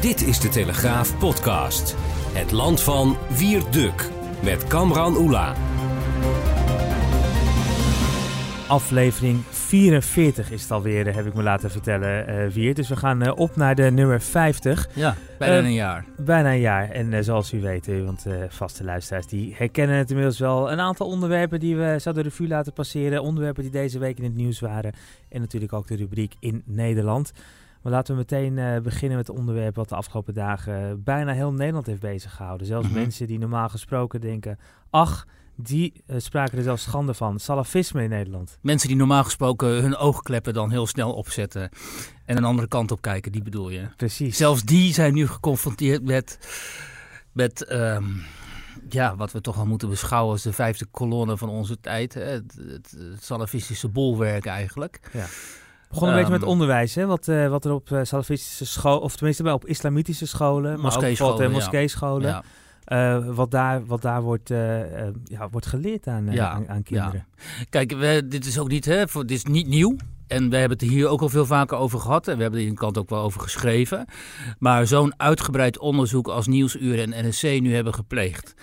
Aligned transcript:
Dit 0.00 0.26
is 0.26 0.40
de 0.40 0.48
Telegraaf 0.48 1.18
podcast. 1.18 1.94
Het 2.32 2.52
land 2.52 2.82
van 2.82 3.16
Wierduk 3.38 4.10
met 4.42 4.66
Kamran 4.66 5.16
Oela. 5.16 5.54
Aflevering 8.68 9.40
44 9.50 10.50
is 10.50 10.62
het 10.62 10.70
alweer, 10.70 11.14
heb 11.14 11.26
ik 11.26 11.34
me 11.34 11.42
laten 11.42 11.70
vertellen, 11.70 12.30
uh, 12.30 12.50
Wiert. 12.52 12.76
Dus 12.76 12.88
we 12.88 12.96
gaan 12.96 13.22
uh, 13.22 13.32
op 13.36 13.56
naar 13.56 13.74
de 13.74 13.90
nummer 13.90 14.20
50. 14.20 14.88
Ja, 14.94 15.14
bijna 15.38 15.58
Uh, 15.58 15.64
een 15.64 15.72
jaar. 15.72 16.04
Bijna 16.16 16.52
een 16.52 16.60
jaar. 16.60 16.90
En 16.90 17.12
uh, 17.12 17.20
zoals 17.20 17.52
u 17.52 17.60
weet, 17.60 17.88
uh, 17.88 18.04
want 18.04 18.26
vaste 18.48 18.84
luisteraars 18.84 19.26
die 19.26 19.54
herkennen 19.56 19.96
het 19.96 20.08
inmiddels 20.08 20.38
wel. 20.38 20.72
Een 20.72 20.80
aantal 20.80 21.06
onderwerpen 21.06 21.60
die 21.60 21.76
we 21.76 21.96
zo 22.00 22.12
de 22.12 22.22
revue 22.22 22.48
laten 22.48 22.72
passeren. 22.72 23.22
Onderwerpen 23.22 23.62
die 23.62 23.72
deze 23.72 23.98
week 23.98 24.18
in 24.18 24.24
het 24.24 24.34
nieuws 24.34 24.60
waren. 24.60 24.92
En 25.28 25.40
natuurlijk 25.40 25.72
ook 25.72 25.86
de 25.86 25.96
rubriek 25.96 26.34
in 26.40 26.62
Nederland. 26.66 27.32
Maar 27.82 27.92
laten 27.92 28.14
we 28.14 28.20
meteen 28.20 28.56
uh, 28.56 28.80
beginnen 28.80 29.16
met 29.16 29.26
het 29.26 29.36
onderwerp 29.36 29.74
wat 29.74 29.88
de 29.88 29.94
afgelopen 29.94 30.34
dagen 30.34 31.02
bijna 31.02 31.32
heel 31.32 31.52
Nederland 31.52 31.86
heeft 31.86 32.00
bezig 32.00 32.34
gehouden. 32.34 32.66
Zelfs 32.66 32.82
Mhm. 32.82 32.92
mm 32.92 32.98
-hmm. 32.98 33.06
mensen 33.08 33.26
die 33.26 33.38
normaal 33.38 33.68
gesproken 33.68 34.20
denken, 34.20 34.58
ach, 34.90 35.26
die 35.60 35.92
uh, 36.06 36.16
spraken 36.18 36.58
er 36.58 36.64
zelfs 36.64 36.82
schande 36.82 37.14
van. 37.14 37.38
Salafisme 37.38 38.02
in 38.02 38.08
Nederland. 38.08 38.58
Mensen 38.62 38.88
die 38.88 38.96
normaal 38.96 39.24
gesproken 39.24 39.68
hun 39.68 39.96
oogkleppen 39.96 40.54
dan 40.54 40.70
heel 40.70 40.86
snel 40.86 41.14
opzetten 41.14 41.70
en 42.24 42.36
een 42.36 42.44
andere 42.44 42.68
kant 42.68 42.90
op 42.90 43.00
kijken, 43.00 43.32
die 43.32 43.42
bedoel 43.42 43.70
je? 43.70 43.88
Precies. 43.96 44.36
Zelfs 44.36 44.62
die 44.62 44.92
zijn 44.92 45.14
nu 45.14 45.26
geconfronteerd 45.26 46.04
met, 46.04 46.38
met 47.32 47.72
um, 47.72 48.22
ja, 48.88 49.16
wat 49.16 49.32
we 49.32 49.40
toch 49.40 49.56
wel 49.56 49.66
moeten 49.66 49.88
beschouwen 49.88 50.32
als 50.32 50.42
de 50.42 50.52
vijfde 50.52 50.86
kolonne 50.90 51.36
van 51.36 51.48
onze 51.48 51.80
tijd. 51.80 52.14
Hè? 52.14 52.22
Het, 52.22 52.58
het, 52.68 52.94
het 52.98 53.24
salafistische 53.24 53.88
bolwerk 53.88 54.46
eigenlijk. 54.46 55.00
Ja. 55.12 55.26
Begon 55.88 56.08
een 56.08 56.14
um, 56.14 56.20
beetje 56.20 56.38
met 56.38 56.48
onderwijs, 56.48 56.94
hè? 56.94 57.06
Wat, 57.06 57.28
uh, 57.28 57.48
wat 57.48 57.64
er 57.64 57.72
op 57.72 57.90
uh, 57.90 58.00
salafistische 58.02 58.66
scholen, 58.66 59.02
of 59.02 59.16
tenminste 59.16 59.42
bij 59.42 59.52
op 59.52 59.66
islamitische 59.66 60.26
scholen, 60.26 60.80
maar 60.80 60.94
ook 60.94 61.00
bijvoorbeeld 61.00 61.40
uh, 61.40 61.54
moskeescholen. 61.54 62.28
Ja. 62.28 62.42
Uh, 63.18 63.34
wat, 63.34 63.50
daar, 63.50 63.86
wat 63.86 64.02
daar 64.02 64.22
wordt, 64.22 64.48
ja, 65.24 65.48
wordt 65.50 65.66
geleerd 65.66 66.06
aan, 66.06 66.40
aan, 66.40 66.68
aan, 66.68 66.82
kinderen. 66.82 67.26
Kijk, 67.70 67.90
we, 67.90 68.22
dit 68.28 68.46
is 68.46 68.58
ook 68.58 68.68
niet, 68.68 68.84
hè, 68.84 69.08
voor, 69.08 69.26
dit 69.26 69.36
is 69.36 69.44
niet 69.44 69.66
nieuw. 69.66 69.96
En 70.28 70.50
we 70.50 70.56
hebben 70.56 70.78
het 70.78 70.88
hier 70.88 71.08
ook 71.08 71.20
al 71.20 71.28
veel 71.28 71.46
vaker 71.46 71.76
over 71.76 72.00
gehad. 72.00 72.28
En 72.28 72.36
we 72.36 72.42
hebben 72.42 72.60
er 72.60 72.66
in 72.66 72.72
de 72.72 72.78
kant 72.80 72.98
ook 72.98 73.10
wel 73.10 73.22
over 73.22 73.40
geschreven. 73.40 74.06
Maar 74.58 74.86
zo'n 74.86 75.20
uitgebreid 75.20 75.78
onderzoek 75.78 76.28
als 76.28 76.46
Nieuwsuur 76.46 77.00
en 77.00 77.28
NSC 77.28 77.42
nu 77.42 77.74
hebben 77.74 77.94
gepleegd. 77.94 78.54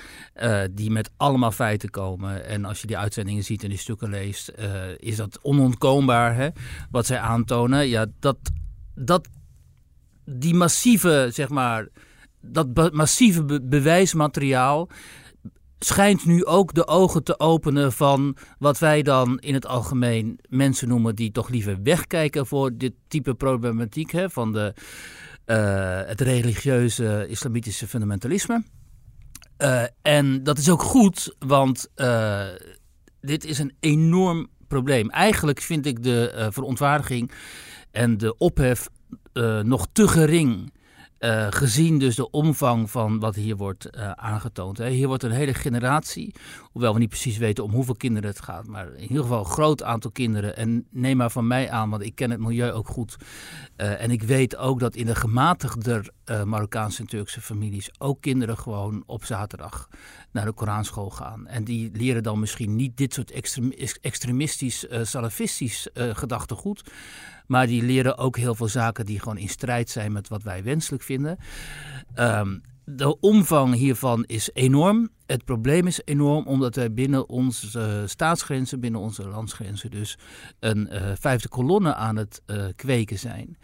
Uh, 0.44 0.61
die 0.72 0.91
met 0.91 1.11
allemaal 1.17 1.52
feiten 1.52 1.89
komen. 1.89 2.45
En 2.45 2.66
als 2.66 2.81
je 2.81 2.88
die 2.88 2.97
uitzendingen 2.97 3.44
ziet 3.44 3.63
en 3.63 3.69
die 3.69 3.77
stukken 3.77 4.09
leest. 4.09 4.52
Uh, 4.59 4.66
is 4.97 5.16
dat 5.16 5.39
onontkoombaar 5.41 6.35
hè, 6.35 6.49
wat 6.91 7.05
zij 7.05 7.19
aantonen. 7.19 7.88
Ja, 7.88 8.05
dat, 8.19 8.38
dat 8.95 9.27
die 10.25 10.53
massieve, 10.53 11.29
zeg 11.34 11.50
maar. 11.50 11.88
Dat 12.41 12.94
massieve 12.94 13.44
be 13.44 13.62
bewijsmateriaal 13.62 14.89
schijnt 15.80 16.25
nu 16.25 16.46
ook 16.46 16.74
de 16.74 16.88
ogen 16.88 17.24
te 17.24 17.40
openen 17.40 17.91
van 17.91 18.38
wat 18.59 18.80
wij 18.80 19.02
dan 19.02 19.40
in 19.40 19.53
het 19.53 19.66
algemeen 19.66 20.40
mensen 20.50 20.88
noemen 20.88 21.16
die 21.16 21.31
toch 21.31 21.50
liever 21.50 21.84
wegkijken 21.84 22.46
voor 22.46 22.78
dit 22.78 22.94
type 23.08 23.34
problematiek 23.34 24.12
hè, 24.12 24.30
van 24.30 24.52
de, 24.52 24.74
uh, 25.46 26.00
het 26.08 26.22
religieuze 26.22 27.25
islamitische 27.28 27.88
fundamentalisme. 27.88 28.63
Uh, 29.58 29.84
en 30.02 30.44
dat 30.44 30.58
is 30.58 30.69
ook 30.69 30.81
goed, 30.81 31.36
want 31.40 31.88
uh, 31.96 32.44
dit 33.22 33.46
is 33.46 33.59
een 33.59 33.75
enorm 33.80 34.47
probleem. 34.68 35.09
Eigenlijk 35.09 35.62
vind 35.62 35.86
ik 35.86 36.03
de 36.03 36.47
verontwaardiging 36.52 37.31
en 37.92 38.18
de 38.18 38.38
ophef 38.38 38.88
nog 39.63 39.88
te 39.92 40.07
gering. 40.07 40.74
Uh, 41.19 41.47
gezien 41.49 41.99
dus 41.99 42.15
de 42.15 42.29
omvang 42.29 42.91
van 42.91 43.19
wat 43.19 43.35
hier 43.35 43.55
wordt 43.55 43.87
uh, 43.91 44.11
aangetoond. 44.11 44.77
Hè. 44.77 44.89
Hier 44.89 45.07
wordt 45.07 45.23
een 45.23 45.31
hele 45.31 45.53
generatie, 45.53 46.35
hoewel 46.61 46.93
we 46.93 46.99
niet 46.99 47.09
precies 47.09 47.37
weten 47.37 47.63
om 47.63 47.71
hoeveel 47.71 47.95
kinderen 47.95 48.29
het 48.29 48.41
gaat, 48.41 48.67
maar 48.67 48.93
in 48.93 49.01
ieder 49.01 49.21
geval 49.21 49.39
een 49.39 49.45
groot 49.45 49.83
aantal 49.83 50.11
kinderen. 50.11 50.55
En 50.55 50.87
neem 50.91 51.17
maar 51.17 51.31
van 51.31 51.47
mij 51.47 51.69
aan, 51.69 51.89
want 51.89 52.03
ik 52.03 52.15
ken 52.15 52.31
het 52.31 52.39
milieu 52.39 52.71
ook 52.71 52.87
goed. 52.87 53.15
Uh, 53.77 54.01
en 54.01 54.11
ik 54.11 54.23
weet 54.23 54.57
ook 54.57 54.79
dat 54.79 54.95
in 54.95 55.05
de 55.05 55.15
gematigder 55.15 56.09
Marokkaanse 56.45 57.01
en 57.01 57.07
Turkse 57.07 57.41
families 57.41 57.89
ook 57.97 58.21
kinderen 58.21 58.57
gewoon 58.57 59.03
op 59.05 59.25
zaterdag 59.25 59.89
naar 60.31 60.45
de 60.45 60.53
Koranschool 60.53 61.09
gaan. 61.09 61.47
En 61.47 61.63
die 61.63 61.89
leren 61.93 62.23
dan 62.23 62.39
misschien 62.39 62.75
niet 62.75 62.97
dit 62.97 63.13
soort 63.13 63.31
extrem 63.31 63.71
extremistisch, 64.01 64.85
salafistisch 65.01 65.89
gedachtegoed. 65.93 66.91
Maar 67.47 67.67
die 67.67 67.83
leren 67.83 68.17
ook 68.17 68.38
heel 68.38 68.56
veel 68.56 68.67
zaken 68.67 69.06
die 69.06 69.19
gewoon 69.19 69.38
in 69.38 69.50
strijd 69.50 69.89
zijn 69.89 70.11
met 70.11 70.28
wat 70.28 70.44
wij 70.44 70.63
wenselijk 70.63 71.03
vinden. 71.03 71.38
Um, 72.16 72.61
de 72.85 73.19
omvang 73.19 73.73
hiervan 73.73 74.23
is 74.25 74.50
enorm. 74.53 75.09
Het 75.25 75.45
probleem 75.45 75.88
is 75.88 76.01
enorm 76.03 76.47
omdat 76.47 76.75
wij 76.75 76.94
binnen 76.94 77.29
onze 77.29 78.03
staatsgrenzen, 78.06 78.79
binnen 78.79 79.01
onze 79.01 79.28
landsgrenzen, 79.28 79.91
dus 79.91 80.17
een 80.59 80.89
uh, 80.91 81.11
vijfde 81.19 81.47
kolonne 81.47 81.95
aan 81.95 82.16
het 82.16 82.41
uh, 82.47 82.66
kweken 82.75 83.19
zijn. 83.19 83.57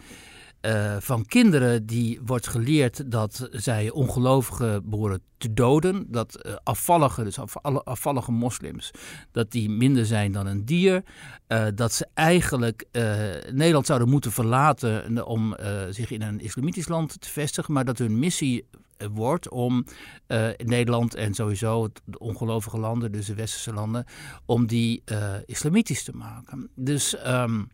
Uh, 0.66 0.96
van 1.00 1.26
kinderen 1.26 1.86
die 1.86 2.20
wordt 2.26 2.48
geleerd 2.48 3.12
dat 3.12 3.48
zij 3.52 3.92
ongelovigen 3.92 4.90
behoren 4.90 5.22
te 5.38 5.54
doden. 5.54 6.06
Dat 6.08 6.46
uh, 6.46 6.56
afvallige, 6.64 7.24
dus 7.24 7.38
afvallige 7.84 8.32
moslims, 8.32 8.92
dat 9.32 9.52
die 9.52 9.70
minder 9.70 10.06
zijn 10.06 10.32
dan 10.32 10.46
een 10.46 10.66
dier. 10.66 11.04
Uh, 11.48 11.68
dat 11.76 11.94
ze 11.94 12.08
eigenlijk 12.14 12.86
Nederland 13.52 13.86
zouden 13.86 14.10
moeten 14.10 14.32
verlaten 14.32 15.26
om 15.26 15.56
zich 15.90 16.12
in 16.12 16.22
een 16.22 16.40
islamitisch 16.40 16.88
land 16.88 17.22
te 17.22 17.30
vestigen. 17.30 17.74
Maar 17.74 17.86
dat 17.86 17.98
hun 17.98 18.20
missie 18.20 18.66
wordt 19.12 19.50
om 19.50 19.86
Nederland 20.58 21.16
en 21.16 21.34
sowieso 21.34 21.90
de 22.06 22.20
ongelovige 22.20 22.80
landen, 22.80 23.12
dus 23.12 23.26
de 23.26 23.36
westerse 23.36 23.74
landen, 23.74 24.06
om 24.46 24.68
die 24.68 25.04
islamitisch 25.46 26.04
te 26.04 26.14
maken. 26.14 26.70
Dus... 26.76 27.28
Um, 27.28 27.70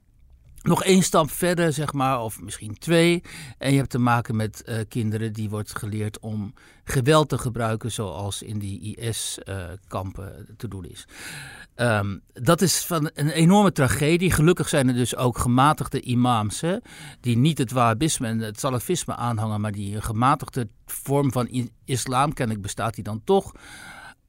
nog 0.67 0.83
één 0.83 1.03
stap 1.03 1.31
verder, 1.31 1.73
zeg 1.73 1.93
maar, 1.93 2.21
of 2.21 2.41
misschien 2.41 2.77
twee. 2.77 3.23
En 3.57 3.71
je 3.71 3.77
hebt 3.77 3.89
te 3.89 3.99
maken 3.99 4.35
met 4.35 4.63
uh, 4.65 4.79
kinderen 4.89 5.33
die 5.33 5.49
wordt 5.49 5.77
geleerd 5.77 6.19
om 6.19 6.53
geweld 6.83 7.29
te 7.29 7.37
gebruiken, 7.37 7.91
zoals 7.91 8.41
in 8.41 8.59
die 8.59 8.95
IS-kampen 8.95 10.35
uh, 10.37 10.55
te 10.57 10.67
doen 10.67 10.85
is. 10.85 11.07
Um, 11.75 12.21
dat 12.33 12.61
is 12.61 12.85
van 12.85 13.09
een 13.13 13.29
enorme 13.29 13.71
tragedie. 13.71 14.31
Gelukkig 14.31 14.69
zijn 14.69 14.87
er 14.87 14.93
dus 14.93 15.15
ook 15.15 15.37
gematigde 15.37 16.01
imams, 16.01 16.61
hè, 16.61 16.77
die 17.21 17.37
niet 17.37 17.57
het 17.57 17.71
wahhabisme 17.71 18.27
en 18.27 18.39
het 18.39 18.59
salafisme 18.59 19.15
aanhangen, 19.15 19.61
maar 19.61 19.71
die 19.71 19.95
een 19.95 20.03
gematigde 20.03 20.67
vorm 20.85 21.31
van 21.31 21.69
islam, 21.85 22.33
kennelijk 22.33 22.63
bestaat 22.63 22.95
die 22.95 23.03
dan 23.03 23.21
toch 23.23 23.53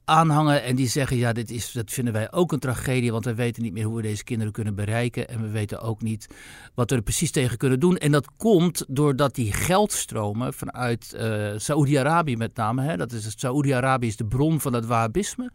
aanhangen 0.08 0.62
en 0.62 0.76
die 0.76 0.88
zeggen, 0.88 1.16
ja, 1.16 1.32
dit 1.32 1.50
is, 1.50 1.72
dat 1.72 1.90
vinden 1.90 2.12
wij 2.12 2.32
ook 2.32 2.52
een 2.52 2.58
tragedie, 2.58 3.12
want 3.12 3.24
we 3.24 3.34
weten 3.34 3.62
niet 3.62 3.72
meer 3.72 3.84
hoe 3.84 3.96
we 3.96 4.02
deze 4.02 4.24
kinderen 4.24 4.52
kunnen 4.52 4.74
bereiken 4.74 5.28
en 5.28 5.42
we 5.42 5.48
weten 5.48 5.80
ook 5.80 6.02
niet 6.02 6.26
wat 6.74 6.90
we 6.90 6.96
er 6.96 7.02
precies 7.02 7.30
tegen 7.30 7.58
kunnen 7.58 7.80
doen. 7.80 7.96
En 7.96 8.12
dat 8.12 8.28
komt 8.36 8.84
doordat 8.88 9.34
die 9.34 9.52
geldstromen 9.52 10.54
vanuit 10.54 11.14
uh, 11.16 11.52
Saoedi-Arabië 11.56 12.36
met 12.36 12.56
name, 12.56 12.82
hè, 12.82 12.96
dat 12.96 13.12
is 13.12 13.34
Saoedi-Arabië 13.36 14.06
is 14.06 14.16
de 14.16 14.26
bron 14.26 14.60
van 14.60 14.72
het 14.72 14.86
wahhabisme, 14.86 15.50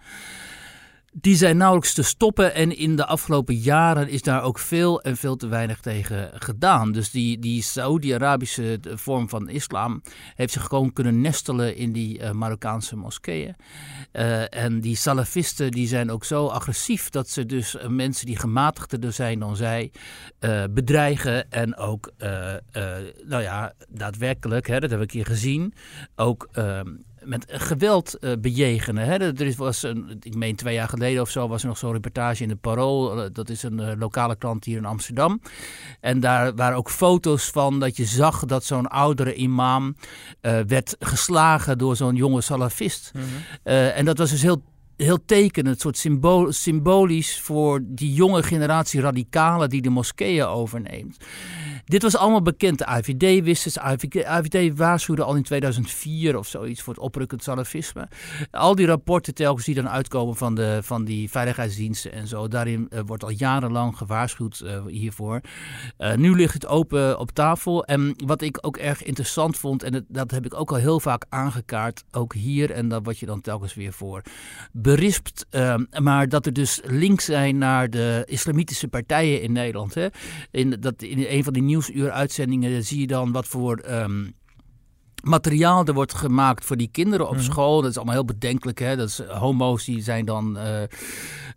die 1.13 1.35
zijn 1.35 1.57
nauwelijks 1.57 1.93
te 1.93 2.03
stoppen 2.03 2.53
en 2.53 2.77
in 2.77 2.95
de 2.95 3.05
afgelopen 3.05 3.55
jaren 3.55 4.09
is 4.09 4.21
daar 4.21 4.43
ook 4.43 4.59
veel 4.59 5.01
en 5.01 5.17
veel 5.17 5.35
te 5.35 5.47
weinig 5.47 5.79
tegen 5.79 6.31
gedaan. 6.33 6.91
Dus 6.91 7.11
die, 7.11 7.39
die 7.39 7.61
Saoedi-Arabische 7.61 8.79
vorm 8.93 9.29
van 9.29 9.49
islam 9.49 10.01
heeft 10.35 10.53
zich 10.53 10.63
gewoon 10.63 10.93
kunnen 10.93 11.21
nestelen 11.21 11.75
in 11.75 11.91
die 11.91 12.19
uh, 12.19 12.31
Marokkaanse 12.31 12.95
moskeeën. 12.95 13.55
Uh, 14.13 14.55
en 14.55 14.79
die 14.79 14.95
salafisten 14.95 15.71
die 15.71 15.87
zijn 15.87 16.11
ook 16.11 16.23
zo 16.23 16.47
agressief 16.47 17.09
dat 17.09 17.29
ze 17.29 17.45
dus 17.45 17.75
uh, 17.75 17.87
mensen 17.87 18.25
die 18.25 18.37
gematigder 18.37 19.13
zijn 19.13 19.39
dan 19.39 19.55
zij 19.55 19.91
bedreigen 20.69 21.51
en 21.51 21.75
ook, 21.77 22.11
nou 23.23 23.41
ja, 23.41 23.73
daadwerkelijk, 23.89 24.67
hè, 24.67 24.79
dat 24.79 24.89
heb 24.89 25.01
ik 25.01 25.11
hier 25.11 25.25
gezien, 25.25 25.73
ook... 26.15 26.49
met 27.25 27.45
geweld 27.47 28.17
uh, 28.19 28.31
bejegenen. 28.39 29.05
Hè. 29.05 29.17
Er 29.17 29.53
was 29.57 29.83
een, 29.83 30.17
ik 30.21 30.35
meen 30.35 30.55
twee 30.55 30.73
jaar 30.73 30.89
geleden 30.89 31.21
of 31.21 31.29
zo, 31.29 31.47
was 31.47 31.61
er 31.61 31.67
nog 31.67 31.77
zo'n 31.77 31.91
reportage 31.91 32.43
in 32.43 32.49
de 32.49 32.55
Parool. 32.55 33.31
dat 33.33 33.49
is 33.49 33.63
een 33.63 33.97
lokale 33.97 34.35
krant 34.35 34.65
hier 34.65 34.77
in 34.77 34.85
Amsterdam. 34.85 35.41
En 35.99 36.19
daar 36.19 36.55
waren 36.55 36.77
ook 36.77 36.89
foto's 36.89 37.49
van 37.49 37.79
dat 37.79 37.97
je 37.97 38.05
zag 38.05 38.45
dat 38.45 38.63
zo'n 38.63 38.87
oudere 38.87 39.33
imam 39.33 39.95
werd 40.41 40.95
geslagen 40.99 41.77
door 41.77 41.95
zo'n 41.95 42.15
jonge 42.15 42.41
salafist. 42.41 43.11
Mhm. 43.13 43.25
en 43.73 44.05
dat 44.05 44.17
was 44.17 44.29
dus 44.29 44.41
heel 44.41 44.61
heel 44.97 45.25
tekenend, 45.25 45.79
soort 45.79 45.97
symbool, 45.97 46.51
symbolisch 46.51 47.39
voor 47.39 47.79
die 47.83 48.13
jonge 48.13 48.43
generatie 48.43 49.01
radicalen 49.01 49.69
die 49.69 49.81
de 49.81 49.89
moskeeën 49.89 50.45
overneemt. 50.45 51.17
Dit 51.85 52.01
was 52.01 52.17
allemaal 52.17 52.41
bekend. 52.41 52.77
De 52.77 52.85
AVD 52.85 53.43
wist 53.43 53.65
het. 53.65 53.79
AVD, 53.79 54.77
waarschuwde 54.77 55.23
al 55.23 55.35
in 55.35 55.43
2004 55.43 56.37
of 56.37 56.47
zoiets 56.47 56.81
voor 56.81 56.93
het 56.93 57.03
oprukkend 57.03 57.43
salafisme. 57.43 58.07
Al 58.51 58.75
die 58.75 58.85
rapporten 58.85 59.33
telkens 59.33 59.65
die 59.65 59.75
dan 59.75 59.89
uitkomen 59.89 60.35
van, 60.35 60.55
de, 60.55 60.79
van 60.81 61.05
die 61.05 61.29
veiligheidsdiensten 61.29 62.11
en 62.11 62.27
zo. 62.27 62.47
Daarin 62.47 62.87
uh, 62.89 62.99
wordt 63.05 63.23
al 63.23 63.29
jarenlang 63.29 63.97
gewaarschuwd 63.97 64.61
uh, 64.63 64.85
hiervoor. 64.87 65.41
Uh, 65.97 66.15
nu 66.15 66.35
ligt 66.35 66.53
het 66.53 66.67
open 66.67 67.19
op 67.19 67.31
tafel. 67.31 67.85
En 67.85 68.13
wat 68.25 68.41
ik 68.41 68.57
ook 68.61 68.77
erg 68.77 69.03
interessant 69.03 69.57
vond, 69.57 69.83
en 69.83 70.05
dat 70.07 70.31
heb 70.31 70.45
ik 70.45 70.53
ook 70.53 70.71
al 70.71 70.77
heel 70.77 70.99
vaak 70.99 71.25
aangekaart, 71.29 72.03
ook 72.11 72.33
hier. 72.33 72.71
En 72.71 72.89
dat 72.89 73.05
wat 73.05 73.19
je 73.19 73.25
dan 73.25 73.41
telkens 73.41 73.73
weer 73.73 73.93
voor 73.93 74.21
berispt. 74.95 75.45
maar 76.01 76.29
dat 76.29 76.45
er 76.45 76.53
dus 76.53 76.81
links 76.83 77.25
zijn 77.25 77.57
naar 77.57 77.89
de 77.89 78.23
islamitische 78.25 78.87
partijen 78.87 79.41
in 79.41 79.51
Nederland. 79.51 79.93
Hè. 79.93 80.07
In, 80.51 80.77
dat, 80.79 81.01
in 81.01 81.25
een 81.27 81.43
van 81.43 81.53
die 81.53 81.63
nieuwsuur 81.63 82.11
uitzendingen 82.11 82.83
zie 82.83 82.99
je 82.99 83.07
dan 83.07 83.31
wat 83.31 83.47
voor 83.47 83.77
ehm, 83.77 84.25
materiaal 85.23 85.85
er 85.85 85.93
wordt 85.93 86.13
gemaakt 86.13 86.65
voor 86.65 86.77
die 86.77 86.89
kinderen 86.91 87.27
op 87.27 87.35
mhm. 87.35 87.43
school. 87.43 87.81
Dat 87.81 87.89
is 87.89 87.95
allemaal 87.95 88.13
heel 88.13 88.25
bedenkelijk. 88.25 88.79
Hè? 88.79 88.95
Dat 88.95 89.09
is, 89.09 89.19
eh, 89.19 89.39
homo's 89.39 89.85
die 89.85 90.01
zijn 90.01 90.25
dan, 90.25 90.57
uh, 90.57 90.81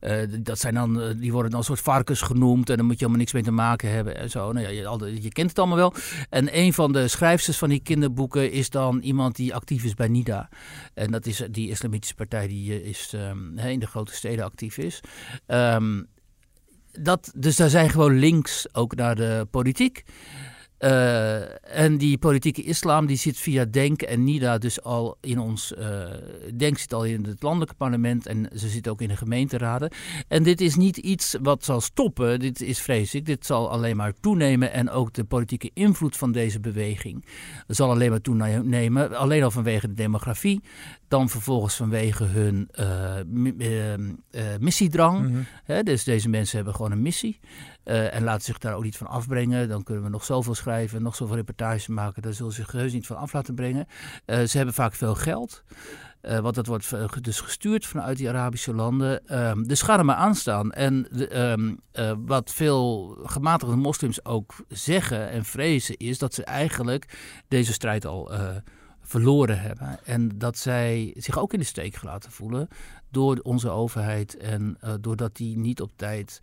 uh, 0.01 0.41
dat 0.41 0.59
zijn 0.59 0.75
dan, 0.75 1.15
die 1.19 1.33
worden 1.33 1.51
dan 1.51 1.61
een 1.61 1.67
soort 1.67 1.81
varkens 1.81 2.21
genoemd. 2.21 2.71
En 2.71 2.77
dan 2.77 2.87
moet 2.87 2.95
je 2.95 3.01
helemaal 3.01 3.21
niks 3.21 3.33
mee 3.33 3.43
te 3.43 3.51
maken 3.51 3.91
hebben 3.91 4.17
en 4.17 4.31
zo. 4.31 4.53
Nou 4.53 4.67
ja, 4.67 4.73
je, 4.73 5.23
je, 5.23 5.33
kent 5.33 5.49
het 5.49 5.59
allemaal 5.59 5.77
wel. 5.77 5.95
En 6.31 6.59
een 6.59 6.73
van 6.73 6.93
de 6.93 7.09
schrijfsters 7.09 7.59
van 7.59 7.69
die 7.69 7.81
kinderboeken 7.81 8.53
is 8.53 8.71
dan 8.71 8.99
iemand 9.01 9.37
die 9.37 9.55
actief 9.55 9.85
is 9.85 9.95
bij 9.95 10.09
NIDA. 10.09 10.49
En 10.95 11.11
dat 11.11 11.27
is 11.27 11.43
die 11.51 11.71
islamitische 11.71 12.15
partij 12.15 12.47
die 12.47 12.83
is, 12.85 13.13
um, 13.15 13.59
in 13.59 13.79
de 13.79 13.87
grote 13.87 14.15
steden 14.15 14.45
actief 14.45 14.79
is. 14.79 15.01
Um, 15.47 16.09
dat, 17.01 17.33
dus 17.37 17.57
daar 17.57 17.69
zijn 17.69 17.91
gewoon 17.91 18.19
links 18.19 18.75
ook 18.75 18.95
naar 18.95 19.15
de 19.15 19.47
politiek. 19.51 20.05
Uh, 20.79 21.77
en 21.79 21.99
die 21.99 22.19
politieke 22.19 22.63
islam 22.63 23.07
die 23.07 23.17
zit 23.17 23.37
via 23.37 23.65
Denk 23.65 24.03
en 24.03 24.25
NIDA 24.25 24.59
dus 24.59 24.83
al 24.83 25.17
in 25.21 25.39
ons... 25.39 25.73
Uh, 25.79 26.05
Denk 26.55 26.79
zit 26.79 26.93
al 26.93 27.05
in 27.05 27.25
het 27.25 27.43
landelijke 27.43 27.75
parlement 27.75 28.27
en 28.27 28.49
ze 28.55 28.69
zit 28.69 28.89
ook 28.89 29.01
in 29.01 29.09
de 29.09 29.17
gemeenteraden. 29.17 29.91
En 30.29 30.43
dit 30.43 30.61
is 30.61 30.75
niet 30.75 30.97
iets 30.97 31.37
wat 31.43 31.65
zal 31.65 31.81
stoppen, 31.81 32.41
dit 32.41 32.61
is 32.61 32.81
vreselijk. 32.81 33.27
Dit 33.27 33.47
zal 33.47 33.71
alleen 33.71 33.97
maar 33.97 34.13
toenemen 34.21 34.73
en 34.73 34.91
ook 34.91 35.13
de 35.13 35.25
politieke 35.25 35.71
invloed 35.75 36.17
van 36.17 36.33
deze 36.33 36.61
beweging 36.61 37.25
zal 37.67 37.91
alleen 37.91 38.11
maar 38.11 38.21
toenemen. 38.21 39.17
Alleen 39.17 39.43
al 39.43 39.51
vanwege 39.51 39.89
de 39.89 39.95
demografie, 39.95 40.63
dan 41.09 41.29
vervolgens 41.29 41.75
vanwege 41.75 42.25
hun 42.25 42.69
uh, 42.79 44.57
missiedrang. 44.59 45.31
Mhm. 45.67 45.85
dus 45.85 46.05
deze 46.05 46.29
mensen 46.29 46.57
hebben 46.57 46.75
gewoon 46.75 46.93
een 46.93 47.03
missie. 47.03 47.41
Uh, 47.85 48.15
en 48.15 48.23
laten 48.23 48.45
zich 48.45 48.59
daar 48.59 48.75
ook 48.75 48.83
niet 48.83 48.97
van 48.97 49.07
afbrengen. 49.07 49.69
Dan 49.69 49.83
kunnen 49.83 50.05
we 50.05 50.11
nog 50.11 50.25
zoveel 50.25 50.55
schrijven, 50.55 51.03
nog 51.03 51.17
zoveel 51.17 51.37
reportages 51.37 51.87
maken. 51.87 52.23
Daar 52.23 52.33
zullen 52.33 52.53
ze 52.53 52.61
zich 52.61 52.73
heus 52.73 52.93
niet 52.93 53.07
van 53.07 53.17
af 53.17 53.33
laten 53.33 53.55
brengen. 53.55 53.87
Ze 54.27 54.57
hebben 54.57 54.75
vaak 54.75 54.95
veel 54.95 55.15
geld. 55.15 55.65
Want 56.21 56.55
dat 56.55 56.67
wordt 56.67 57.25
dus 57.25 57.41
gestuurd 57.41 57.87
vanuit 57.87 58.17
die 58.17 58.29
Arabische 58.29 58.75
landen. 58.75 59.41
Um, 59.49 59.67
dus 59.67 59.83
ga 59.83 59.99
er 59.99 60.05
maar 60.05 60.17
aan 60.17 60.35
staan. 60.35 60.73
En 60.73 61.07
de, 61.11 61.39
um, 61.39 61.81
wat 62.27 62.53
veel 62.53 63.19
gematigde 63.23 63.77
moslims 63.77 64.25
ook 64.25 64.55
zeggen 64.69 65.31
en 65.31 65.45
vrezen... 65.45 65.97
is 65.97 66.19
dat 66.19 66.35
ze 66.35 66.45
eigenlijk 66.45 67.19
deze 67.49 67.73
strijd 67.73 68.07
al 68.07 68.33
verloren 69.07 69.61
hebben. 69.61 69.99
En 70.05 70.39
dat 70.39 70.59
zij 70.59 71.15
zich 71.17 71.39
ook 71.39 71.53
in 71.53 71.59
de 71.59 71.65
steek 71.65 71.95
gelaten 71.95 72.31
voelen 72.31 72.69
door 73.11 73.39
onze 73.43 73.71
overheid. 73.71 74.37
En 74.37 74.79
doordat 75.01 75.37
die 75.37 75.59
niet 75.59 75.81
op 75.81 75.91
tijd 75.97 76.41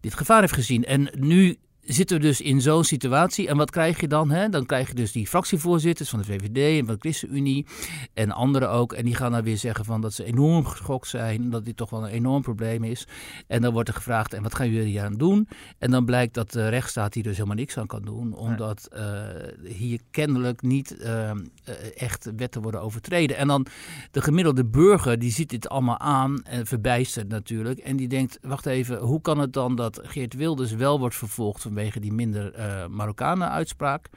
dit 0.00 0.14
gevaar 0.14 0.40
heeft 0.40 0.52
gezien. 0.52 0.84
En 0.84 1.10
nu 1.16 1.56
zitten 1.92 2.16
we 2.16 2.22
dus 2.22 2.40
in 2.40 2.60
zo'n 2.60 2.84
situatie. 2.84 3.48
En 3.48 3.56
wat 3.56 3.70
krijg 3.70 4.00
je 4.00 4.08
dan? 4.08 4.30
Hè? 4.30 4.48
Dan 4.48 4.66
krijg 4.66 4.88
je 4.88 4.94
dus 4.94 5.12
die 5.12 5.26
fractievoorzitters 5.26 6.08
van 6.08 6.18
de 6.18 6.24
VVD 6.24 6.78
en 6.78 6.86
van 6.86 6.94
de 6.94 7.00
ChristenUnie 7.00 7.66
en 8.14 8.30
anderen 8.30 8.70
ook. 8.70 8.92
En 8.92 9.04
die 9.04 9.14
gaan 9.14 9.32
dan 9.32 9.42
weer 9.42 9.56
zeggen 9.56 9.84
van 9.84 10.00
dat 10.00 10.12
ze 10.12 10.24
enorm 10.24 10.64
geschokt 10.66 11.08
zijn, 11.08 11.50
dat 11.50 11.64
dit 11.64 11.76
toch 11.76 11.90
wel 11.90 12.02
een 12.02 12.12
enorm 12.12 12.42
probleem 12.42 12.84
is. 12.84 13.06
En 13.46 13.62
dan 13.62 13.72
wordt 13.72 13.88
er 13.88 13.94
gevraagd, 13.94 14.32
en 14.32 14.42
wat 14.42 14.54
gaan 14.54 14.70
jullie 14.70 14.90
hier 14.90 15.02
aan 15.02 15.16
doen? 15.16 15.48
En 15.78 15.90
dan 15.90 16.04
blijkt 16.04 16.34
dat 16.34 16.52
de 16.52 16.68
rechtsstaat 16.68 17.14
hier 17.14 17.22
dus 17.22 17.36
helemaal 17.36 17.56
niks 17.56 17.78
aan 17.78 17.86
kan 17.86 18.02
doen, 18.02 18.34
omdat 18.34 18.88
uh, 18.96 19.22
hier 19.64 20.00
kennelijk 20.10 20.62
niet 20.62 20.96
uh, 21.00 21.30
echt 21.96 22.30
wetten 22.36 22.62
worden 22.62 22.82
overtreden. 22.82 23.36
En 23.36 23.48
dan 23.48 23.66
de 24.10 24.20
gemiddelde 24.20 24.64
burger, 24.64 25.18
die 25.18 25.32
ziet 25.32 25.50
dit 25.50 25.68
allemaal 25.68 25.98
aan 25.98 26.42
en 26.42 26.66
verbijstert 26.66 27.28
natuurlijk. 27.28 27.78
En 27.78 27.96
die 27.96 28.08
denkt, 28.08 28.38
wacht 28.42 28.66
even, 28.66 28.98
hoe 28.98 29.20
kan 29.20 29.38
het 29.38 29.52
dan 29.52 29.76
dat 29.76 30.00
Geert 30.02 30.34
Wilders 30.34 30.72
wel 30.72 30.98
wordt 30.98 31.16
vervolgd 31.16 31.62
vanwege 31.62 31.79
die 32.00 32.12
minder 32.12 32.58
uh, 32.58 32.86
Marokkanen 32.86 33.50
uitspraak. 33.50 34.08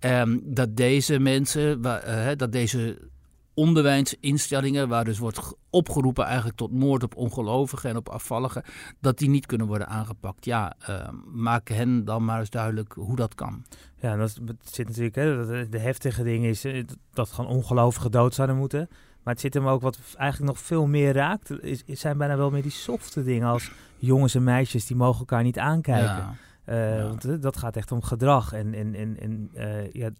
Um, 0.00 0.40
dat 0.44 0.76
deze 0.76 1.18
mensen, 1.18 1.80
uh, 1.84 2.28
dat 2.36 2.52
deze 2.52 3.12
onderwijsinstellingen, 3.54 4.88
waar 4.88 5.04
dus 5.04 5.18
wordt 5.18 5.56
opgeroepen 5.70 6.24
eigenlijk 6.24 6.56
tot 6.56 6.72
moord 6.72 7.02
op 7.02 7.16
ongelovigen 7.16 7.90
en 7.90 7.96
op 7.96 8.08
afvalligen, 8.08 8.62
dat 9.00 9.18
die 9.18 9.28
niet 9.28 9.46
kunnen 9.46 9.66
worden 9.66 9.88
aangepakt. 9.88 10.44
Ja, 10.44 10.74
uh, 10.88 11.08
maak 11.32 11.68
hen 11.68 12.04
dan 12.04 12.24
maar 12.24 12.38
eens 12.38 12.50
duidelijk 12.50 12.92
hoe 12.92 13.16
dat 13.16 13.34
kan. 13.34 13.64
Ja, 13.96 14.16
dat 14.16 14.40
zit 14.62 14.88
natuurlijk, 14.88 15.14
hè, 15.14 15.68
de 15.68 15.78
heftige 15.78 16.22
ding 16.22 16.44
is 16.44 16.64
dat 17.12 17.30
gewoon 17.30 17.50
ongelovigen 17.50 18.10
dood 18.10 18.34
zouden 18.34 18.56
moeten. 18.56 18.88
Maar 19.22 19.32
het 19.32 19.42
zit 19.42 19.54
hem 19.54 19.66
ook 19.66 19.82
wat 19.82 19.98
eigenlijk 20.16 20.52
nog 20.52 20.62
veel 20.62 20.86
meer 20.86 21.12
raakt. 21.12 21.62
Is, 21.62 21.82
zijn 21.86 22.18
bijna 22.18 22.36
wel 22.36 22.50
meer 22.50 22.62
die 22.62 22.70
softe 22.70 23.22
dingen 23.22 23.48
als 23.48 23.70
jongens 23.96 24.34
en 24.34 24.44
meisjes 24.44 24.86
die 24.86 24.96
mogen 24.96 25.18
elkaar 25.18 25.42
niet 25.42 25.58
aankijken. 25.58 26.16
Ja. 26.16 26.34
Uh, 26.68 27.02
Want 27.02 27.26
uh, 27.26 27.40
dat 27.40 27.56
gaat 27.56 27.76
echt 27.76 27.92
om 27.92 28.02
gedrag. 28.02 28.52
En, 28.52 28.74
en, 28.74 28.94
en, 28.94 29.20
en 29.20 29.50
uh, 29.54 29.92
ja, 29.92 30.10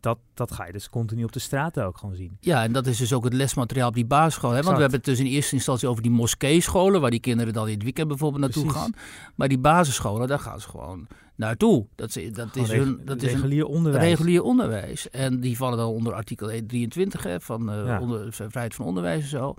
dat, 0.00 0.18
dat 0.34 0.52
ga 0.52 0.66
je 0.66 0.72
dus 0.72 0.90
continu 0.90 1.24
op 1.24 1.32
de 1.32 1.38
straten 1.38 1.86
ook 1.86 1.98
gewoon 1.98 2.14
zien. 2.14 2.36
Ja, 2.40 2.62
en 2.62 2.72
dat 2.72 2.86
is 2.86 2.98
dus 2.98 3.12
ook 3.12 3.24
het 3.24 3.32
lesmateriaal 3.32 3.88
op 3.88 3.94
die 3.94 4.06
basisschool. 4.06 4.50
Hè? 4.50 4.62
Want 4.62 4.74
we 4.74 4.80
hebben 4.80 4.98
het 4.98 5.08
dus 5.08 5.18
in 5.18 5.26
eerste 5.26 5.54
instantie 5.54 5.88
over 5.88 6.02
die 6.02 6.10
moskeescholen, 6.10 7.00
waar 7.00 7.10
die 7.10 7.20
kinderen 7.20 7.52
dan 7.52 7.66
in 7.66 7.74
het 7.74 7.82
weekend 7.82 8.08
bijvoorbeeld 8.08 8.42
naartoe 8.42 8.70
gaan. 8.70 8.92
Maar 9.34 9.48
die 9.48 9.58
basisscholen, 9.58 10.28
daar 10.28 10.38
gaan 10.38 10.60
ze 10.60 10.68
gewoon 10.68 11.06
naartoe. 11.36 11.86
Dat, 11.94 12.16
is, 12.16 12.32
dat 12.32 12.56
is 12.56 12.70
hun 12.70 13.00
dat 13.04 13.22
is 13.22 13.32
regulier 13.32 13.66
onderwijs. 13.66 14.04
Regulier 14.04 14.42
onderwijs. 14.42 15.10
En 15.10 15.40
die 15.40 15.56
vallen 15.56 15.78
dan 15.78 15.88
onder 15.88 16.12
artikel 16.12 16.46
23 16.66 17.22
hè, 17.22 17.40
van 17.40 17.86
uh, 17.88 17.98
onder, 18.00 18.32
vrijheid 18.32 18.74
van 18.74 18.86
onderwijs 18.86 19.22
en 19.22 19.28
zo. 19.28 19.54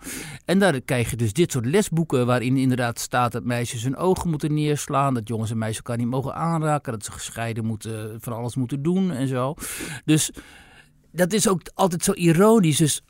En 0.45 0.59
daar 0.59 0.81
krijg 0.81 1.09
je 1.09 1.15
dus 1.15 1.33
dit 1.33 1.51
soort 1.51 1.65
lesboeken 1.65 2.25
waarin 2.25 2.57
inderdaad 2.57 2.99
staat 2.99 3.31
dat 3.31 3.43
meisjes 3.43 3.83
hun 3.83 3.95
ogen 3.95 4.29
moeten 4.29 4.53
neerslaan, 4.53 5.13
dat 5.13 5.27
jongens 5.27 5.51
en 5.51 5.57
meisjes 5.57 5.77
elkaar 5.77 5.97
niet 5.97 6.07
mogen 6.07 6.35
aanraken, 6.35 6.91
dat 6.91 7.05
ze 7.05 7.11
gescheiden 7.11 7.65
moeten, 7.65 8.21
van 8.21 8.33
alles 8.33 8.55
moeten 8.55 8.81
doen 8.81 9.11
en 9.11 9.27
zo. 9.27 9.53
Dus 10.05 10.31
dat 11.11 11.33
is 11.33 11.47
ook 11.47 11.61
altijd 11.73 12.03
zo 12.03 12.11
ironisch. 12.11 12.77
Dus 12.77 13.01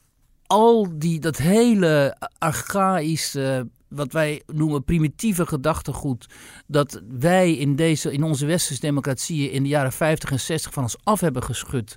al 0.47 0.87
die, 0.93 1.19
dat 1.19 1.37
hele 1.37 2.17
archaïsche 2.37 3.67
wij 3.95 4.41
noemen 4.45 4.83
primitieve 4.83 5.45
gedachtegoed, 5.45 6.25
dat 6.67 7.01
wij 7.19 7.53
in, 7.53 7.75
deze, 7.75 8.13
in 8.13 8.23
onze 8.23 8.45
westerse 8.45 8.81
democratieën 8.81 9.51
in 9.51 9.63
de 9.63 9.69
jaren 9.69 9.91
50 9.91 10.31
en 10.31 10.39
60 10.39 10.73
van 10.73 10.83
ons 10.83 10.97
af 11.03 11.19
hebben 11.19 11.43
geschud. 11.43 11.95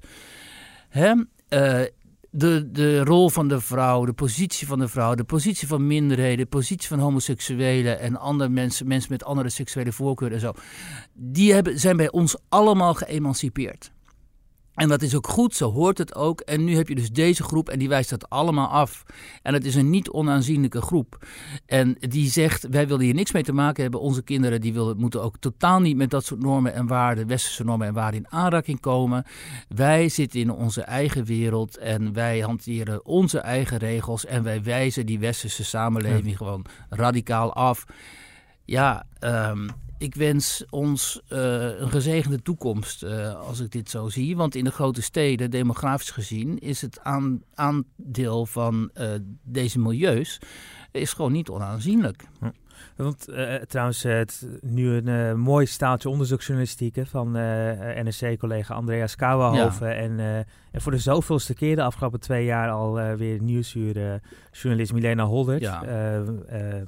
Hè? 0.88 1.14
Uh, 1.48 1.84
de, 2.30 2.70
de 2.70 3.04
rol 3.04 3.30
van 3.30 3.48
de 3.48 3.60
vrouw, 3.60 4.04
de 4.04 4.12
positie 4.12 4.66
van 4.66 4.78
de 4.78 4.88
vrouw, 4.88 5.14
de 5.14 5.24
positie 5.24 5.68
van 5.68 5.86
minderheden, 5.86 6.38
de 6.38 6.46
positie 6.46 6.88
van 6.88 6.98
homoseksuelen 6.98 8.00
en 8.00 8.16
andere 8.16 8.50
mensen, 8.50 8.86
mensen 8.86 9.12
met 9.12 9.24
andere 9.24 9.48
seksuele 9.48 9.92
voorkeuren 9.92 10.36
en 10.36 10.42
zo, 10.42 10.52
die 11.14 11.52
hebben, 11.52 11.78
zijn 11.78 11.96
bij 11.96 12.10
ons 12.10 12.36
allemaal 12.48 12.94
geëmancipeerd. 12.94 13.92
En 14.78 14.88
dat 14.88 15.02
is 15.02 15.14
ook 15.14 15.26
goed, 15.26 15.54
zo 15.54 15.72
hoort 15.72 15.98
het 15.98 16.14
ook. 16.14 16.40
En 16.40 16.64
nu 16.64 16.76
heb 16.76 16.88
je 16.88 16.94
dus 16.94 17.10
deze 17.10 17.42
groep 17.42 17.68
en 17.68 17.78
die 17.78 17.88
wijst 17.88 18.10
dat 18.10 18.30
allemaal 18.30 18.68
af. 18.68 19.02
En 19.42 19.54
het 19.54 19.64
is 19.64 19.74
een 19.74 19.90
niet 19.90 20.10
onaanzienlijke 20.10 20.80
groep. 20.80 21.26
En 21.66 21.96
die 21.98 22.30
zegt, 22.30 22.66
wij 22.70 22.86
willen 22.86 23.04
hier 23.04 23.14
niks 23.14 23.32
mee 23.32 23.42
te 23.42 23.52
maken 23.52 23.82
hebben. 23.82 24.00
Onze 24.00 24.22
kinderen 24.22 24.60
die 24.60 24.72
willen, 24.72 24.96
moeten 24.96 25.22
ook 25.22 25.36
totaal 25.38 25.80
niet 25.80 25.96
met 25.96 26.10
dat 26.10 26.24
soort 26.24 26.40
normen 26.40 26.74
en 26.74 26.86
waarden, 26.86 27.26
westerse 27.26 27.64
normen 27.64 27.86
en 27.86 27.94
waarden 27.94 28.20
in 28.20 28.30
aanraking 28.30 28.80
komen. 28.80 29.24
Wij 29.68 30.08
zitten 30.08 30.40
in 30.40 30.50
onze 30.50 30.82
eigen 30.82 31.24
wereld 31.24 31.76
en 31.76 32.12
wij 32.12 32.40
hanteren 32.40 33.04
onze 33.04 33.38
eigen 33.38 33.78
regels. 33.78 34.26
En 34.26 34.42
wij 34.42 34.62
wijzen 34.62 35.06
die 35.06 35.18
westerse 35.18 35.64
samenleving 35.64 36.36
gewoon 36.36 36.64
radicaal 36.88 37.52
af. 37.52 37.84
Ja, 38.64 39.06
um, 39.20 39.68
ik 39.98 40.14
wens 40.14 40.64
ons 40.70 41.20
een 41.28 41.90
gezegende 41.90 42.42
toekomst 42.42 43.04
als 43.36 43.60
ik 43.60 43.70
dit 43.70 43.90
zo 43.90 44.08
zie. 44.08 44.36
Want 44.36 44.54
in 44.54 44.64
de 44.64 44.70
grote 44.70 45.02
steden, 45.02 45.50
demografisch 45.50 46.10
gezien, 46.10 46.58
is 46.58 46.80
het 46.80 47.00
aan, 47.02 47.42
aandeel 47.54 48.46
van 48.46 48.90
deze 49.42 49.78
milieus 49.78 50.40
is 50.90 51.12
gewoon 51.12 51.32
niet 51.32 51.48
onaanzienlijk. 51.48 52.24
Hm. 52.38 52.50
Want 52.96 53.28
trouwens, 53.66 54.02
het, 54.02 54.46
nu 54.60 54.96
een 54.96 55.40
mooi 55.40 55.66
staaltje 55.66 56.08
onderzoeksjournalistiek 56.08 56.96
van 57.06 57.30
NRC-collega 58.02 58.74
Andreas 58.74 59.16
Kouwenhoven. 59.16 59.96
En, 59.96 60.20
en, 60.72 60.80
voor 60.80 60.92
de 60.92 60.98
zoveelste 60.98 61.54
keer 61.54 61.76
de 61.76 61.82
afgelopen 61.82 62.20
twee 62.20 62.44
jaar 62.44 62.70
al 62.70 63.16
weer 63.16 63.42
nieuwsuur 63.42 64.20
journalist 64.52 64.92
Milena 64.92 65.24
Holdert. 65.24 65.60
Ja. 65.60 65.82
Ehm, 65.82 66.84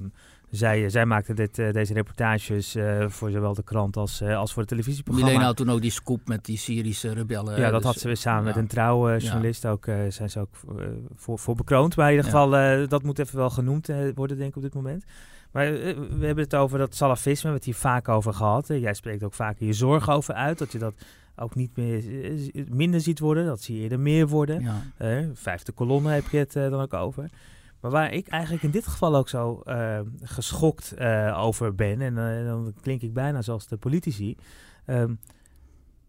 zij, 0.51 0.89
zij 0.89 1.05
maakte 1.05 1.33
dit, 1.33 1.55
deze 1.55 1.93
reportages 1.93 2.75
voor 3.07 3.31
zowel 3.31 3.53
de 3.53 3.63
krant 3.63 3.97
als, 3.97 4.21
als 4.21 4.51
voor 4.51 4.61
het 4.61 4.71
televisieprogramma. 4.71 5.29
Milena 5.29 5.47
had 5.47 5.57
toen 5.57 5.69
ook 5.69 5.81
die 5.81 5.91
scoop 5.91 6.27
met 6.27 6.45
die 6.45 6.57
Syrische 6.57 7.13
rebellen. 7.13 7.59
Ja, 7.59 7.69
dat 7.69 7.81
dus, 7.81 7.91
had 7.91 7.99
ze 7.99 8.07
weer 8.07 8.17
samen 8.17 8.43
met 8.43 8.55
een 8.55 8.67
trouwe 8.67 9.17
journalist 9.17 9.65
ook, 9.65 9.85
zijn 10.09 10.29
ze 10.29 10.39
ook 10.39 10.55
voor, 11.15 11.39
voor 11.39 11.55
bekroond. 11.55 11.95
Maar 11.95 12.11
in 12.11 12.15
ieder 12.15 12.31
geval, 12.31 12.87
dat 12.87 13.03
moet 13.03 13.19
even 13.19 13.37
wel 13.37 13.49
genoemd 13.49 13.89
worden 14.15 14.37
denk 14.37 14.49
ik 14.49 14.55
op 14.55 14.61
dit 14.61 14.73
moment. 14.73 15.03
Maar 15.51 15.65
eh, 15.65 15.95
we 16.19 16.25
hebben 16.25 16.43
het 16.43 16.55
over 16.55 16.77
dat 16.77 16.95
salafisme, 16.95 17.33
we 17.33 17.39
hebben 17.41 17.53
het 17.53 17.65
hier 17.65 17.91
vaak 17.91 18.09
over 18.09 18.33
gehad. 18.33 18.67
Jij 18.67 18.93
spreekt 18.93 19.23
ook 19.23 19.33
vaak 19.33 19.59
je 19.59 19.73
zorgen 19.73 20.13
over 20.13 20.33
uit, 20.33 20.57
dat 20.57 20.71
je 20.71 20.77
dat 20.77 20.93
ook 21.35 21.55
niet 21.55 21.75
meer 21.75 22.23
eh, 22.23 22.65
minder 22.69 23.01
ziet 23.01 23.19
worden. 23.19 23.45
Dat 23.45 23.61
zie 23.61 23.75
je 23.75 23.81
eerder 23.81 23.99
meer 23.99 24.27
worden. 24.27 24.61
Ja. 24.97 25.25
vijfde 25.33 25.71
kolonne 25.71 26.09
heb 26.09 26.27
je 26.27 26.37
het 26.37 26.55
eh, 26.55 26.69
dan 26.69 26.81
ook 26.81 26.93
over. 26.93 27.29
Maar 27.81 27.91
waar 27.91 28.13
ik 28.13 28.27
eigenlijk 28.27 28.63
in 28.63 28.71
dit 28.71 28.87
geval 28.87 29.15
ook 29.15 29.29
zo 29.29 29.61
geschokt 30.21 30.99
over 31.35 31.75
ben, 31.75 32.01
en 32.01 32.15
dan 32.45 32.73
klink 32.81 33.01
ik 33.01 33.13
bijna 33.13 33.41
zoals 33.41 33.67
de 33.67 33.77
politici. 33.77 34.35
Ehm, 34.85 35.13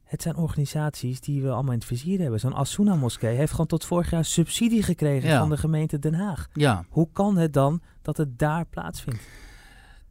het 0.05 0.23
zijn 0.23 0.37
organisaties 0.37 1.21
die 1.21 1.43
we 1.43 1.51
allemaal 1.51 1.73
in 1.73 1.79
het 1.79 1.89
vizier 1.89 2.21
hebben. 2.21 2.41
Zo'n 2.41 2.55
Asuna 2.55 2.95
moskee 2.95 3.37
heeft 3.37 3.51
gewoon 3.51 3.67
tot 3.67 3.85
vorig 3.85 4.11
jaar 4.11 4.25
subsidie 4.25 4.83
gekregen 4.83 5.39
van 5.39 5.51
de 5.51 5.57
gemeente 5.57 5.99
Den 5.99 6.15
Haag. 6.15 6.49
Ja. 6.53 6.85
Hoe 6.89 7.09
kan 7.13 7.37
het 7.37 7.53
dan 7.53 7.81
dat 8.03 8.17
het 8.17 8.39
daar 8.39 8.67
plaatsvindt? 8.67 9.21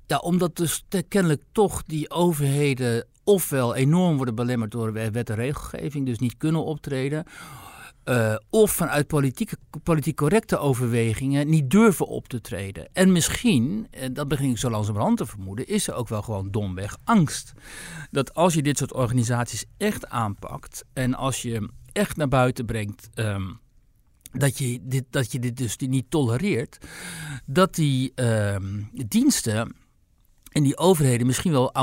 Ja, 0.05 0.17
omdat 0.17 0.55
dus 0.55 0.85
kennelijk 1.07 1.43
toch 1.51 1.83
die 1.83 2.09
overheden 2.09 3.05
ofwel 3.23 3.75
enorm 3.75 4.15
worden 4.15 4.35
belemmerd 4.35 4.71
door 4.71 4.93
wet 4.93 5.29
en 5.29 5.35
regelgeving, 5.35 6.05
dus 6.05 6.19
niet 6.19 6.37
kunnen 6.37 6.65
optreden, 6.65 7.23
uh, 8.05 8.35
of 8.49 8.71
vanuit 8.71 9.07
politieke, 9.07 9.57
politiek 9.83 10.15
correcte 10.15 10.57
overwegingen 10.57 11.49
niet 11.49 11.69
durven 11.69 12.07
op 12.07 12.27
te 12.27 12.41
treden. 12.41 12.89
En 12.93 13.11
misschien, 13.11 13.87
en 13.91 14.09
eh, 14.09 14.15
dat 14.15 14.27
begin 14.27 14.49
ik 14.49 14.57
zo 14.57 14.69
langzamerhand 14.69 15.17
te 15.17 15.25
vermoeden, 15.25 15.67
is 15.67 15.87
er 15.87 15.93
ook 15.93 16.07
wel 16.07 16.21
gewoon 16.21 16.51
domweg 16.51 16.97
angst. 17.03 17.53
Dat 18.11 18.33
als 18.33 18.53
je 18.53 18.61
dit 18.61 18.77
soort 18.77 18.93
organisaties 18.93 19.65
echt 19.77 20.07
aanpakt 20.07 20.83
en 20.93 21.15
als 21.15 21.41
je 21.41 21.69
echt 21.91 22.17
naar 22.17 22.27
buiten 22.27 22.65
brengt. 22.65 23.09
Um, 23.15 23.59
dat 24.31 24.57
je 24.57 24.79
dit, 24.81 25.05
dat 25.09 25.31
je 25.31 25.39
dit 25.39 25.57
dus 25.57 25.77
niet 25.77 26.05
tolereert, 26.09 26.77
dat 27.45 27.75
die 27.75 28.11
um, 28.15 28.89
diensten 29.07 29.75
en 30.51 30.63
die 30.63 30.77
overheden 30.77 31.27
misschien 31.27 31.51
wel 31.51 31.73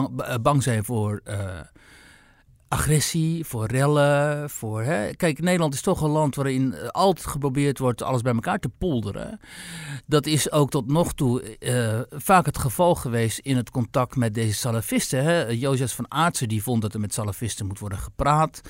bang 0.43 0.63
zijn 0.63 0.85
voor 0.85 1.23
agressie, 2.69 3.45
voor 3.45 3.67
rellen. 3.67 4.51
Voor, 4.51 4.83
hè. 4.83 5.15
Kijk, 5.15 5.41
Nederland 5.41 5.75
is 5.75 5.81
toch 5.81 6.01
een 6.01 6.11
land 6.11 6.35
waarin 6.35 6.75
eh, 6.75 6.89
altijd 6.89 7.27
geprobeerd 7.27 7.79
wordt 7.79 8.03
alles 8.03 8.23
bij 8.23 8.33
elkaar 8.33 8.59
te 8.59 8.69
polderen. 8.69 9.41
Dat 10.07 10.27
is 10.27 10.53
ook 10.53 10.71
tot 10.71 10.87
nog 10.87 11.13
toe 11.13 11.57
uh, 11.59 12.01
vaak 12.21 12.47
het 12.47 12.59
geval 12.59 12.95
geweest 12.95 13.39
in 13.39 13.57
het 13.57 13.71
contact 13.71 14.17
met 14.17 14.35
deze 14.35 14.55
salafisten. 14.55 15.25
Hè. 15.25 15.47
Jozef 15.47 15.95
van 15.95 16.07
Aartsen 16.09 16.49
die 16.49 16.63
vond 16.63 16.83
dat 16.83 16.95
er 16.95 17.01
met 17.01 17.15
salafisten 17.15 17.67
moet 17.67 17.79
worden 17.79 17.99
gepraat. 17.99 18.61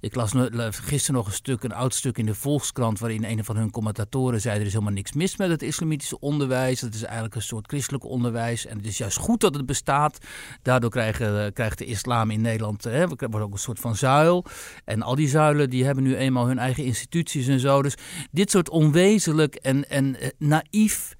Ik 0.00 0.14
las 0.14 0.32
gisteren 0.70 1.14
nog 1.14 1.26
een 1.26 1.32
stuk, 1.32 1.62
een 1.62 1.74
oud 1.74 1.94
stuk 1.94 2.18
in 2.18 2.26
de 2.26 2.34
Volkskrant... 2.34 2.98
waarin 2.98 3.24
een 3.24 3.44
van 3.44 3.56
hun 3.56 3.70
commentatoren 3.70 4.40
zei... 4.40 4.60
er 4.60 4.66
is 4.66 4.72
helemaal 4.72 4.92
niks 4.92 5.12
mis 5.12 5.36
met 5.36 5.50
het 5.50 5.62
islamitische 5.62 6.20
onderwijs. 6.20 6.80
Dat 6.80 6.94
is 6.94 7.02
eigenlijk 7.02 7.34
een 7.34 7.42
soort 7.42 7.66
christelijk 7.66 8.04
onderwijs. 8.04 8.66
En 8.66 8.76
het 8.76 8.86
is 8.86 8.98
juist 8.98 9.16
goed 9.16 9.40
dat 9.40 9.54
het 9.54 9.66
bestaat. 9.66 10.18
Daardoor 10.62 10.90
krijgen, 10.90 11.52
krijgt 11.52 11.78
de 11.78 11.84
islam 11.84 12.30
in 12.30 12.40
Nederland... 12.40 12.84
Hè, 12.84 13.06
ook 13.40 13.52
een 13.52 13.58
soort 13.58 13.78
van 13.78 13.96
zuil. 13.96 14.44
En 14.84 15.02
al 15.02 15.14
die 15.14 15.28
zuilen 15.28 15.70
die 15.70 15.84
hebben 15.84 16.04
nu 16.04 16.16
eenmaal 16.16 16.46
hun 16.46 16.58
eigen 16.58 16.84
instituties 16.84 17.46
en 17.46 17.60
zo. 17.60 17.82
Dus 17.82 17.94
dit 18.30 18.50
soort 18.50 18.68
onwezenlijk 18.68 19.54
en, 19.54 19.90
en 19.90 20.16
uh, 20.20 20.28
naïef 20.38 21.14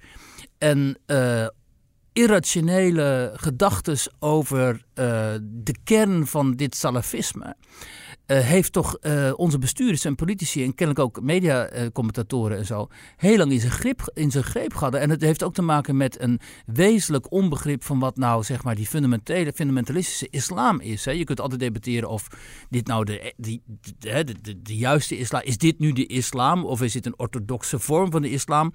en 0.58 0.98
uh, 1.06 1.46
irrationele 2.12 3.32
gedachten 3.34 3.98
over 4.18 4.74
uh, 4.74 4.84
de 5.42 5.74
kern 5.84 6.26
van 6.26 6.52
dit 6.52 6.76
salafisme. 6.76 7.56
Uh, 8.30 8.38
heeft 8.38 8.72
toch 8.72 8.96
uh, 9.00 9.32
onze 9.36 9.58
bestuurders 9.58 10.04
en 10.04 10.14
politici 10.14 10.64
en 10.64 10.74
kennelijk 10.74 11.04
ook 11.04 11.22
mediacommentatoren 11.22 12.58
en 12.58 12.66
zo 12.66 12.88
heel 13.16 13.36
lang 13.36 13.52
in 13.52 13.60
zijn, 13.60 13.72
grip, 13.72 14.10
in 14.14 14.30
zijn 14.30 14.44
greep 14.44 14.74
gehad. 14.74 14.94
En 14.94 15.10
het 15.10 15.20
heeft 15.20 15.42
ook 15.42 15.54
te 15.54 15.62
maken 15.62 15.96
met 15.96 16.20
een 16.20 16.40
wezenlijk 16.66 17.32
onbegrip 17.32 17.84
van 17.84 17.98
wat 17.98 18.16
nou 18.16 18.42
zeg 18.42 18.64
maar 18.64 18.74
die 18.74 18.86
fundamentele, 18.86 19.52
fundamentalistische 19.52 20.28
islam 20.30 20.80
is. 20.80 21.04
Hè. 21.04 21.10
Je 21.10 21.24
kunt 21.24 21.40
altijd 21.40 21.60
debatteren 21.60 22.08
of 22.08 22.26
dit 22.68 22.86
nou 22.86 23.04
de, 23.04 23.32
die, 23.36 23.62
de, 23.98 24.24
de, 24.24 24.34
de, 24.42 24.62
de, 24.62 24.76
juiste 24.76 25.18
islam 25.18 25.42
is. 25.44 25.58
dit 25.58 25.78
nu 25.78 25.92
de 25.92 26.06
islam 26.06 26.64
of 26.64 26.82
is 26.82 26.92
dit 26.92 27.06
een 27.06 27.18
orthodoxe 27.18 27.78
vorm 27.78 28.10
van 28.10 28.22
de 28.22 28.30
islam? 28.30 28.72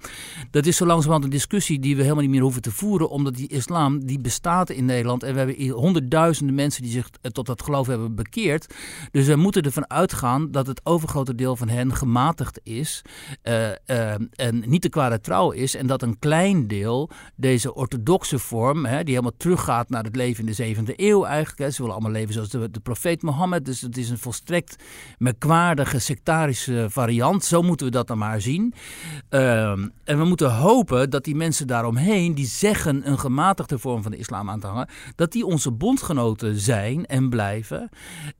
Dat 0.50 0.66
is 0.66 0.76
zo 0.76 0.86
langzamerhand 0.86 1.24
een 1.24 1.30
discussie 1.30 1.78
die 1.78 1.96
we 1.96 2.02
helemaal 2.02 2.22
niet 2.22 2.32
meer 2.32 2.40
hoeven 2.40 2.62
te 2.62 2.70
voeren, 2.70 3.10
omdat 3.10 3.34
die 3.34 3.48
islam 3.48 4.06
die 4.06 4.20
bestaat 4.20 4.70
in 4.70 4.84
Nederland 4.84 5.22
en 5.22 5.32
we 5.32 5.38
hebben 5.38 5.68
honderdduizenden 5.68 6.54
mensen 6.54 6.82
die 6.82 6.92
zich 6.92 7.10
tot 7.32 7.46
dat 7.46 7.62
geloof 7.62 7.86
hebben 7.86 8.14
bekeerd. 8.14 8.74
Dus 9.10 9.26
we 9.26 9.36
moeten 9.46 9.64
ervan 9.64 9.90
uitgaan 9.90 10.50
dat 10.50 10.66
het 10.66 10.80
overgrote 10.84 11.34
deel 11.34 11.56
van 11.56 11.68
hen 11.68 11.94
gematigd 11.94 12.60
is 12.62 13.02
uh, 13.42 13.68
uh, 13.86 14.14
en 14.34 14.64
niet 14.66 14.82
te 14.82 14.88
kwade 14.88 15.20
trouw 15.20 15.50
is. 15.50 15.74
En 15.74 15.86
dat 15.86 16.02
een 16.02 16.18
klein 16.18 16.66
deel 16.66 17.10
deze 17.34 17.74
orthodoxe 17.74 18.38
vorm, 18.38 18.84
hè, 18.84 19.04
die 19.04 19.14
helemaal 19.14 19.36
teruggaat 19.36 19.88
naar 19.88 20.04
het 20.04 20.16
leven 20.16 20.40
in 20.40 20.46
de 20.46 20.52
zevende 20.52 20.92
eeuw 20.96 21.24
eigenlijk. 21.24 21.58
Hè, 21.58 21.70
ze 21.70 21.76
willen 21.76 21.94
allemaal 21.94 22.12
leven 22.12 22.34
zoals 22.34 22.48
de, 22.48 22.70
de 22.70 22.80
profeet 22.80 23.22
Mohammed. 23.22 23.64
Dus 23.64 23.80
het 23.80 23.96
is 23.96 24.10
een 24.10 24.18
volstrekt 24.18 24.76
merkwaardige 25.18 25.98
sectarische 25.98 26.86
variant. 26.90 27.44
Zo 27.44 27.62
moeten 27.62 27.86
we 27.86 27.92
dat 27.92 28.06
dan 28.06 28.18
maar 28.18 28.40
zien. 28.40 28.74
Uh, 29.30 29.70
en 30.04 30.18
we 30.18 30.24
moeten 30.24 30.54
hopen 30.54 31.10
dat 31.10 31.24
die 31.24 31.34
mensen 31.34 31.66
daaromheen, 31.66 32.34
die 32.34 32.46
zeggen 32.46 33.08
een 33.08 33.18
gematigde 33.18 33.78
vorm 33.78 34.02
van 34.02 34.10
de 34.10 34.18
islam 34.18 34.50
aan 34.50 34.60
te 34.60 34.66
hangen, 34.66 34.88
dat 35.14 35.32
die 35.32 35.46
onze 35.46 35.70
bondgenoten 35.70 36.58
zijn 36.58 37.06
en 37.06 37.28
blijven. 37.28 37.88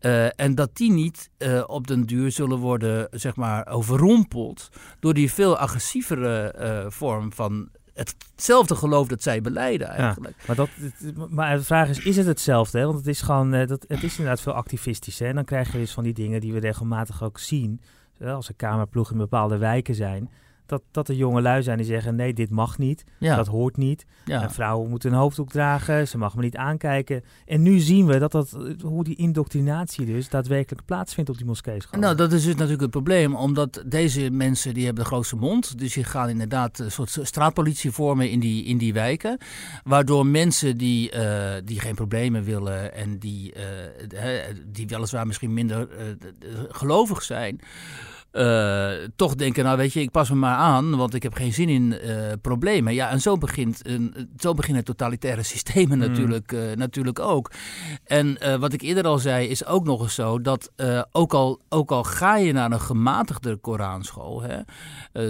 Uh, 0.01 0.41
en 0.41 0.55
dat 0.55 0.77
die 0.77 0.93
niet 0.97 1.31
uh, 1.39 1.65
op 1.67 1.87
den 1.87 2.03
duur 2.03 2.31
zullen 2.31 2.59
worden 2.59 3.09
zeg 3.11 3.37
maar, 3.37 3.67
overrompeld 3.67 4.69
door 5.01 5.15
die 5.15 5.33
veel 5.33 5.57
agressievere 5.57 6.55
uh, 6.61 6.91
vorm 6.91 7.33
van 7.33 7.69
hetzelfde 7.95 8.75
geloof 8.75 9.09
dat 9.09 9.23
zij 9.23 9.41
beleiden 9.41 9.89
eigenlijk. 9.89 10.35
Ja, 10.39 10.45
maar, 10.47 10.57
dat, 10.57 10.69
maar 11.31 11.57
de 11.57 11.63
vraag 11.63 11.89
is, 11.89 11.99
is 11.99 12.17
het 12.17 12.27
hetzelfde? 12.27 12.79
Hè? 12.79 12.85
Want 12.85 12.99
het 12.99 13.07
is 13.07 13.21
gewoon, 13.21 13.55
uh, 13.55 13.67
dat, 13.67 13.85
het 13.89 14.03
is 14.03 14.19
inderdaad 14.19 14.41
veel 14.41 14.53
activistisch. 14.53 15.19
Hè? 15.19 15.27
En 15.27 15.35
dan 15.35 15.45
krijg 15.45 15.73
je 15.73 15.79
dus 15.79 15.93
van 15.93 16.05
die 16.05 16.15
dingen 16.15 16.41
die 16.41 16.53
we 16.53 16.59
regelmatig 16.59 17.23
ook 17.23 17.39
zien. 17.39 17.81
Als 18.25 18.49
er 18.49 18.55
kamerploegen 18.55 19.13
in 19.13 19.21
bepaalde 19.21 19.57
wijken 19.57 19.95
zijn 19.95 20.31
dat, 20.67 20.83
dat 20.91 21.09
er 21.09 21.15
jonge 21.15 21.41
lui 21.41 21.63
zijn 21.63 21.77
die 21.77 21.87
zeggen: 21.87 22.15
nee, 22.17 22.33
dit 22.33 22.51
mag 22.51 22.79
niet, 22.79 23.05
dat 23.19 23.47
hoort 23.47 23.77
niet. 23.77 24.07
Ja. 24.25 24.51
vrouwen 24.51 24.91
moeten 24.91 25.13
een 25.13 25.19
hoofddoek 25.19 25.51
dragen, 25.51 26.09
ze 26.09 26.19
mag 26.19 26.35
me 26.35 26.43
niet 26.43 26.57
aankijken. 26.57 27.25
En 27.47 27.63
nu 27.63 27.79
zien 27.79 28.07
we 28.07 28.19
dat 28.19 28.33
dat, 28.33 28.59
hoe 28.83 29.05
die 29.05 29.17
indoctrinatie 29.17 30.07
dus 30.07 30.29
daadwerkelijk 30.29 30.85
plaatsvindt 30.85 31.31
op 31.31 31.37
die 31.37 31.47
moskees. 31.47 31.87
Nou, 31.91 32.15
dat 32.15 32.33
is 32.33 32.45
dus 32.45 32.55
natuurlijk 32.55 32.81
het 32.81 32.91
probleem, 32.91 33.35
omdat 33.35 33.83
deze 33.87 34.31
mensen 34.31 34.75
die 34.75 34.85
hebben 34.85 35.03
de 35.03 35.11
grootste 35.11 35.37
mond. 35.37 35.79
Dus 35.79 35.93
die 35.93 36.05
gaan 36.05 36.29
inderdaad 36.29 36.79
een 36.79 36.93
soort 36.93 37.19
straatpolitie 37.23 37.91
vormen 37.91 38.31
in 38.31 38.41
die, 38.41 38.65
in 38.65 38.79
die 38.79 38.93
wijken. 38.93 39.39
Waardoor 39.85 40.27
mensen 40.27 40.77
die, 40.77 41.13
uh, 41.15 41.55
die 41.65 41.81
geen 41.81 41.95
problemen 41.95 42.45
willen 42.45 42.95
en 42.95 43.19
die, 43.19 43.55
uh, 43.55 44.39
die 44.67 44.87
weliswaar 44.87 45.27
misschien 45.27 45.55
minder 45.55 45.89
uh, 45.91 46.61
gelovig 46.69 47.23
zijn 47.23 47.61
uh, 48.37 49.09
toch 49.17 49.35
denken, 49.35 49.65
nou 49.65 49.77
weet 49.77 49.93
je, 49.93 50.01
ik 50.01 50.11
pas 50.11 50.31
me 50.31 50.37
maar 50.37 50.57
aan, 50.57 50.97
want 50.97 51.15
ik 51.15 51.23
heb 51.23 51.35
geen 51.35 51.53
zin 51.53 51.69
in 51.69 51.99
uh, 52.05 52.33
problemen. 52.41 52.95
Ja, 52.95 53.11
en 53.11 53.21
zo, 53.21 53.37
begint, 53.37 53.83
zo 54.39 54.55
beginnen 54.55 54.85
totalitaire 54.85 55.43
systemen 55.55 55.99
hmm. 55.99 56.09
natuurlijk, 56.09 56.53
uh, 56.53 56.73
natuurlijk 56.73 57.19
ook. 57.19 57.51
En 58.05 58.39
wat 58.61 58.73
ik 58.73 58.83
eerder 58.83 59.07
al 59.07 59.19
zei, 59.19 59.49
is 59.49 59.67
ook 59.67 59.85
nog 59.85 60.03
eens 60.03 60.15
zo 60.15 60.41
dat 60.41 60.73
ook, 61.13 61.35
al, 61.35 61.61
ook 61.69 61.91
al 61.91 62.05
ga 62.05 62.37
je 62.37 62.53
naar 62.53 62.73
een 62.73 62.81
gematigde 62.81 63.57
Koranschool, 63.57 64.43
hè, 64.43 64.61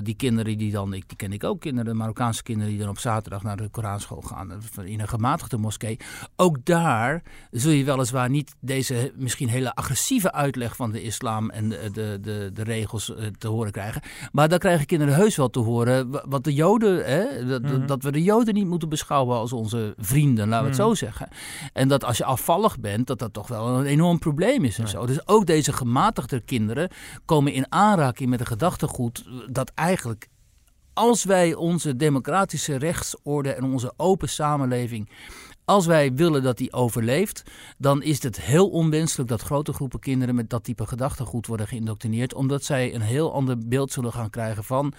die 0.03 0.15
kinderen 0.15 0.59
die 0.59 0.73
dan, 0.73 0.91
die 0.91 1.05
ken 1.17 1.33
ik 1.33 1.45
ook, 1.45 1.61
kinderen, 1.61 1.97
Marokkaanse 1.97 2.43
kinderen 2.43 2.71
die 2.71 2.81
dan 2.81 2.89
op 2.89 2.99
zaterdag 2.99 3.43
naar 3.43 3.57
de 3.57 3.69
Koranschool 3.69 4.21
gaan, 4.21 4.63
in 4.85 5.01
een 5.01 5.09
gematigde 5.09 5.57
moskee, 5.57 5.99
ook 6.37 6.65
daar 6.65 7.23
zul 7.51 7.71
je 7.73 7.85
weliswaar 7.85 8.31
niet 8.31 8.55
deze 8.61 9.13
misschien 9.17 9.49
hele 9.49 9.75
agressieve 9.75 10.33
uitleg 10.33 10.77
van 10.77 10.93
de 10.93 11.03
islam 11.03 11.51
en 11.51 11.69
de, 11.69 11.91
de, 11.93 12.19
de, 12.21 12.51
de 12.53 12.63
regels 12.63 12.96
vleugels 13.05 13.35
te 13.39 13.49
horen 13.49 13.73
krijgen. 13.73 14.03
Maar 14.33 14.49
dan 14.49 14.59
krijgen 14.59 14.87
kinderen 14.87 15.15
heus 15.15 15.37
wel 15.37 15.51
te 15.51 15.59
horen 15.59 16.11
wat 16.31 16.45
de 16.45 16.55
Joden, 16.55 17.05
hè, 17.05 17.47
dat, 17.47 17.63
Mhm. 17.63 17.87
dat 17.87 18.03
we 18.03 18.13
de 18.13 18.23
Joden 18.23 18.55
niet 18.55 18.67
moeten 18.67 18.89
beschouwen 18.89 19.37
als 19.37 19.53
onze 19.53 19.95
vrienden, 19.97 20.49
laten 20.49 20.65
we 20.65 20.71
het 20.71 20.79
Mhm. 20.79 20.89
zo 20.89 20.95
zeggen. 20.95 21.29
En 21.73 21.89
dat 21.89 22.05
als 22.05 22.17
je 22.17 22.25
afvallig 22.25 22.79
bent, 22.81 23.07
dat 23.07 23.19
dat 23.19 23.33
toch 23.33 23.49
wel 23.49 23.67
een 23.79 23.87
enorm 23.87 24.19
probleem 24.19 24.65
is 24.65 24.79
en 24.79 24.85
Ja. 24.85 24.91
zo. 24.91 25.07
Dus 25.07 25.27
ook 25.29 25.47
deze 25.47 25.73
gematigde 25.73 26.41
kinderen 26.41 26.91
komen 27.25 27.53
in 27.53 27.73
aanraking 27.73 28.31
met 28.31 28.41
een 28.41 28.47
gedachtegoed 28.47 29.25
dat 29.51 29.71
eigenlijk 29.75 30.29
als 30.93 31.25
wij 31.25 31.55
onze 31.55 31.97
democratische 31.97 32.77
rechtsorde 32.77 33.53
en 33.53 33.65
onze 33.65 33.93
open 33.97 34.29
samenleving, 34.29 35.09
als 35.67 35.87
wij 35.87 36.15
willen 36.15 36.43
dat 36.43 36.59
die 36.59 36.73
overleeft, 36.73 37.43
dan 37.79 38.03
is 38.03 38.23
het 38.23 38.41
heel 38.41 38.69
onwenselijk 38.69 39.29
dat 39.29 39.43
grote 39.43 39.73
groepen 39.73 40.01
kinderen 40.01 40.35
met 40.35 40.51
dat 40.51 40.65
type 40.65 40.87
gedachtegoed 40.87 41.47
worden 41.47 41.69
geïndoctrineerd, 41.69 42.35
omdat 42.35 42.65
zij 42.65 42.95
een 42.95 43.01
heel 43.01 43.33
ander 43.33 43.59
beeld 43.59 43.93
zullen 43.93 44.13
gaan 44.13 44.31
krijgen 44.31 44.65
van 44.65 44.93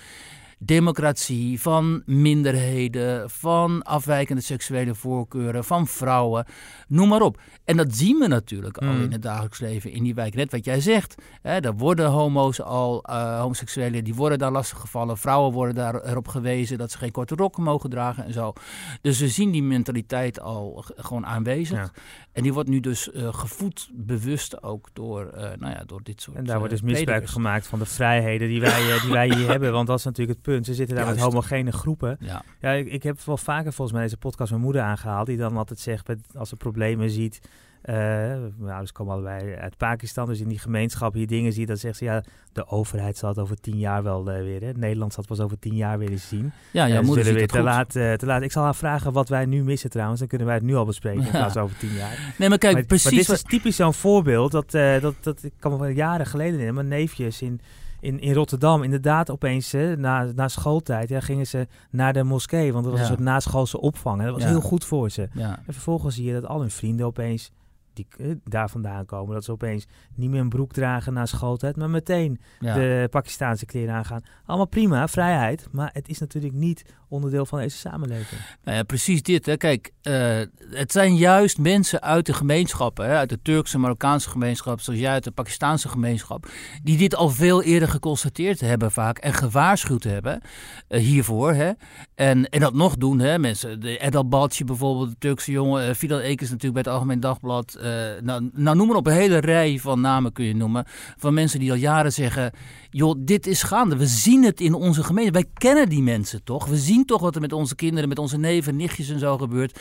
democratie, 0.57 1.61
van 1.61 2.01
minderheden, 2.05 3.29
van 3.29 3.83
afwijkende 3.83 4.41
seksuele 4.41 4.95
voorkeuren, 4.95 5.63
van 5.63 5.87
vrouwen, 5.87 6.45
noem 6.87 7.07
maar 7.09 7.21
op. 7.21 7.39
En 7.63 7.77
dat 7.77 7.95
zien 7.95 8.17
we 8.17 8.27
natuurlijk 8.27 8.77
al 8.77 8.87
Mm. 8.87 9.01
in 9.01 9.11
het 9.11 9.21
dagelijks 9.21 9.59
leven 9.59 9.91
in 9.91 10.03
die 10.03 10.15
wijk. 10.15 10.35
Net 10.35 10.51
wat 10.51 10.65
jij 10.65 10.79
zegt, 10.81 11.15
hè, 11.41 11.59
daar 11.59 11.75
worden 11.75 12.09
homo's 12.09 12.61
al, 12.61 13.03
eh, 13.03 13.39
homoseksuelen, 13.39 14.03
die 14.03 14.15
worden 14.15 14.37
daar 14.39 14.51
lastiggevallen. 14.51 15.17
Vrouwen 15.17 15.53
worden 15.53 15.75
daar 15.75 16.03
erop 16.03 16.27
gewezen 16.27 16.77
dat 16.77 16.91
ze 16.91 16.97
geen 16.97 17.11
korte 17.11 17.35
rokken 17.35 17.63
mogen 17.63 17.89
dragen 17.89 18.25
en 18.25 18.33
zo. 18.33 18.53
Dus 19.01 19.19
we 19.19 19.27
zien 19.27 19.51
die 19.51 19.63
mentaliteit 19.63 20.39
al 20.39 20.83
gewoon 20.95 21.25
aanwezig. 21.25 21.77
Ja. 21.77 21.91
En 22.31 22.43
die 22.43 22.53
wordt 22.53 22.69
nu 22.69 22.79
dus 22.79 23.11
eh, 23.11 23.33
gevoed, 23.33 23.89
bewust 23.93 24.63
ook 24.63 24.89
door, 24.93 25.25
eh, 25.25 25.49
nou 25.59 25.73
ja, 25.73 25.83
door 25.85 26.03
dit 26.03 26.21
soort 26.21 26.37
En 26.37 26.43
daar 26.45 26.57
wordt 26.57 26.73
dus 26.73 26.81
misbruik 26.81 27.27
gemaakt 27.27 27.67
van 27.67 27.79
de 27.79 27.85
vrijheden 27.85 28.47
die 28.47 28.61
wij, 28.61 28.99
die 29.01 29.11
wij 29.11 29.29
hier 29.35 29.47
hebben. 29.53 29.71
Want 29.71 29.87
dat 29.87 29.97
is 29.97 30.05
natuurlijk 30.05 30.37
het 30.37 30.46
punt. 30.51 30.65
Ze 30.65 30.73
zitten 30.73 30.95
daar 30.95 31.05
met 31.05 31.19
homogene 31.19 31.71
groepen. 31.71 32.17
Ja, 32.19 32.41
Ja, 32.59 32.71
ik, 32.71 32.87
ik 32.87 33.03
heb 33.03 33.19
wel 33.21 33.37
vaker 33.37 33.73
volgens 33.73 33.91
mij 33.97 34.05
deze 34.05 34.17
podcast 34.17 34.49
mijn 34.51 34.63
moeder 34.63 34.81
aangehaald. 34.81 35.27
Die 35.27 35.37
dan 35.37 35.57
altijd 35.57 35.79
zegt, 35.79 36.09
als 36.35 36.49
ze 36.49 36.55
problemen 36.55 37.09
ziet... 37.09 37.39
eh 37.81 37.95
mijn 37.95 38.69
ouders 38.69 38.91
komen 38.91 39.13
allebei 39.13 39.55
uit 39.55 39.77
Pakistan. 39.77 40.27
Dus 40.27 40.39
in 40.39 40.47
die 40.47 40.59
gemeenschap 40.59 41.13
hier 41.13 41.27
dingen 41.27 41.53
ziet, 41.53 41.67
dan 41.67 41.77
zegt 41.77 41.97
ze... 41.97 42.03
Ja, 42.05 42.23
de 42.51 42.67
overheid 42.67 43.17
zal 43.17 43.29
het 43.29 43.39
over 43.39 43.59
tien 43.59 43.77
jaar 43.77 44.03
wel 44.03 44.31
eh, 44.31 44.41
weer... 44.41 44.61
Hè. 44.61 44.71
Nederland 44.71 45.13
zal 45.13 45.23
het 45.27 45.35
pas 45.37 45.45
over 45.45 45.59
tien 45.59 45.75
jaar 45.75 45.97
weer 45.97 46.09
eens 46.09 46.27
zien. 46.27 46.51
ja, 46.71 46.87
jouw 46.87 47.01
ze 47.01 47.05
moeder 47.05 47.33
weer 47.33 47.47
te 47.47 47.61
laat, 47.61 47.95
eh, 47.95 48.13
te 48.13 48.25
laat. 48.25 48.41
Ik 48.41 48.51
zal 48.51 48.63
haar 48.63 48.75
vragen 48.75 49.11
wat 49.11 49.29
wij 49.29 49.45
nu 49.45 49.63
missen 49.63 49.89
trouwens. 49.89 50.19
Dan 50.19 50.27
kunnen 50.27 50.47
wij 50.47 50.55
het 50.55 50.65
nu 50.65 50.75
al 50.75 50.85
bespreken 50.85 51.19
in 51.19 51.25
Ja. 51.25 51.31
plaats 51.31 51.57
over 51.57 51.77
tien 51.77 51.93
jaar. 51.93 52.33
Nee, 52.37 52.49
maar 52.49 52.57
kijk, 52.57 52.73
maar, 52.73 52.83
precies 52.83 53.11
maar 53.11 53.19
dit 53.19 53.29
is 53.29 53.41
typisch 53.41 53.75
zo'n 53.75 53.93
voorbeeld. 53.93 54.51
Dat, 54.51 54.71
dat, 54.71 55.13
dat 55.21 55.43
ik 55.43 55.53
kan 55.59 55.79
me 55.79 55.93
jaren 55.93 56.25
geleden 56.25 56.59
in. 56.59 56.73
Mijn 56.73 56.87
neefjes 56.87 57.41
in, 57.41 57.61
in, 57.99 58.19
in 58.19 58.33
Rotterdam. 58.33 58.83
Inderdaad, 58.83 59.31
opeens 59.31 59.73
na, 59.97 60.31
na 60.35 60.47
schooltijd 60.47 61.09
ja, 61.09 61.19
gingen 61.19 61.47
ze 61.47 61.67
naar 61.89 62.13
de 62.13 62.23
moskee. 62.23 62.71
Want 62.73 62.83
dat 62.83 62.93
was 62.93 63.01
Ja. 63.01 63.07
een 63.09 63.13
soort 63.15 63.27
naschoolse 63.29 63.79
opvang. 63.81 64.19
En 64.19 64.25
dat 64.25 64.33
was 64.33 64.43
Ja. 64.43 64.49
heel 64.49 64.61
goed 64.61 64.85
voor 64.85 65.09
ze. 65.09 65.27
En 65.67 65.73
vervolgens 65.73 66.15
zie 66.15 66.25
je 66.25 66.33
dat 66.33 66.45
al 66.47 66.59
hun 66.59 66.71
vrienden 66.71 67.05
opeens 67.05 67.51
die 67.97 68.07
eh, 68.17 68.35
daar 68.43 68.69
vandaan 68.69 69.05
komen. 69.05 69.33
Dat 69.33 69.43
ze 69.43 69.51
opeens 69.51 69.85
niet 70.15 70.29
meer 70.29 70.39
een 70.39 70.49
broek 70.49 70.73
dragen 70.73 71.13
na 71.13 71.25
schooltijd. 71.25 71.75
Maar 71.75 71.89
meteen 71.89 72.39
Ja. 72.59 72.73
de 72.73 73.07
Pakistaanse 73.09 73.65
kleren 73.65 73.93
aangaan. 73.95 74.21
Allemaal 74.45 74.67
prima, 74.67 75.07
vrijheid. 75.07 75.67
Maar 75.71 75.89
het 75.93 76.09
is 76.09 76.19
natuurlijk 76.19 76.53
niet 76.53 76.85
onderdeel 77.09 77.45
van 77.45 77.59
deze 77.59 77.77
samenleving. 77.77 78.41
Nou 78.63 78.77
ja, 78.77 78.83
precies 78.83 79.21
dit. 79.21 79.45
Hè. 79.45 79.57
Kijk, 79.57 79.91
eh, 80.01 80.39
het 80.69 80.91
zijn 80.91 81.15
juist 81.15 81.57
mensen 81.59 82.01
uit 82.01 82.25
de 82.25 82.33
gemeenschappen, 82.33 83.05
hè, 83.05 83.15
uit 83.15 83.29
de 83.29 83.41
Turkse, 83.41 83.77
Marokkaanse 83.79 84.29
gemeenschap, 84.29 84.79
zoals 84.81 84.99
jij 84.99 85.11
uit 85.11 85.23
de 85.23 85.31
Pakistaanse 85.31 85.89
gemeenschap, 85.89 86.47
die 86.83 86.97
dit 86.97 87.15
al 87.15 87.29
veel 87.29 87.63
eerder 87.63 87.89
geconstateerd 87.89 88.59
hebben 88.59 88.91
vaak 88.91 89.17
en 89.17 89.33
gewaarschuwd 89.33 90.03
hebben 90.03 90.41
eh, 90.87 90.99
hiervoor. 91.01 91.53
Hè. 91.53 91.71
En, 92.15 92.49
en 92.49 92.59
dat 92.59 92.73
nog 92.73 92.97
doen, 92.97 93.19
hè. 93.19 93.39
mensen. 93.39 93.79
De 93.79 93.97
Edal 93.97 94.27
Balci 94.27 94.63
bijvoorbeeld, 94.65 95.09
de 95.09 95.15
Turkse 95.19 95.51
jongen, 95.51 95.87
eh 95.87 95.93
Fidel 95.95 96.19
Ekers 96.19 96.49
natuurlijk 96.49 96.73
bij 96.73 96.83
het 96.83 96.91
Algemeen 96.93 97.19
Dagblad. 97.19 97.77
Eh, 97.87 98.21
nou, 98.21 98.49
nou, 98.53 98.77
noem 98.77 98.87
maar 98.87 98.95
op, 98.95 99.07
een 99.07 99.13
hele 99.13 99.37
rij 99.37 99.79
van 99.79 100.01
namen 100.01 100.31
kun 100.31 100.45
je 100.45 100.55
noemen. 100.55 100.85
Van 101.17 101.33
mensen 101.33 101.59
die 101.59 101.71
al 101.71 101.77
jaren 101.77 102.13
zeggen, 102.13 102.51
joh, 102.89 103.15
dit 103.19 103.47
is 103.47 103.63
gaande. 103.63 103.97
We 103.97 104.07
zien 104.07 104.43
het 104.43 104.61
in 104.61 104.73
onze 104.73 105.03
gemeente. 105.03 105.31
Wij 105.31 105.45
kennen 105.53 105.89
die 105.89 106.01
mensen 106.01 106.43
toch? 106.43 106.65
We 106.65 106.77
zien 106.77 107.05
toch 107.05 107.21
wat 107.21 107.35
er 107.35 107.41
met 107.41 107.53
onze 107.53 107.75
kinderen, 107.75 108.09
met 108.09 108.19
onze 108.19 108.37
neven, 108.37 108.75
nichtjes 108.75 109.09
en 109.09 109.19
zo 109.19 109.37
gebeurt. 109.37 109.79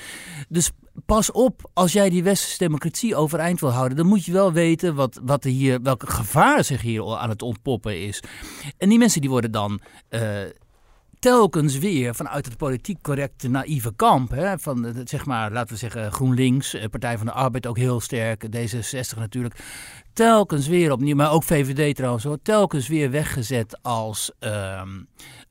Dus 0.49 0.71
pas 1.07 1.33
op, 1.33 1.71
als 1.73 1.93
jij 1.93 2.11
die 2.11 2.23
westerse 2.23 2.59
democratie 2.59 3.17
overeind 3.17 3.61
wil 3.61 3.71
houden, 3.71 3.97
dan 3.97 4.07
moet 4.07 4.25
je 4.25 4.33
wel 4.33 4.53
weten 4.53 4.95
wat, 4.95 5.21
wat 5.23 5.45
er 5.45 5.51
hier, 5.51 5.83
welke 5.83 6.07
gevaar 6.07 6.65
zich 6.65 6.83
hier 6.83 7.17
aan 7.17 7.29
het 7.29 7.43
ontpoppen 7.43 8.03
is. 8.03 8.23
En 8.79 8.89
die 8.89 8.99
mensen 8.99 9.21
die 9.21 9.31
worden 9.31 9.51
dan. 9.51 9.81
eh, 10.09 10.21
telkens 11.19 11.79
weer 11.79 12.15
vanuit 12.15 12.45
het 12.45 12.57
politiek 12.57 13.03
correcte 13.03 13.49
naïeve 13.49 13.93
kamp, 13.97 14.31
hè, 14.31 14.59
van 14.59 14.95
zeg 15.05 15.27
maar, 15.27 15.53
laten 15.53 15.73
we 15.73 15.79
zeggen 15.79 16.13
GroenLinks, 16.13 16.75
eh, 16.75 16.85
Partij 16.89 17.17
van 17.17 17.27
de 17.27 17.33
Arbeid 17.33 17.67
ook 17.67 17.77
heel 17.77 18.01
sterk, 18.01 18.47
D66 18.57 19.19
natuurlijk, 19.19 19.55
telkens 20.13 20.67
weer 20.67 20.93
opnieuw, 20.93 21.17
maar 21.17 21.33
ook 21.33 21.43
VVD 21.43 21.97
trouwens 21.97 22.25
hoor, 22.25 22.39
telkens 22.43 22.89
weer 22.89 23.11
weggezet 23.11 23.79
als 23.83 24.33
ehm, 24.39 24.99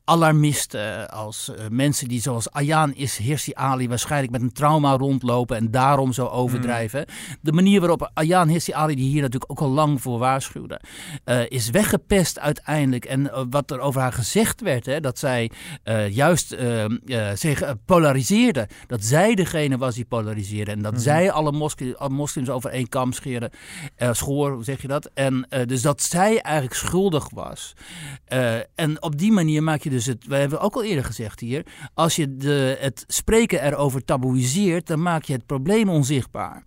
alarmisten, 0.05 1.09
als 1.11 1.49
eh, 1.53 1.65
mensen 1.71 2.07
die 2.07 2.21
zoals 2.21 2.51
Ayaan 2.51 2.93
is 2.95 3.17
Hirsi 3.17 3.51
Ali 3.53 3.87
waarschijnlijk 3.87 4.31
met 4.31 4.41
een 4.41 4.51
trauma 4.51 4.97
rondlopen 4.97 5.57
en 5.57 5.71
daarom 5.71 6.13
zo 6.13 6.25
overdrijven. 6.25 7.05
De 7.41 7.51
manier 7.51 7.79
waarop 7.79 8.11
Ayaan 8.13 8.47
Hirsi 8.47 8.71
Ali, 8.71 8.95
die 8.95 9.09
hier 9.09 9.21
natuurlijk 9.21 9.51
ook 9.51 9.59
al 9.59 9.69
lang 9.69 10.01
voor 10.01 10.19
waarschuwde, 10.19 10.81
eh, 11.23 11.39
is 11.49 11.69
weggepest 11.69 12.39
uiteindelijk. 12.39 13.05
En 13.05 13.31
eh, 13.31 13.43
wat 13.49 13.71
er 13.71 13.79
over 13.79 14.01
haar 14.01 14.13
gezegd 14.13 14.61
werd, 14.61 14.85
hè, 14.85 14.99
dat 14.99 15.19
zij 15.19 15.51
eh, 15.83 16.09
juist 16.09 16.51
eh, 16.51 16.83
eh, 16.83 17.35
zich 17.37 17.61
eh, 17.61 17.71
polariseerde. 17.85 18.67
Dat 18.87 19.03
zij 19.03 19.35
degene 19.35 19.77
was 19.77 19.95
die 19.95 20.05
polariseerde. 20.05 20.71
En 20.71 20.81
dat 20.81 20.93
Mhm. 20.93 21.01
zij 21.01 21.31
alle, 21.31 21.51
mosli- 21.51 21.93
alle 21.97 22.09
moslims 22.13 22.49
over 22.49 22.69
één 22.69 22.89
kam 22.89 23.11
scheren, 23.11 23.49
eh, 23.95 24.09
schoor, 24.13 24.51
hoe 24.53 24.63
zeg 24.63 24.81
je 24.81 24.87
dat? 24.87 25.09
En 25.13 25.45
eh, 25.49 25.65
dus 25.67 25.81
dat 25.81 26.01
zij 26.03 26.41
eigenlijk 26.41 26.75
schuldig 26.75 27.29
was. 27.33 27.73
Eh, 28.25 28.55
en 28.75 29.01
op 29.01 29.17
die 29.17 29.31
manier 29.31 29.63
maak 29.63 29.81
je 29.81 29.89
dus 29.95 30.05
het, 30.05 30.25
we 30.27 30.35
hebben 30.35 30.59
ook 30.59 30.75
al 30.75 30.83
eerder 30.83 31.03
gezegd 31.03 31.39
hier, 31.39 31.65
als 31.93 32.15
je 32.15 32.35
de, 32.35 32.77
het 32.79 33.03
spreken 33.07 33.63
erover 33.63 34.05
taboeiseert, 34.05 34.87
dan 34.87 35.01
maak 35.01 35.23
je 35.23 35.33
het 35.33 35.45
probleem 35.45 35.89
onzichtbaar. 35.89 36.63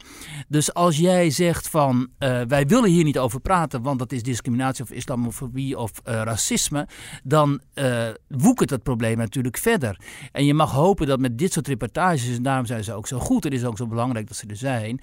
Dus 0.48 0.74
als 0.74 0.96
jij 0.96 1.30
zegt 1.30 1.68
van, 1.68 2.08
eh, 2.18 2.40
wij 2.48 2.66
willen 2.66 2.90
hier 2.90 3.04
niet 3.04 3.18
over 3.18 3.40
praten, 3.40 3.82
want 3.82 3.98
dat 3.98 4.12
is 4.12 4.22
discriminatie 4.22 4.84
of 4.84 4.90
islamofobie 4.90 5.78
of 5.78 5.90
eh, 6.04 6.22
racisme, 6.24 6.88
dan 7.22 7.60
eh 7.74 8.08
woekert 8.28 8.70
het 8.70 8.82
probleem 8.82 9.16
natuurlijk 9.16 9.56
verder. 9.56 10.00
En 10.32 10.44
je 10.44 10.54
mag 10.54 10.72
hopen 10.72 11.06
dat 11.06 11.18
met 11.18 11.38
dit 11.38 11.52
soort 11.52 11.66
reportages, 11.66 12.36
en 12.36 12.42
daarom 12.42 12.66
zijn 12.66 12.84
ze 12.84 12.92
ook 12.92 13.06
zo 13.06 13.18
goed, 13.18 13.44
het 13.44 13.52
is 13.52 13.64
ook 13.64 13.76
zo 13.76 13.86
belangrijk 13.86 14.28
dat 14.28 14.36
ze 14.36 14.46
er 14.46 14.56
zijn, 14.56 15.00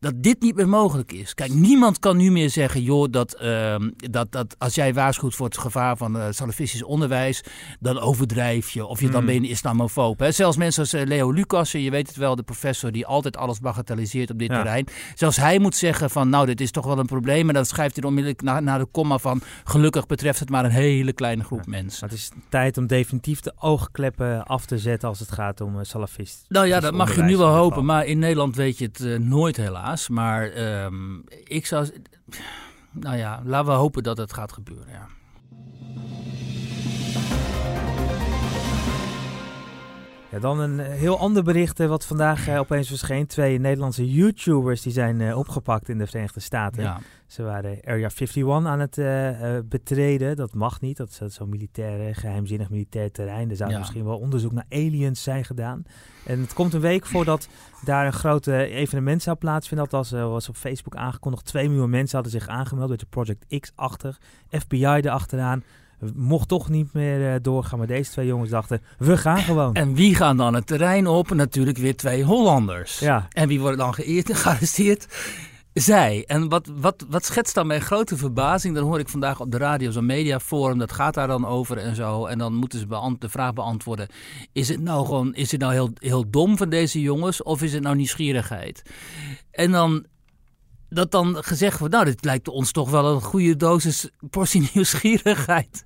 dat 0.00 0.22
dit 0.22 0.40
niet 0.42 0.54
meer 0.56 0.68
mogelijk 0.68 1.12
is. 1.12 1.34
Kijk, 1.34 1.52
niemand 1.52 1.98
kan 1.98 2.16
nu 2.16 2.30
meer 2.30 2.50
zeggen, 2.50 2.82
joh, 2.82 3.10
dat, 3.10 3.32
ehm, 3.34 3.90
dat, 3.96 4.32
dat 4.32 4.54
als 4.58 4.74
jij 4.74 4.94
waarschuwt 4.94 5.34
voor 5.34 5.46
het 5.46 5.58
gevaar 5.58 5.96
van 5.96 6.18
eh, 6.18 6.26
salafistisch 6.30 6.82
onderwijs, 6.82 7.42
dan 7.80 7.98
overdrijf 7.98 8.70
je. 8.70 8.86
Of 8.86 9.00
je, 9.00 9.08
dan 9.10 9.20
Mm. 9.20 9.26
ben 9.26 9.34
je 9.34 9.40
een 9.40 9.48
islamofoob. 9.48 10.18
Hè? 10.18 10.32
Zelfs 10.32 10.56
mensen 10.56 10.82
als 10.82 10.92
eh, 10.92 11.06
Leo 11.06 11.30
Lucas, 11.30 11.72
je 11.72 11.90
weet 11.90 12.06
het 12.08 12.16
wel, 12.16 12.36
de 12.36 12.42
professor 12.42 12.92
die 12.92 13.06
altijd 13.06 13.36
alles 13.36 13.60
bagatelliseert 13.60 14.30
op 14.30 14.38
dit 14.38 14.48
Ja. 14.50 14.56
terrein. 14.56 14.86
Zelfs 15.14 15.36
hij 15.36 15.58
moet 15.58 15.76
zeggen 15.76 16.10
van, 16.10 16.28
nou, 16.28 16.46
dit 16.46 16.60
is 16.60 16.70
toch 16.70 16.86
wel 16.86 16.98
een 16.98 17.06
probleem. 17.06 17.48
En 17.48 17.54
dan 17.54 17.64
schrijft 17.66 17.96
hij 17.96 18.04
onmiddellijk 18.04 18.42
naar, 18.42 18.62
naar 18.62 18.78
de 18.78 18.86
komma 18.86 19.18
van, 19.18 19.42
gelukkig 19.64 20.06
betreft 20.06 20.38
het 20.40 20.50
maar 20.50 20.64
een 20.64 20.70
hele 20.70 21.12
kleine 21.12 21.44
groep 21.44 21.66
mensen. 21.66 21.98
Maar 22.00 22.10
het 22.10 22.18
is 22.18 22.30
tijd 22.48 22.78
om 22.78 22.86
definitief 22.86 23.40
de 23.40 23.52
oogkleppen 23.58 24.44
af 24.44 24.66
te 24.66 24.78
zetten 24.78 25.08
als 25.08 25.18
het 25.18 25.32
gaat 25.32 25.60
om 25.60 25.74
uh, 25.76 25.80
salafist. 25.82 26.44
Nou 26.48 26.66
ja, 26.66 26.80
dat 26.80 26.94
mag 26.94 27.16
je 27.16 27.22
nu 27.22 27.36
wel 27.36 27.54
hopen. 27.54 27.84
Maar 27.84 28.06
in 28.06 28.18
Nederland 28.18 28.56
weet 28.56 28.78
je 28.78 28.84
het 28.84 29.00
eh, 29.00 29.18
nooit 29.18 29.56
helaas. 29.56 29.88
Maar 30.08 30.50
ehm, 30.50 31.18
ik 31.44 31.66
zou... 31.66 31.88
Nou 32.90 33.16
ja, 33.16 33.42
laten 33.44 33.72
we 33.72 33.78
hopen 33.78 34.02
dat 34.02 34.16
het 34.16 34.32
gaat 34.32 34.52
gebeuren, 34.52 34.92
ja. 34.92 35.06
Ja, 40.30 40.38
dan 40.38 40.58
een 40.60 40.80
eh, 40.80 40.86
heel 40.88 41.18
ander 41.18 41.42
bericht 41.42 41.80
eh, 41.80 41.86
wat 41.88 42.06
vandaag 42.06 42.48
eh, 42.48 42.58
opeens 42.58 42.88
verscheen. 42.88 43.26
Twee 43.26 43.58
Nederlandse 43.58 44.12
YouTubers 44.12 44.82
die 44.82 44.92
zijn 44.92 45.34
opgepakt 45.34 45.88
in 45.88 45.98
de 45.98 46.06
Verenigde 46.06 46.40
Staten. 46.40 46.82
ja. 46.82 47.00
Ze 47.26 47.42
waren 47.42 47.78
Area 47.84 48.08
51 48.18 48.66
aan 48.66 48.80
het 48.80 49.68
betreden. 49.68 50.36
Dat 50.36 50.54
mag 50.54 50.80
niet. 50.80 50.96
Dat 50.96 51.08
is, 51.08 51.18
dat 51.18 51.28
is 51.28 51.34
zo'n 51.34 51.48
militair, 51.48 52.08
eh, 52.08 52.14
geheimzinnig 52.16 52.70
militair 52.70 53.10
terrein. 53.10 53.50
Er 53.50 53.56
zou 53.56 53.70
Ja. 53.70 53.78
misschien 53.78 54.04
wel 54.04 54.18
onderzoek 54.18 54.52
naar 54.52 54.64
aliens 54.68 55.22
zijn 55.22 55.44
gedaan. 55.44 55.82
En 56.26 56.40
het 56.40 56.52
komt 56.52 56.74
een 56.74 56.80
week 56.80 57.06
voordat 57.06 57.48
daar 57.84 58.06
een 58.06 58.12
groot 58.12 58.46
evenement 58.46 59.22
zou 59.22 59.36
plaatsvinden. 59.36 59.88
Dat 59.88 60.10
was, 60.10 60.20
was 60.20 60.48
op 60.48 60.56
Facebook 60.56 60.96
aangekondigd. 60.96 61.44
2 61.44 61.68
miljoen 61.68 61.90
mensen 61.90 62.14
hadden 62.20 62.40
zich 62.40 62.48
aangemeld. 62.48 62.90
Beetje 62.90 63.06
Project 63.06 63.60
X 63.60 63.72
achter. 63.74 64.18
FBI 64.48 64.84
erachteraan. 64.84 65.62
Mocht 66.14 66.48
toch 66.48 66.68
niet 66.68 66.92
meer 66.92 67.32
eh, 67.34 67.40
doorgaan. 67.42 67.78
Maar 67.78 67.86
deze 67.86 68.10
twee 68.10 68.26
jongens 68.26 68.50
dachten, 68.50 68.82
we 68.98 69.16
gaan 69.16 69.38
gewoon. 69.38 69.74
En 69.74 69.94
wie 69.94 70.14
gaan 70.14 70.36
dan 70.36 70.54
het 70.54 70.66
terrein 70.66 71.06
op? 71.06 71.34
Natuurlijk 71.34 71.78
weer 71.78 71.96
twee 71.96 72.22
Hollanders. 72.22 72.98
Ja, 72.98 73.28
En 73.32 73.48
wie 73.48 73.60
worden 73.60 73.78
dan 73.78 73.94
geëerd 73.94 74.30
en 74.30 74.36
gearresteerd? 74.44 75.06
zij. 75.72 76.24
En 76.26 76.48
wat, 76.48 76.70
wat, 76.76 77.06
wat 77.08 77.24
schetst 77.24 77.54
dan 77.54 77.66
mijn 77.66 77.80
grote 77.80 78.16
verbazing? 78.16 78.74
Dan 78.74 78.84
hoor 78.84 78.98
ik 78.98 79.08
vandaag 79.08 79.40
op 79.40 79.50
de 79.50 79.58
radio 79.58 79.90
zo'n 79.90 80.06
mediaforum, 80.06 80.78
dat 80.78 80.92
gaat 80.92 81.14
daar 81.14 81.26
dan 81.26 81.46
over 81.46 81.76
en 81.78 81.94
zo. 81.94 82.26
En 82.26 82.38
dan 82.38 82.54
moeten 82.54 82.78
ze 82.78 83.16
de 83.18 83.28
vraag 83.28 83.52
beantwoorden: 83.52 84.08
is 84.52 84.68
het 84.68 84.80
nou 84.80 85.04
gewoon, 85.06 85.34
is 85.34 85.50
het 85.50 85.60
nou 85.60 85.72
heel, 85.72 85.90
heel 85.94 86.30
dom 86.30 86.56
van 86.56 86.68
deze 86.68 87.00
jongens 87.00 87.42
of 87.42 87.62
is 87.62 87.72
het 87.72 87.82
nou 87.82 87.96
nieuwsgierigheid? 87.96 88.82
En 89.50 89.70
dan 89.70 90.04
dat 90.90 91.10
dan 91.10 91.36
gezegd 91.40 91.78
wordt, 91.78 91.94
nou, 91.94 92.06
dit 92.06 92.24
lijkt 92.24 92.48
ons 92.48 92.72
toch 92.72 92.90
wel 92.90 93.14
een 93.14 93.20
goede 93.20 93.56
dosis 93.56 94.08
portie 94.30 94.68
nieuwsgierigheid. 94.74 95.84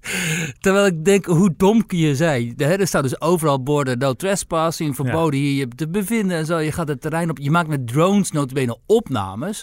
Terwijl 0.61 0.87
ik 0.87 1.05
denk, 1.05 1.25
hoe 1.25 1.55
dom 1.57 1.87
kun 1.87 1.99
je 1.99 2.17
zijn? 2.17 2.55
Er 2.57 2.87
staan 2.87 3.03
dus 3.03 3.21
overal 3.21 3.62
borden, 3.62 3.99
no 3.99 4.12
trespassing, 4.12 4.95
verboden 4.95 5.40
hier 5.40 5.55
je 5.55 5.69
te 5.69 5.88
bevinden 5.88 6.37
en 6.37 6.47
zo. 6.47 6.59
Je 6.59 6.73
gaat 6.73 6.88
het 6.88 7.01
terrein 7.01 7.31
op, 7.31 7.38
je 7.38 7.51
maakt 7.51 7.69
met 7.69 7.87
drones 7.87 8.31
notabene 8.31 8.79
opnames. 8.87 9.62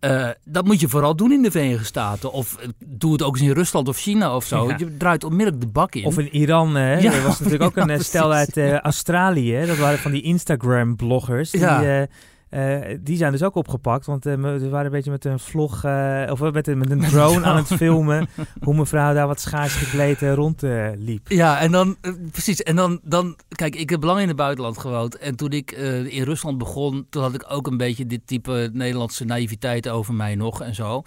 Uh, 0.00 0.28
dat 0.44 0.64
moet 0.64 0.80
je 0.80 0.88
vooral 0.88 1.16
doen 1.16 1.32
in 1.32 1.42
de 1.42 1.50
Verenigde 1.50 1.84
Staten. 1.84 2.32
Of 2.32 2.56
uh, 2.60 2.68
doe 2.84 3.12
het 3.12 3.22
ook 3.22 3.36
eens 3.36 3.46
in 3.46 3.52
Rusland 3.52 3.88
of 3.88 3.98
China 3.98 4.36
of 4.36 4.44
zo. 4.44 4.74
Je 4.76 4.96
draait 4.96 5.24
onmiddellijk 5.24 5.60
de 5.60 5.70
bak 5.70 5.94
in. 5.94 6.04
Of 6.04 6.18
in 6.18 6.34
Iran. 6.34 6.74
Hè? 6.74 6.90
Ja, 7.02 7.12
er 7.12 7.22
was 7.22 7.38
natuurlijk 7.38 7.64
ook 7.64 7.76
een 7.76 7.90
eh, 7.90 7.98
stel 7.98 8.32
uit 8.32 8.56
uh, 8.56 8.78
Australië. 8.78 9.66
Dat 9.66 9.76
waren 9.76 9.98
van 9.98 10.12
die 10.12 10.22
Instagram-bloggers. 10.22 11.50
Die, 11.50 11.60
ja. 11.60 12.06
Uh, 12.54 12.98
die 13.00 13.16
zijn 13.16 13.32
dus 13.32 13.42
ook 13.42 13.54
opgepakt, 13.54 14.06
want 14.06 14.26
uh, 14.26 14.34
we 14.34 14.68
waren 14.68 14.86
een 14.86 14.92
beetje 14.92 15.10
met 15.10 15.24
een 15.24 15.38
vlog, 15.38 15.84
uh, 15.84 16.22
of 16.30 16.40
met, 16.40 16.76
met 16.76 16.90
een 16.90 17.00
drone 17.00 17.44
aan 17.44 17.56
het 17.56 17.66
filmen, 17.82 18.28
hoe 18.60 18.74
mevrouw 18.74 19.14
daar 19.14 19.26
wat 19.26 19.40
schaars 19.40 19.74
gekleed 19.74 20.20
rondliep. 20.20 21.28
ja, 21.28 21.60
en 21.60 21.72
dan, 21.72 21.96
precies, 22.30 22.62
en 22.62 22.76
dan, 22.76 23.00
dan, 23.02 23.36
kijk, 23.48 23.76
ik 23.76 23.90
heb 23.90 24.02
lang 24.02 24.20
in 24.20 24.28
het 24.28 24.36
buitenland 24.36 24.78
gewoond 24.78 25.18
en 25.18 25.36
toen 25.36 25.50
ik 25.50 25.70
in 26.08 26.22
Rusland 26.22 26.58
begon, 26.58 27.06
toen 27.10 27.22
had 27.22 27.34
ik 27.34 27.44
ook 27.48 27.66
een 27.66 27.76
beetje 27.76 28.06
dit 28.06 28.26
type 28.26 28.70
Nederlandse 28.72 29.24
naïviteit 29.24 29.88
over 29.88 30.14
mij 30.14 30.34
nog 30.34 30.62
en 30.62 30.74
zo. 30.74 31.02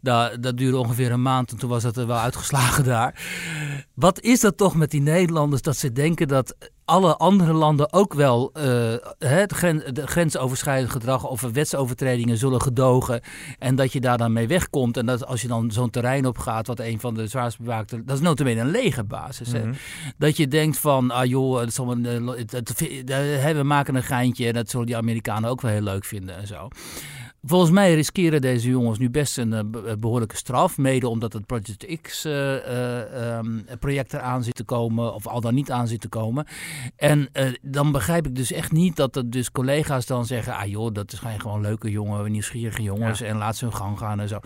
Dat, 0.00 0.42
dat 0.42 0.56
duurde 0.56 0.78
ongeveer 0.78 1.12
een 1.12 1.22
maand 1.22 1.50
en 1.50 1.58
toen 1.58 1.70
was 1.70 1.82
dat 1.82 1.96
er 1.96 2.06
wel 2.06 2.18
uitgeslagen 2.18 2.84
daar. 2.94 3.20
Wat 3.94 4.20
is 4.20 4.40
dat 4.40 4.56
toch 4.56 4.74
met 4.76 4.90
die 4.90 5.02
Nederlanders, 5.02 5.62
dat 5.62 5.76
ze 5.76 5.92
denken 5.92 6.28
dat 6.28 6.54
alle 6.86 7.16
andere 7.16 7.52
landen 7.52 7.92
ook 7.92 8.14
wel 8.14 8.52
uh, 8.56 8.94
het 9.18 9.52
gren, 9.52 9.94
de 9.94 10.06
grensoverschrijdend 10.06 10.90
gedrag 10.90 11.24
of 11.24 11.40
wetsovertredingen 11.40 12.36
zullen 12.36 12.60
gedogen. 12.62 13.20
En 13.58 13.74
dat 13.74 13.92
je 13.92 14.00
daar 14.00 14.18
dan 14.18 14.32
mee 14.32 14.46
wegkomt. 14.46 14.96
En 14.96 15.06
dat 15.06 15.26
als 15.26 15.42
je 15.42 15.48
dan 15.48 15.70
zo'n 15.70 15.90
terrein 15.90 16.26
op 16.26 16.38
gaat, 16.38 16.66
wat 16.66 16.80
een 16.80 17.00
van 17.00 17.14
de 17.14 17.26
zwaarst 17.26 17.58
bewaakte. 17.58 18.04
Dat 18.04 18.16
is 18.16 18.22
notabene 18.22 18.60
een 18.60 18.70
legerbasis. 18.70 19.52
Mm 19.52 19.74
Dat 20.18 20.36
je 20.36 20.48
denkt 20.48 20.78
van, 20.78 21.10
ah 21.10 21.24
joh, 21.24 21.60
het, 21.60 21.76
het, 22.52 22.72
we 23.56 23.62
maken 23.64 23.94
een 23.94 24.02
geintje. 24.02 24.46
En 24.46 24.54
dat 24.54 24.70
zullen 24.70 24.86
die 24.86 24.96
Amerikanen 24.96 25.50
ook 25.50 25.60
wel 25.60 25.70
heel 25.70 25.82
leuk 25.82 26.04
vinden 26.04 26.36
en 26.36 26.46
zo. 26.46 26.68
Volgens 27.48 27.70
mij 27.70 27.94
riskeren 27.94 28.40
deze 28.40 28.68
jongens 28.68 28.98
nu 28.98 29.10
best 29.10 29.38
een 29.38 29.52
uh, 29.52 29.60
behoorlijke 29.98 30.36
straf. 30.36 30.78
Mede 30.78 31.08
omdat 31.08 31.32
het 31.32 31.46
Project 31.46 32.00
X-project 32.02 34.12
uh, 34.12 34.18
uh, 34.18 34.20
eraan 34.20 34.44
zit 34.44 34.54
te 34.54 34.64
komen. 34.64 35.14
Of 35.14 35.26
al 35.26 35.40
dan 35.40 35.54
niet 35.54 35.70
aan 35.70 35.88
zit 35.88 36.00
te 36.00 36.08
komen. 36.08 36.46
En 36.96 37.28
dan 37.62 37.92
begrijp 37.92 38.26
ik 38.26 38.34
dus 38.34 38.52
echt 38.52 38.72
niet 38.72 38.96
dat 38.96 39.16
er 39.16 39.30
dus 39.30 39.50
collega's 39.50 40.06
dan 40.06 40.26
zeggen... 40.26 40.56
Ah 40.56 40.66
joh, 40.66 40.92
dat 40.92 41.16
zijn 41.20 41.40
gewoon 41.40 41.60
leuke 41.60 41.90
jongen, 41.90 42.32
nieuwsgierige 42.32 42.82
jongens. 42.82 43.20
En 43.20 43.36
laat 43.36 43.56
ze 43.56 43.64
hun 43.64 43.74
gang 43.74 43.98
gaan 43.98 44.20
en 44.20 44.28
zo. 44.28 44.38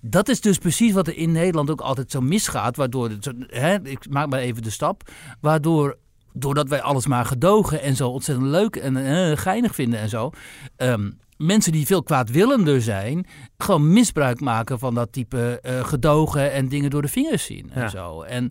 Dat 0.00 0.28
is 0.28 0.40
dus 0.40 0.58
precies 0.58 0.92
wat 0.92 1.06
er 1.06 1.16
in 1.16 1.32
Nederland 1.32 1.70
ook 1.70 1.80
altijd 1.80 2.10
zo 2.10 2.20
misgaat. 2.20 2.76
Waardoor, 2.76 3.08
het, 3.08 3.32
hè, 3.46 3.82
ik 3.82 4.10
maak 4.10 4.28
maar 4.28 4.40
even 4.40 4.62
de 4.62 4.70
stap. 4.70 5.10
Waardoor 5.40 5.98
doordat 6.32 6.68
wij 6.68 6.82
alles 6.82 7.06
maar 7.06 7.24
gedogen 7.24 7.82
en 7.82 7.96
zo 7.96 8.08
ontzettend 8.08 8.48
leuk 8.48 8.76
en 8.76 8.96
uh, 8.96 9.36
geinig 9.36 9.74
vinden 9.74 10.00
en 10.00 10.08
zo. 10.08 10.30
Um, 10.76 11.20
mensen 11.42 11.72
die 11.72 11.86
veel 11.86 12.02
kwaadwillender 12.02 12.82
zijn, 12.82 13.26
gewoon 13.58 13.92
misbruik 13.92 14.40
maken 14.40 14.78
van 14.78 14.94
dat 14.94 15.12
type 15.12 15.60
uh, 15.62 15.84
gedogen 15.84 16.52
en 16.52 16.68
dingen 16.68 16.90
door 16.90 17.02
de 17.02 17.08
vingers 17.08 17.44
zien. 17.44 17.70
En 17.70 17.90
zo. 17.90 18.22
En 18.22 18.44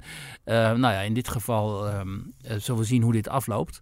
uh, 0.46 0.56
nou 0.56 0.80
ja, 0.80 1.00
in 1.00 1.14
dit 1.14 1.28
geval 1.28 1.94
um, 1.94 2.34
zullen 2.42 2.82
we 2.82 2.88
zien 2.88 3.02
hoe 3.02 3.14
dit 3.14 3.30
afloopt. 3.30 3.80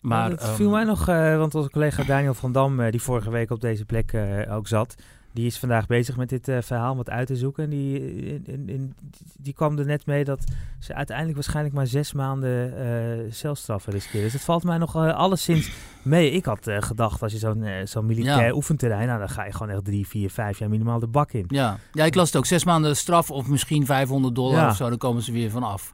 Maar, 0.00 0.30
het 0.30 0.48
viel 0.48 0.66
um, 0.66 0.72
mij 0.72 0.84
nog, 0.84 1.06
want 1.06 1.54
onze 1.54 1.70
collega 1.70 2.02
Daniel 2.02 2.34
van 2.34 2.52
Dam, 2.52 2.90
die 2.90 3.02
vorige 3.02 3.30
week 3.30 3.50
op 3.50 3.60
deze 3.60 3.84
plek 3.84 4.16
ook 4.50 4.68
zat, 4.68 4.94
die 5.32 5.46
is 5.46 5.58
vandaag 5.58 5.86
bezig 5.86 6.16
met 6.16 6.28
dit 6.28 6.48
uh, 6.48 6.58
verhaal 6.60 6.96
wat 6.96 7.10
uit 7.10 7.26
te 7.26 7.36
zoeken. 7.36 7.64
En 7.64 7.70
die, 7.70 8.00
in, 8.44 8.68
in, 8.68 8.94
die 9.36 9.52
kwam 9.52 9.78
er 9.78 9.86
net 9.86 10.06
mee 10.06 10.24
dat 10.24 10.44
ze 10.78 10.94
uiteindelijk 10.94 11.36
waarschijnlijk 11.36 11.74
maar 11.74 11.86
zes 11.86 12.12
maanden 12.12 12.72
uh, 12.72 13.32
celstraffen 13.32 13.92
riskeren. 13.92 14.22
Dus 14.22 14.32
het 14.32 14.42
valt 14.42 14.64
mij 14.64 14.78
nog 14.78 14.96
uh, 14.96 15.14
alleszins 15.14 15.70
mee. 16.02 16.30
Ik 16.30 16.44
had 16.44 16.70
gedacht, 16.78 17.22
als 17.22 17.32
je 17.32 17.38
zo'n 17.38 17.64
zo'n 17.84 18.06
militair 18.06 18.46
ja. 18.46 18.54
oefenterrein, 18.54 19.06
nou, 19.06 19.18
dan 19.18 19.28
ga 19.28 19.44
je 19.44 19.52
gewoon 19.52 19.72
echt 19.72 19.84
drie, 19.84 20.06
vier, 20.06 20.30
vijf 20.30 20.58
jaar 20.58 20.68
minimaal 20.68 20.98
de 20.98 21.06
bak 21.06 21.32
in. 21.32 21.44
Ja, 21.48 21.78
ja 21.92 22.04
ik 22.04 22.14
las 22.14 22.26
het 22.26 22.36
ook. 22.36 22.46
Zes 22.46 22.64
maanden 22.64 22.96
straf 22.96 23.30
of 23.30 23.46
misschien 23.46 23.86
500 23.86 24.34
dollar 24.34 24.60
ja. 24.60 24.68
of 24.68 24.76
zo, 24.76 24.88
dan 24.88 24.98
komen 24.98 25.22
ze 25.22 25.32
weer 25.32 25.50
vanaf. 25.50 25.90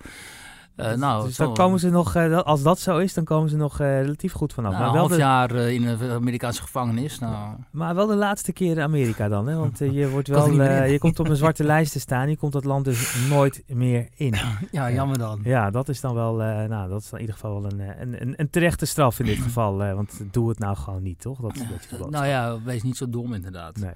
Uh, 0.77 0.93
nou, 0.93 1.27
dus 1.27 1.37
dan 1.37 1.55
komen 1.55 1.79
ze 1.79 1.91
nog, 1.91 2.17
uh, 2.17 2.43
als 2.43 2.63
dat 2.63 2.79
zo 2.79 2.99
is, 2.99 3.15
dan 3.15 3.25
komen 3.25 3.49
ze 3.49 3.57
nog 3.57 3.81
uh, 3.81 4.01
relatief 4.01 4.33
goed 4.33 4.53
vanaf. 4.53 4.73
Nou, 4.73 4.85
maar 4.85 4.93
wel 4.93 5.03
een 5.03 5.09
half 5.09 5.19
de... 5.21 5.57
jaar 5.57 5.73
in 5.73 5.87
een 5.87 6.11
Amerikaanse 6.11 6.63
gevangenis. 6.63 7.19
Nou. 7.19 7.55
Maar 7.71 7.95
wel 7.95 8.07
de 8.07 8.15
laatste 8.15 8.53
keer 8.53 8.71
in 8.77 8.83
Amerika 8.83 9.29
dan, 9.29 9.47
hè? 9.47 9.57
Want 9.57 9.79
je, 9.79 10.09
wordt 10.17 10.29
wel, 10.29 10.53
je 10.85 10.99
komt 10.99 11.19
op 11.19 11.29
een 11.29 11.37
zwarte 11.37 11.65
lijst 11.75 11.93
te 11.93 12.01
staan. 12.01 12.29
Je 12.29 12.37
komt 12.37 12.53
dat 12.53 12.65
land 12.65 12.85
dus 12.85 13.29
nooit 13.29 13.63
meer 13.67 14.09
in. 14.15 14.35
ja, 14.71 14.91
jammer 14.91 15.19
dan. 15.19 15.41
Ja, 15.45 15.71
dat 15.71 15.89
is 15.89 16.01
dan 16.01 16.15
wel, 16.15 16.35
nou, 16.35 16.89
dat 16.89 17.03
is 17.03 17.13
in 17.13 17.21
ieder 17.21 17.35
geval 17.35 17.63
wel 17.63 17.71
een, 17.71 17.81
een, 17.81 18.23
een, 18.23 18.35
een 18.37 18.51
terechte 18.51 18.87
straf 18.87 19.19
in 19.19 19.27
dit 19.27 19.39
geval. 19.47 19.77
want 19.77 20.21
doe 20.31 20.49
het 20.49 20.59
nou 20.59 20.77
gewoon 20.77 21.03
niet, 21.03 21.21
toch? 21.21 21.41
Dat, 21.41 21.55
dat 21.99 22.11
nou 22.11 22.27
ja, 22.27 22.63
wees 22.65 22.83
niet 22.83 22.97
zo 22.97 23.09
dom 23.09 23.35
inderdaad. 23.35 23.77
Nee. 23.77 23.93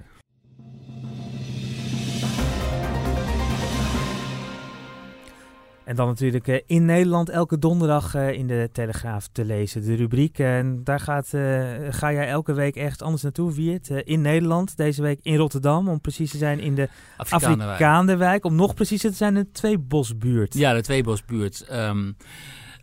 En 5.91 5.97
dan 5.97 6.07
natuurlijk 6.07 6.47
uh, 6.47 6.59
in 6.65 6.85
Nederland 6.85 7.29
elke 7.29 7.59
donderdag 7.59 8.15
uh, 8.15 8.31
in 8.31 8.47
de 8.47 8.69
Telegraaf 8.71 9.27
te 9.31 9.45
lezen, 9.45 9.85
de 9.85 9.95
rubriek. 9.95 10.39
En 10.39 10.83
daar 10.83 10.99
gaat, 10.99 11.31
uh, 11.35 11.63
ga 11.89 12.11
jij 12.11 12.27
elke 12.27 12.53
week 12.53 12.75
ergens 12.75 13.01
anders 13.01 13.23
naartoe, 13.23 13.53
Wiert. 13.53 13.89
in 13.89 14.21
Nederland, 14.21 14.77
deze 14.77 15.01
week 15.01 15.19
in 15.21 15.35
Rotterdam, 15.35 15.89
om 15.89 16.01
precies 16.01 16.31
te 16.31 16.37
zijn 16.37 16.59
in 16.59 16.75
de 16.75 16.89
Afrikaanderwijk. 17.17 18.45
Om 18.45 18.55
nog 18.55 18.73
preciezer 18.73 19.09
te 19.09 19.15
zijn 19.15 19.35
in 19.35 19.43
de 19.43 19.51
Tweebosbuurt. 19.51 20.53
Ja, 20.53 20.73
de 20.73 20.81
Tweebosbuurt. 20.81 21.67
Um, 21.71 22.15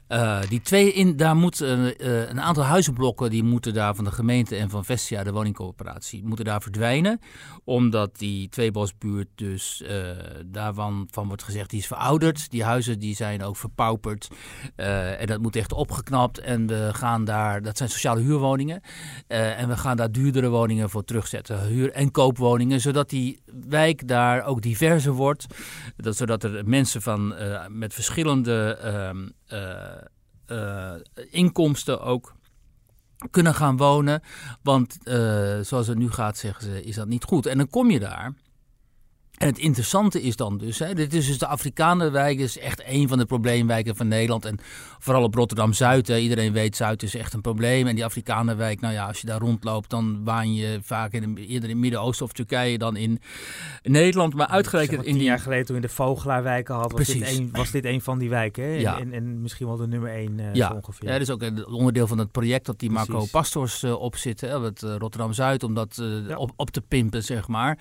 uh, 0.08 0.40
die 0.48 0.60
twee 0.60 0.92
in, 0.92 1.16
daar 1.16 1.36
moet 1.36 1.60
uh, 1.60 1.84
uh, 1.84 1.92
een 2.28 2.40
aantal 2.40 2.64
huizenblokken 2.64 3.30
die 3.30 3.42
moeten 3.42 3.74
daar 3.74 3.94
van 3.94 4.04
de 4.04 4.12
gemeente 4.12 4.56
en 4.56 4.70
van 4.70 4.84
Vestia, 4.84 5.24
de 5.24 5.32
woningcoöperatie, 5.32 6.24
moeten 6.24 6.44
daar 6.44 6.62
verdwijnen. 6.62 7.20
Omdat 7.64 8.18
die 8.18 8.48
tweebosbuurt 8.48 9.28
dus 9.34 9.82
daarvan 10.46 11.08
van 11.10 11.26
wordt 11.26 11.42
gezegd, 11.42 11.70
die 11.70 11.78
is 11.78 11.86
verouderd. 11.86 12.50
Die 12.50 12.64
huizen 12.64 12.98
die 12.98 13.14
zijn 13.14 13.42
ook 13.42 13.56
verpauperd. 13.56 14.28
en 14.76 15.26
dat 15.26 15.40
moet 15.40 15.56
echt 15.56 15.72
opgeknapt. 15.72 16.38
En 16.38 16.66
we 16.66 16.90
gaan 16.92 17.24
daar, 17.24 17.62
dat 17.62 17.76
zijn 17.76 17.88
sociale 17.88 18.20
huurwoningen. 18.20 18.80
en 19.26 19.68
we 19.68 19.76
gaan 19.76 19.96
daar 19.96 20.12
duurdere 20.12 20.48
woningen 20.48 20.90
voor 20.90 21.04
terugzetten. 21.04 21.66
Huur- 21.66 21.92
en 21.92 22.10
koopwoningen, 22.10 22.80
zodat 22.80 23.10
die 23.10 23.42
wijk 23.68 24.08
daar 24.08 24.44
ook 24.44 24.62
diverser 24.62 25.12
wordt. 25.12 25.46
Dat, 25.96 26.16
zodat 26.16 26.44
er 26.44 26.68
mensen 26.68 27.02
van 27.02 27.34
met 27.68 27.94
verschillende 27.94 28.78
ehm, 28.82 29.28
inkomsten 31.30 32.00
ook 32.00 32.37
kunnen 33.30 33.54
gaan 33.54 33.76
wonen. 33.76 34.22
Want 34.62 34.98
uh, 35.04 35.61
zoals 35.61 35.87
het 35.87 35.98
nu 35.98 36.11
gaat, 36.11 36.37
zeggen 36.37 36.64
ze, 36.64 36.82
is 36.82 36.94
dat 36.94 37.08
niet 37.08 37.24
goed. 37.24 37.46
En 37.46 37.58
dan 37.58 37.68
kom 37.68 37.90
je 37.90 37.98
daar. 37.98 38.32
En 39.38 39.46
het 39.46 39.59
interessante 39.59 40.22
is 40.22 40.37
dan 40.37 40.59
dus, 40.59 40.79
hè, 40.79 40.94
dit 40.94 41.14
is 41.14 41.27
dus 41.27 41.38
de 41.38 41.46
Afrikanenwijk, 41.46 42.38
is 42.38 42.59
echt 42.59 42.83
een 42.87 43.09
van 43.09 43.18
de 43.18 43.24
probleemwijken 43.24 43.96
van 43.96 44.09
Nederland. 44.09 44.44
En 44.44 44.59
vooral 44.98 45.22
op 45.22 45.35
Rotterdam-Zuid, 45.35 46.09
iedereen 46.09 46.53
weet 46.53 46.77
Zuid 46.77 47.03
is 47.03 47.14
echt 47.14 47.35
een 47.35 47.40
probleem. 47.40 47.87
En 47.87 47.94
die 47.94 48.05
Afrikanenwijk, 48.05 48.81
nou 48.81 48.94
ja, 48.94 49.07
als 49.07 49.20
je 49.20 49.27
daar 49.27 49.38
rondloopt, 49.40 49.90
dan 49.90 50.24
waan 50.24 50.55
je 50.55 50.79
vaak 50.83 51.12
in, 51.12 51.37
eerder 51.37 51.46
in 51.46 51.68
het 51.68 51.77
Midden-Oosten 51.77 52.27
of 52.27 52.33
Turkije 52.33 52.79
dan 52.79 52.96
in 52.96 53.20
Nederland. 53.83 54.35
Maar 54.35 54.46
uitgerekend 54.46 55.05
in 55.05 55.14
die... 55.14 55.22
jaar 55.22 55.38
geleden 55.38 55.66
toen 55.66 55.77
in 55.77 55.83
de 55.83 55.88
Vogelaarwijken 55.88 56.74
had, 56.74 56.92
was, 56.92 57.07
dit 57.07 57.38
een, 57.38 57.48
was 57.53 57.70
dit 57.70 57.85
een 57.85 58.01
van 58.01 58.18
die 58.18 58.29
wijken. 58.29 58.64
Hè? 58.64 58.70
Ja. 58.70 58.98
En, 58.98 59.12
en, 59.12 59.42
misschien 59.42 59.66
wel 59.66 59.77
de 59.77 59.87
nummer 59.87 60.11
één 60.11 60.38
uh, 60.38 60.55
ja. 60.55 60.72
ongeveer. 60.74 61.07
Ja, 61.07 61.12
dat 61.12 61.20
is 61.20 61.31
ook 61.31 61.42
een 61.42 61.66
onderdeel 61.66 62.07
van 62.07 62.18
het 62.18 62.31
project 62.31 62.66
dat 62.66 62.79
die 62.79 62.90
Marco 62.90 63.27
Pastors 63.31 63.83
uh, 63.83 64.01
op 64.01 64.16
zit, 64.16 64.40
hè, 64.40 64.61
het 64.61 64.83
uh, 64.83 64.94
Rotterdam-Zuid, 64.98 65.62
om 65.62 65.74
dat 65.74 66.03
ja. 66.29 66.37
op, 66.37 66.53
op 66.57 66.70
te 66.70 66.81
pimpen, 66.81 67.24
zeg 67.24 67.48
maar. 67.48 67.79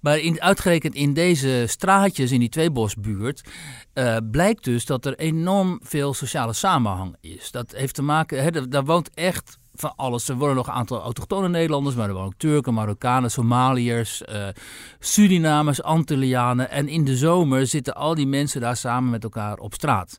Maar 0.00 0.18
in, 0.18 0.40
uitgerekend 0.40 0.94
in 1.00 1.14
deze 1.14 1.64
straatjes 1.66 2.30
in 2.30 2.40
die 2.40 2.48
Tweebosbuurt 2.48 3.48
uh, 3.94 4.16
blijkt 4.30 4.64
dus 4.64 4.84
dat 4.84 5.06
er 5.06 5.18
enorm 5.18 5.80
veel 5.82 6.14
sociale 6.14 6.52
samenhang 6.52 7.16
is. 7.20 7.50
Dat 7.50 7.72
heeft 7.76 7.94
te 7.94 8.02
maken, 8.02 8.42
hè, 8.42 8.68
daar 8.68 8.84
woont 8.84 9.10
echt 9.14 9.58
van 9.80 9.92
alles. 9.96 10.28
Er 10.28 10.36
worden 10.36 10.56
nog 10.56 10.66
een 10.66 10.72
aantal 10.72 11.02
autochtone 11.02 11.48
Nederlanders, 11.48 11.96
maar 11.96 12.08
er 12.08 12.12
wonen 12.12 12.28
ook 12.28 12.38
Turken, 12.38 12.74
Marokkanen, 12.74 13.30
Somaliërs, 13.30 14.22
uh, 14.32 14.48
Surinamers, 14.98 15.82
Antillianen. 15.82 16.70
En 16.70 16.88
in 16.88 17.04
de 17.04 17.16
zomer 17.16 17.66
zitten 17.66 17.94
al 17.94 18.14
die 18.14 18.26
mensen 18.26 18.60
daar 18.60 18.76
samen 18.76 19.10
met 19.10 19.24
elkaar 19.24 19.58
op 19.58 19.74
straat. 19.74 20.18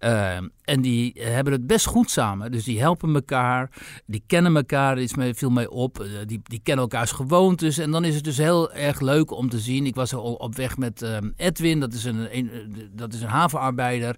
Uh, 0.00 0.36
en 0.64 0.80
die 0.80 1.12
hebben 1.20 1.52
het 1.52 1.66
best 1.66 1.86
goed 1.86 2.10
samen. 2.10 2.52
Dus 2.52 2.64
die 2.64 2.80
helpen 2.80 3.14
elkaar, 3.14 3.70
die 4.06 4.24
kennen 4.26 4.56
elkaar, 4.56 4.98
is 4.98 5.14
mee, 5.14 5.34
veel 5.34 5.50
mee 5.50 5.70
op. 5.70 6.02
Uh, 6.02 6.06
die, 6.26 6.40
die 6.42 6.60
kennen 6.62 6.84
elkaars 6.84 7.12
gewoontes. 7.12 7.78
En 7.78 7.90
dan 7.90 8.04
is 8.04 8.14
het 8.14 8.24
dus 8.24 8.36
heel 8.36 8.72
erg 8.72 9.00
leuk 9.00 9.30
om 9.30 9.48
te 9.48 9.58
zien. 9.58 9.86
Ik 9.86 9.94
was 9.94 10.14
al 10.14 10.34
op 10.34 10.54
weg 10.54 10.76
met 10.76 11.06
Edwin, 11.36 11.80
dat 11.80 11.92
is 11.92 12.04
een, 12.04 12.36
een, 12.36 12.50
dat 12.92 13.12
is 13.12 13.22
een 13.22 13.28
havenarbeider. 13.28 14.16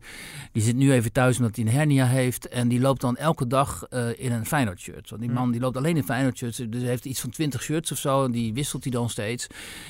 Die 0.53 0.63
zit 0.63 0.77
nu 0.77 0.93
even 0.93 1.13
thuis 1.13 1.37
omdat 1.37 1.57
hij 1.57 1.65
een 1.65 1.73
hernia 1.73 2.07
heeft. 2.07 2.49
En 2.49 2.69
die 2.69 2.81
loopt 2.81 3.01
dan 3.01 3.17
elke 3.17 3.47
dag 3.47 3.89
in 4.17 4.33
een 4.33 4.47
Feyenoord 4.77 4.81
shirt. 4.81 5.11
Want 5.11 5.23
die 5.23 5.31
man 5.31 5.51
die 5.51 5.61
loopt 5.61 5.77
alleen 5.77 5.97
in 5.97 6.05
Feyenoord 6.05 6.37
shirts. 6.37 6.57
Dus 6.69 6.83
heeft 6.83 7.05
iets 7.05 7.21
van 7.21 7.31
20 7.31 7.63
shirts 7.63 7.93
of 7.93 7.99
zo. 7.99 8.25
En 8.25 8.31
die 8.31 8.55
wisselt 8.55 8.83
hij 8.83 8.93
dan 8.93 9.11
steeds. 9.11 9.47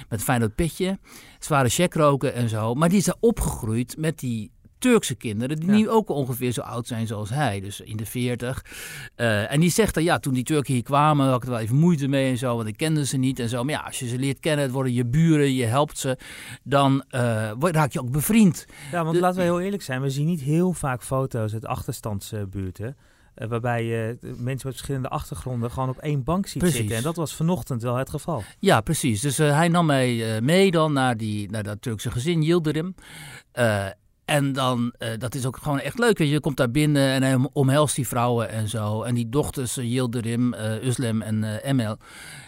Met 0.09 0.18
een 0.18 0.25
Feyenoord 0.25 0.55
petje. 0.55 0.99
Zware 1.38 1.68
check 1.68 1.94
roken 1.94 2.35
en 2.35 2.49
zo. 2.49 2.75
Maar 2.75 2.88
die 2.88 2.99
is 2.99 3.05
daar 3.05 3.16
opgegroeid 3.20 3.96
met 3.99 4.18
die 4.18 4.51
Turkse 4.79 5.14
kinderen, 5.14 5.61
die 5.61 5.68
nu 5.68 5.88
ook 5.88 6.09
ongeveer 6.09 6.53
zo 6.53 6.61
oud 6.61 6.87
zijn 6.87 7.07
zoals 7.07 7.31
hij, 7.31 7.61
dus 7.61 7.81
in 7.81 7.96
de 7.96 8.07
40. 8.07 8.64
Uh, 9.16 9.53
en 9.53 9.61
die 9.61 9.70
zegt 9.70 9.94
dan, 9.94 10.05
ja, 10.05 10.18
toen 10.18 10.35
die 10.35 10.42
Turken 10.42 10.75
hier 10.75 10.83
kwamen, 10.83 11.27
had 11.27 11.37
ik 11.37 11.42
er 11.42 11.51
wel 11.51 11.59
even 11.59 11.77
moeite 11.77 12.09
mee 12.09 12.31
en 12.31 12.38
zo, 12.38 12.57
want 12.57 12.68
ik 12.68 12.77
kende 12.77 13.07
ze 13.07 13.16
niet 13.16 13.38
en 13.38 13.49
zo. 13.49 13.64
Maar 13.64 13.75
ja, 13.75 13.81
als 13.81 13.99
je 13.99 14.09
ze 14.09 14.18
leert 14.18 14.40
kennen, 14.40 14.64
het 14.64 14.72
worden 14.72 14.92
je 14.92 15.07
buren, 15.07 15.55
je 15.55 15.64
helpt 15.64 15.99
ze, 15.99 16.18
dan 16.62 17.05
uh, 17.11 17.51
raak 17.59 17.92
je 17.92 18.01
ook 18.01 18.11
bevriend. 18.11 18.66
Ja, 18.92 19.05
want 19.05 19.16
laten 19.16 19.38
we 19.38 19.44
heel 19.44 19.61
eerlijk 19.61 19.83
zijn, 19.83 20.01
we 20.01 20.11
zien 20.11 20.27
niet 20.27 20.40
heel 20.40 20.72
vaak 20.72 21.03
foto's 21.03 21.53
uit 21.53 21.66
achterstandsbuurten. 21.66 22.87
Uh, 22.87 22.92
waarbij 23.49 23.85
je 23.85 24.16
mensen 24.20 24.46
met 24.46 24.62
verschillende 24.62 25.09
achtergronden 25.09 25.70
gewoon 25.70 25.88
op 25.88 25.99
één 25.99 26.25
bank 26.25 26.46
ziet 26.46 26.59
precies. 26.59 26.79
zitten. 26.79 26.96
En 26.96 27.03
dat 27.03 27.16
was 27.16 27.35
vanochtend 27.35 27.83
wel 27.83 27.96
het 27.96 28.11
geval. 28.11 28.42
Ja, 28.59 28.81
precies. 28.81 29.20
Dus 29.20 29.40
uh, 29.40 29.57
hij 29.57 29.68
nam 29.68 29.87
mij 29.87 30.37
uh, 30.37 30.40
mee 30.40 30.70
dan 30.70 30.92
naar, 30.92 31.16
die, 31.16 31.51
naar 31.51 31.62
dat 31.62 31.83
Turkse 31.83 32.11
gezin, 32.11 32.42
Yildirim. 32.42 32.94
En 34.27 34.53
dan, 34.53 34.95
dat 35.19 35.35
is 35.35 35.47
ook 35.47 35.57
gewoon 35.57 35.81
echt 35.81 35.99
leuk. 35.99 36.19
Weet 36.19 36.29
je, 36.29 36.35
je 36.35 36.41
komt 36.41 36.57
daar 36.57 36.71
binnen 36.71 37.09
en 37.12 37.23
hij 37.23 37.39
omhelst 37.53 37.97
die 37.97 38.07
vrouwen 38.09 38.49
en 38.51 38.69
zo. 38.69 39.03
En 39.03 39.15
die 39.15 39.29
dochters, 39.29 39.75
Yildirim, 39.75 40.55
Uslem 40.83 41.23
en 41.23 41.61
Emel. 41.62 41.97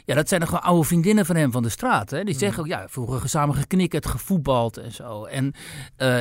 Ja, 0.04 0.14
dat 0.14 0.28
zijn 0.28 0.44
gewoon 0.46 0.62
oude 0.62 0.84
vriendinnen 0.86 1.26
van 1.26 1.36
hem 1.36 1.52
van 1.52 1.62
de 1.62 1.68
straat. 1.68 2.10
Hè? 2.10 2.24
Die 2.24 2.34
Mm. 2.34 2.40
zeggen 2.40 2.62
ook, 2.62 2.68
ja, 2.68 2.84
vroeger 2.88 3.28
samen 3.28 3.54
geknikkerd, 3.54 4.06
gevoetbald 4.06 4.76
en 4.76 4.92
zo. 4.92 5.24
En, 5.24 5.52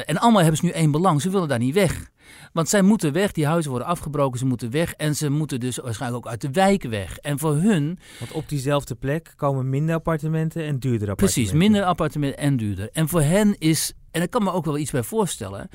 en 0.05 0.17
allemaal 0.17 0.41
hebben 0.41 0.57
ze 0.59 0.65
nu 0.65 0.71
één 0.71 0.91
belang. 0.91 1.21
Ze 1.21 1.29
willen 1.29 1.47
daar 1.47 1.59
niet 1.59 1.73
weg. 1.73 2.09
Want 2.53 2.69
zij 2.69 2.81
moeten 2.81 3.13
weg, 3.13 3.31
die 3.31 3.45
huizen 3.45 3.69
worden 3.71 3.87
afgebroken, 3.87 4.39
ze 4.39 4.45
moeten 4.45 4.71
weg. 4.71 4.93
En 4.93 5.15
ze 5.15 5.29
moeten 5.29 5.59
dus 5.59 5.77
waarschijnlijk 5.77 6.25
ook 6.25 6.31
uit 6.31 6.41
de 6.41 6.51
wijken 6.51 6.89
weg. 6.89 7.17
En 7.17 7.39
voor 7.39 7.55
hun... 7.55 7.99
Want 8.19 8.31
op 8.31 8.49
diezelfde 8.49 8.95
plek 8.95 9.33
komen 9.35 9.69
minder 9.69 9.95
appartementen 9.95 10.61
en 10.63 10.79
duurder 10.79 11.09
appartementen. 11.09 11.41
Precies, 11.43 11.51
minder 11.51 11.83
appartementen 11.83 12.39
en 12.39 12.57
duurder. 12.57 12.89
En 12.91 13.07
voor 13.07 13.21
hen 13.21 13.55
is, 13.57 13.93
en 14.17 14.23
ik 14.23 14.29
kan 14.29 14.43
me 14.43 14.51
ook 14.51 14.65
wel 14.65 14.77
iets 14.77 14.91
bij 14.91 15.03
voorstellen... 15.03 15.69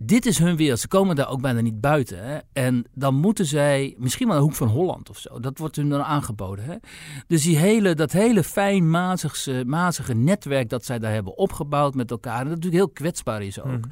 Dit 0.00 0.26
is 0.26 0.38
hun 0.38 0.56
wereld. 0.56 0.80
Ze 0.80 0.88
komen 0.88 1.16
daar 1.16 1.28
ook 1.28 1.40
bijna 1.40 1.60
niet 1.60 1.80
buiten. 1.80 2.24
Hè? 2.24 2.38
En 2.52 2.84
dan 2.94 3.14
moeten 3.14 3.46
zij, 3.46 3.94
misschien 3.98 4.28
wel 4.28 4.36
een 4.36 4.42
hoek 4.42 4.54
van 4.54 4.68
Holland 4.68 5.10
of 5.10 5.18
zo. 5.18 5.40
Dat 5.40 5.58
wordt 5.58 5.76
hun 5.76 5.88
dan 5.88 6.02
aangeboden. 6.02 6.64
Hè? 6.64 6.74
Dus 7.26 7.42
die 7.42 7.56
hele, 7.56 7.94
dat 7.94 8.12
hele 8.12 8.44
fijn 8.44 8.90
mazige, 8.90 9.62
mazige 9.66 10.14
netwerk 10.14 10.68
dat 10.68 10.84
zij 10.84 10.98
daar 10.98 11.12
hebben 11.12 11.36
opgebouwd 11.36 11.94
met 11.94 12.10
elkaar. 12.10 12.38
En 12.38 12.44
dat 12.44 12.54
natuurlijk 12.54 12.82
heel 12.82 12.92
kwetsbaar 12.92 13.42
is 13.42 13.60
ook. 13.60 13.66
Mhm. 13.66 13.90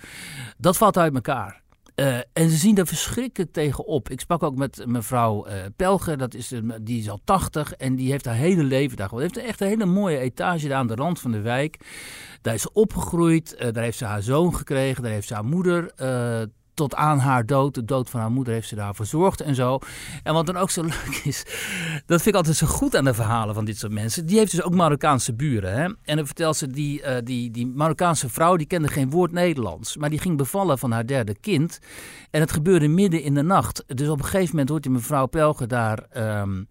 Dat 0.59 0.77
valt 0.77 0.99
uit 0.99 1.15
elkaar. 1.15 1.63
Uh, 1.97 2.17
en 2.17 2.51
ze 2.51 2.57
zien 2.57 2.75
daar 2.75 2.87
verschrikkelijk 2.87 3.53
tegenop. 3.53 4.11
Ik 4.11 4.21
sprak 4.21 4.43
ook 4.43 4.57
met 4.57 4.87
mevrouw 4.87 5.49
uh, 5.49 5.55
Pelger, 5.77 6.19
dat 6.19 6.35
is, 6.35 6.53
die 6.83 7.01
is 7.01 7.11
al 7.11 7.21
80 7.25 7.73
en 7.73 7.97
die 7.97 8.11
heeft 8.11 8.25
haar 8.25 8.35
hele 8.35 8.63
leven 8.63 8.97
daar 8.97 9.09
gewoond. 9.09 9.35
heeft 9.35 9.47
echt 9.47 9.61
een 9.61 9.67
hele 9.67 9.85
mooie 9.85 10.19
etage 10.19 10.69
daar 10.69 10.79
aan 10.79 10.87
de 10.87 10.95
rand 10.95 11.21
van 11.21 11.33
de 11.33 11.41
wijk. 11.41 11.79
Daar 12.43 12.55
is 12.55 12.63
ze 12.63 12.73
opgegroeid, 12.73 13.57
uh, 13.59 13.73
daar 13.73 13.83
heeft 13.83 13.99
ze 13.99 14.05
haar 14.05 14.23
zoon 14.23 14.55
gekregen, 14.55 15.03
daar 15.03 15.13
heeft 15.13 15.29
ze 15.29 15.35
haar 15.35 15.45
moeder 15.45 15.93
tot 16.77 16.95
aan 16.95 17.19
haar 17.19 17.47
dood, 17.47 17.75
de 17.75 17.85
dood 17.85 18.11
van 18.11 18.21
haar 18.21 18.31
moeder, 18.31 18.55
heeft 18.55 18.69
ze 18.69 18.75
daar 18.75 18.95
verzorgd 18.95 19.41
en 19.41 19.55
zo. 19.55 19.79
En 20.23 20.35
wat 20.35 20.47
dan 20.47 20.57
ook 20.57 20.71
zo 20.71 20.83
leuk 20.97 21.21
is, 21.25 21.43
dat 22.07 22.23
vind 22.23 22.27
ik 22.27 22.35
altijd 22.35 22.57
zo 22.57 22.67
goed 22.67 22.97
aan 22.97 23.05
de 23.05 23.15
verhalen 23.15 23.55
van 23.55 23.65
dit 23.65 23.79
soort 23.79 23.93
mensen. 23.93 24.27
Die 24.27 24.39
heeft 24.39 24.51
dus 24.51 24.63
ook 24.63 24.75
Marokkaanse 24.75 25.35
buren. 25.35 25.73
Hè? 25.73 25.85
En 25.85 26.17
dan 26.17 26.27
vertelt 26.27 26.57
ze, 26.57 26.67
die, 26.67 27.01
uh, 27.03 27.17
die, 27.25 27.51
die 27.51 27.67
Marokkaanse 27.67 28.29
vrouw, 28.29 28.57
die 28.57 28.67
kende 28.67 28.89
geen 28.89 29.11
woord 29.11 29.33
Nederlands. 29.33 29.97
Maar 29.97 30.11
die 30.11 30.19
ging 30.19 30.37
bevallen 30.37 30.79
van 30.79 30.93
haar 30.93 31.07
derde 31.07 31.35
kind. 31.41 31.79
En 32.31 32.41
het 32.41 32.53
gebeurde 32.53 32.89
midden 32.89 33.23
in 33.23 33.35
de 33.35 33.43
nacht. 33.43 33.85
Dus 33.87 34.09
op 34.09 34.19
een 34.19 34.25
gegeven 34.25 34.51
moment 34.51 34.69
hoort 34.69 34.83
die 34.83 34.93
mevrouw 34.93 35.27
Pelger 35.27 35.69
daar... 35.69 36.07
Um, 36.17 36.69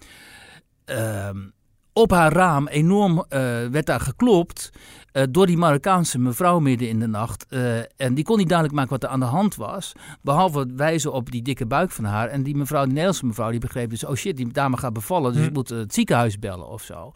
um, 0.86 1.54
op 1.97 2.12
haar 2.12 2.34
raam 2.34 2.67
enorm 2.67 3.17
uh, 3.17 3.25
werd 3.71 3.86
daar 3.86 3.99
geklopt 3.99 4.71
uh, 5.13 5.23
door 5.29 5.45
die 5.45 5.58
Marokkaanse 5.58 6.19
mevrouw 6.19 6.60
midden 6.60 6.89
in 6.89 6.99
de 6.99 7.08
nacht. 7.08 7.45
Uh, 7.49 7.77
en 7.77 8.13
die 8.13 8.23
kon 8.23 8.38
niet 8.38 8.49
duidelijk 8.49 8.77
maken 8.77 8.93
wat 8.93 9.03
er 9.03 9.10
aan 9.10 9.19
de 9.19 9.25
hand 9.25 9.55
was. 9.55 9.93
Behalve 10.21 10.60
het 10.60 10.75
wijzen 10.75 11.13
op 11.13 11.31
die 11.31 11.41
dikke 11.41 11.65
buik 11.65 11.91
van 11.91 12.03
haar. 12.03 12.27
En 12.27 12.43
die 12.43 12.55
mevrouw, 12.55 12.81
die 12.81 12.89
Nederlandse 12.89 13.25
mevrouw, 13.25 13.49
die 13.49 13.60
begreep 13.60 13.89
dus... 13.89 14.05
oh 14.05 14.15
shit, 14.15 14.38
die 14.38 14.51
dame 14.51 14.77
gaat 14.77 14.93
bevallen, 14.93 15.31
dus 15.31 15.41
hm. 15.41 15.47
ik 15.47 15.53
moet 15.53 15.69
het 15.69 15.93
ziekenhuis 15.93 16.39
bellen 16.39 16.67
of 16.67 16.81
zo. 16.81 17.12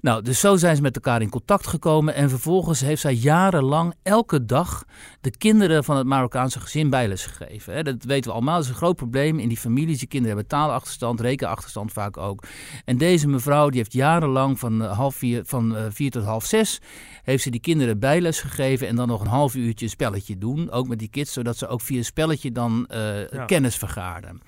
Nou, 0.00 0.22
dus 0.22 0.40
zo 0.40 0.56
zijn 0.56 0.76
ze 0.76 0.82
met 0.82 0.94
elkaar 0.94 1.22
in 1.22 1.30
contact 1.30 1.66
gekomen. 1.66 2.14
En 2.14 2.28
vervolgens 2.28 2.80
heeft 2.80 3.00
zij 3.00 3.14
jarenlang 3.14 3.94
elke 4.02 4.44
dag 4.44 4.84
de 5.20 5.30
kinderen 5.30 5.84
van 5.84 5.96
het 5.96 6.06
Marokkaanse 6.06 6.60
gezin 6.60 6.90
bijles 6.90 7.26
gegeven. 7.26 7.74
Hè. 7.74 7.82
Dat 7.82 8.04
weten 8.04 8.30
we 8.30 8.36
allemaal. 8.36 8.54
Dat 8.54 8.64
is 8.64 8.70
een 8.70 8.76
groot 8.76 8.96
probleem 8.96 9.38
in 9.38 9.48
die 9.48 9.56
families. 9.56 9.98
Die 9.98 10.08
kinderen 10.08 10.36
hebben 10.36 10.58
taalachterstand, 10.58 11.20
rekenachterstand 11.20 11.92
vaak 11.92 12.16
ook. 12.16 12.44
En 12.84 12.98
deze 12.98 13.28
mevrouw 13.28 13.68
die 13.68 13.78
heeft 13.78 13.92
jarenlang 13.92 14.58
van, 14.58 14.80
half 14.80 15.14
vier, 15.14 15.44
van 15.44 15.76
uh, 15.76 15.84
vier 15.88 16.10
tot 16.10 16.24
half 16.24 16.44
zes... 16.44 16.80
heeft 17.22 17.42
ze 17.42 17.50
die 17.50 17.60
kinderen 17.60 17.98
bijles 17.98 18.40
gegeven 18.40 18.88
en 18.88 18.96
dan 18.96 19.08
nog 19.08 19.20
een 19.20 19.26
half 19.26 19.54
uurtje 19.54 19.88
spelletje 19.88 20.38
doen. 20.38 20.70
Ook 20.70 20.88
met 20.88 20.98
die 20.98 21.10
kids, 21.10 21.32
zodat 21.32 21.56
ze 21.56 21.66
ook 21.66 21.80
via 21.80 21.98
een 21.98 22.04
spelletje 22.04 22.52
dan 22.52 22.88
uh, 22.90 23.28
ja. 23.28 23.44
kennis 23.44 23.76
vergaarden. 23.76 24.40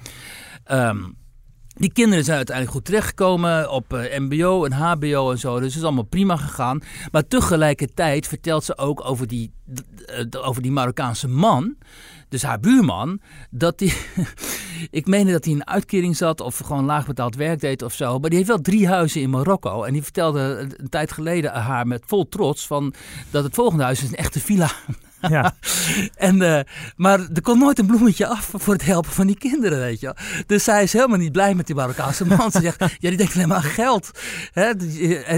Um, 0.70 1.16
die 1.74 1.92
kinderen 1.92 2.24
zijn 2.24 2.37
uiteindelijk 2.37 2.76
goed 2.76 2.85
terechtgekomen 2.85 3.70
op 3.70 3.92
uh, 3.92 4.18
MBO 4.18 4.64
en 4.64 4.72
HBO 4.72 5.30
en 5.30 5.38
zo. 5.38 5.54
Dus 5.58 5.66
het 5.66 5.76
is 5.76 5.82
allemaal 5.82 6.02
prima 6.02 6.37
gegaan. 6.37 6.80
Maar 7.11 7.26
tegelijkertijd 7.26 8.26
vertelt 8.26 8.64
ze 8.64 8.78
ook 8.78 9.04
over 9.04 9.26
die, 9.26 9.52
over 10.40 10.62
die 10.62 10.72
Marokkaanse 10.72 11.28
man. 11.28 11.76
Dus 12.28 12.42
haar 12.42 12.61
buurman. 12.61 13.20
Dat 13.50 13.78
die. 13.78 13.94
ik 14.90 15.06
meende 15.06 15.32
dat 15.32 15.44
hij 15.44 15.54
een 15.54 15.66
uitkering 15.66 16.16
zat. 16.16 16.40
of 16.40 16.58
gewoon 16.58 16.85
laag 16.85 17.06
betaald 17.06 17.37
werk 17.37 17.61
deed 17.61 17.82
of 17.82 17.92
zo. 17.92 18.18
Maar 18.18 18.28
die 18.28 18.38
heeft 18.38 18.50
wel 18.50 18.61
drie 18.61 18.88
huizen 18.88 19.20
in 19.20 19.30
Marokko. 19.30 19.82
En 19.82 19.92
die 19.92 20.02
vertelde 20.02 20.68
een 20.76 20.88
tijd 20.88 21.12
geleden 21.12 21.52
haar 21.52 21.87
met 21.87 22.02
vol 22.06 22.28
trots. 22.28 22.66
Van, 22.66 22.94
dat 23.30 23.44
het 23.44 23.54
volgende 23.54 23.85
huis 23.85 24.02
is 24.02 24.08
een 24.08 24.14
echte 24.14 24.40
villa 24.40 24.70
Ja. 25.28 25.54
en, 26.16 26.37
uh, 26.37 26.61
maar 26.96 27.18
er 27.35 27.42
komt 27.42 27.61
nooit 27.61 27.78
een 27.78 27.87
bloemetje 27.87 28.26
af 28.26 28.50
voor 28.56 28.72
het 28.72 28.85
helpen 28.85 29.11
van 29.11 29.26
die 29.26 29.38
kinderen, 29.38 29.78
weet 29.78 30.00
je 30.00 30.06
wel. 30.06 30.44
Dus 30.46 30.64
zij 30.64 30.82
is 30.82 30.92
helemaal 30.92 31.18
niet 31.18 31.32
blij 31.32 31.54
met 31.54 31.66
die 31.66 31.74
Marokkaanse 31.74 32.26
man. 32.26 32.50
Ze 32.50 32.61
zegt, 32.61 32.80
ja, 32.98 33.08
die 33.08 33.16
denkt 33.16 33.35
alleen 33.35 33.48
maar 33.48 33.56
aan 33.56 33.62
geld. 33.62 34.11
Hè? 34.52 34.70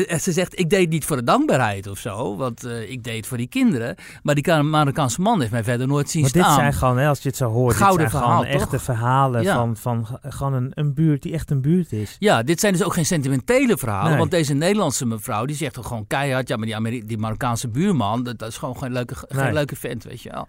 En 0.05 0.21
ze 0.21 0.33
zegt, 0.33 0.59
ik 0.59 0.71
deed 0.71 0.81
het 0.81 0.91
niet 0.91 1.05
voor 1.05 1.17
de 1.17 1.25
dankbaarheid 1.25 1.87
of 1.87 1.99
zo, 1.99 2.37
want 2.37 2.65
uh, 2.65 2.91
ik 2.91 3.05
deed 3.05 3.17
het 3.17 3.27
voor 3.27 3.37
die 3.37 3.49
kinderen. 3.49 3.95
Maar 4.23 4.35
die 4.35 4.63
Marokkaanse 4.63 5.21
man 5.21 5.41
heeft 5.41 5.53
mij 5.53 5.65
verder 5.65 5.87
nooit 5.87 6.11
zien 6.11 6.21
maar 6.21 6.31
staan. 6.31 6.43
dit 6.45 6.55
zijn 6.55 6.73
gewoon, 6.73 6.99
hè, 6.99 7.09
als 7.09 7.23
je 7.23 7.29
het 7.29 7.37
zo 7.37 7.51
hoort, 7.51 7.77
Gouden 7.77 7.99
dit 7.99 8.11
zijn 8.11 8.23
verhaal, 8.23 8.41
gewoon 8.43 8.61
echte 8.61 8.77
toch? 8.77 8.83
verhalen 8.83 9.43
Ja. 9.43 9.55
van, 9.55 9.77
van 9.77 10.19
gewoon 10.23 10.53
een, 10.53 10.71
een 10.75 10.95
buurt 10.95 11.23
die 11.23 11.33
echt 11.33 11.51
een 11.51 11.61
buurt 11.61 11.93
is. 11.93 12.17
Ja, 12.19 12.43
dit 12.43 12.61
zijn 12.61 12.73
dus 12.73 12.83
ook 12.83 12.95
geen 12.95 13.07
sentimentele 13.07 13.77
verhalen. 13.79 14.09
Nee. 14.09 14.19
Want 14.19 14.31
deze 14.31 14.55
Nederlandse 14.55 15.07
mevrouw, 15.07 15.45
die 15.45 15.57
zegt 15.57 15.75
toch 15.75 15.87
gewoon 15.87 16.07
keihard... 16.07 16.49
ja, 16.49 16.57
maar 16.57 16.67
die, 16.67 16.77
Ameri 16.77 17.03
die 17.07 17.19
Marokkaanse 17.19 17.69
buurman, 17.69 18.23
dat, 18.23 18.39
dat 18.39 18.49
is 18.49 18.57
gewoon 18.57 18.79
geen 18.79 18.93
leuke, 18.93 19.15
geen 19.15 19.45
Nee. 19.45 19.53
leuke 19.53 19.74
vent, 19.77 20.05
weet 20.05 20.23
je 20.23 20.31
wel. 20.31 20.49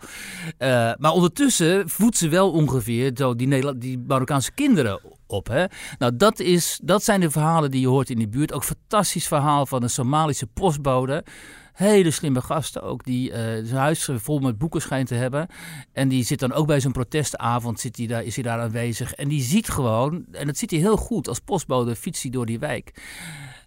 Uh, 0.60 0.94
maar 0.98 1.12
ondertussen 1.12 1.90
voedt 1.90 2.18
ze 2.18 2.30
wel 2.30 2.52
ongeveer 2.52 3.12
zo 3.16 3.36
die, 3.36 3.48
Nederland, 3.48 3.82
die 3.82 4.04
Marokkaanse 4.08 4.52
kinderen 4.52 5.00
op. 5.28 5.48
Hè? 5.48 5.66
Nou, 5.98 6.18
dat, 6.18 6.40
is, 6.40 6.80
dat 6.84 7.04
zijn 7.04 7.20
de 7.20 7.32
verhalen 7.32 7.72
die 7.72 7.82
je 7.82 7.88
hoort 7.88 8.10
in 8.10 8.18
die 8.18 8.28
buurt. 8.28 8.54
Ook 8.54 8.64
fantastisch 8.64 9.28
verhaal 9.28 9.66
van 9.66 9.84
een 9.84 9.90
Somalische 9.90 10.48
postbode... 10.48 11.24
Hele 11.76 12.12
slimme 12.12 12.42
gasten 12.42 12.84
ook, 12.84 13.04
die 13.04 13.30
uh, 13.30 13.36
zijn 13.38 13.76
huis 13.76 14.10
vol 14.14 14.40
met 14.40 14.58
boeken 14.58 14.82
schijnt 14.82 15.08
te 15.08 15.16
hebben. 15.16 15.48
En 15.94 16.08
die 16.08 16.24
zit 16.24 16.40
dan 16.40 16.54
ook 16.54 16.68
bij 16.68 16.80
zo'n 16.80 16.92
protestavond, 16.92 17.80
zit 17.80 18.10
daar, 18.10 18.24
is 18.24 18.36
hij 18.36 18.44
daar 18.44 18.60
aanwezig. 18.60 19.14
En 19.14 19.28
die 19.28 19.42
ziet 19.42 19.70
gewoon, 19.70 20.26
en 20.32 20.46
dat 20.46 20.58
ziet 20.58 20.72
hij 20.72 20.80
heel 20.80 20.98
goed, 20.98 21.28
als 21.28 21.40
postbode 21.40 21.96
fietst 21.96 22.22
hij 22.22 22.32
door 22.32 22.46
die 22.46 22.60
wijk. 22.60 23.04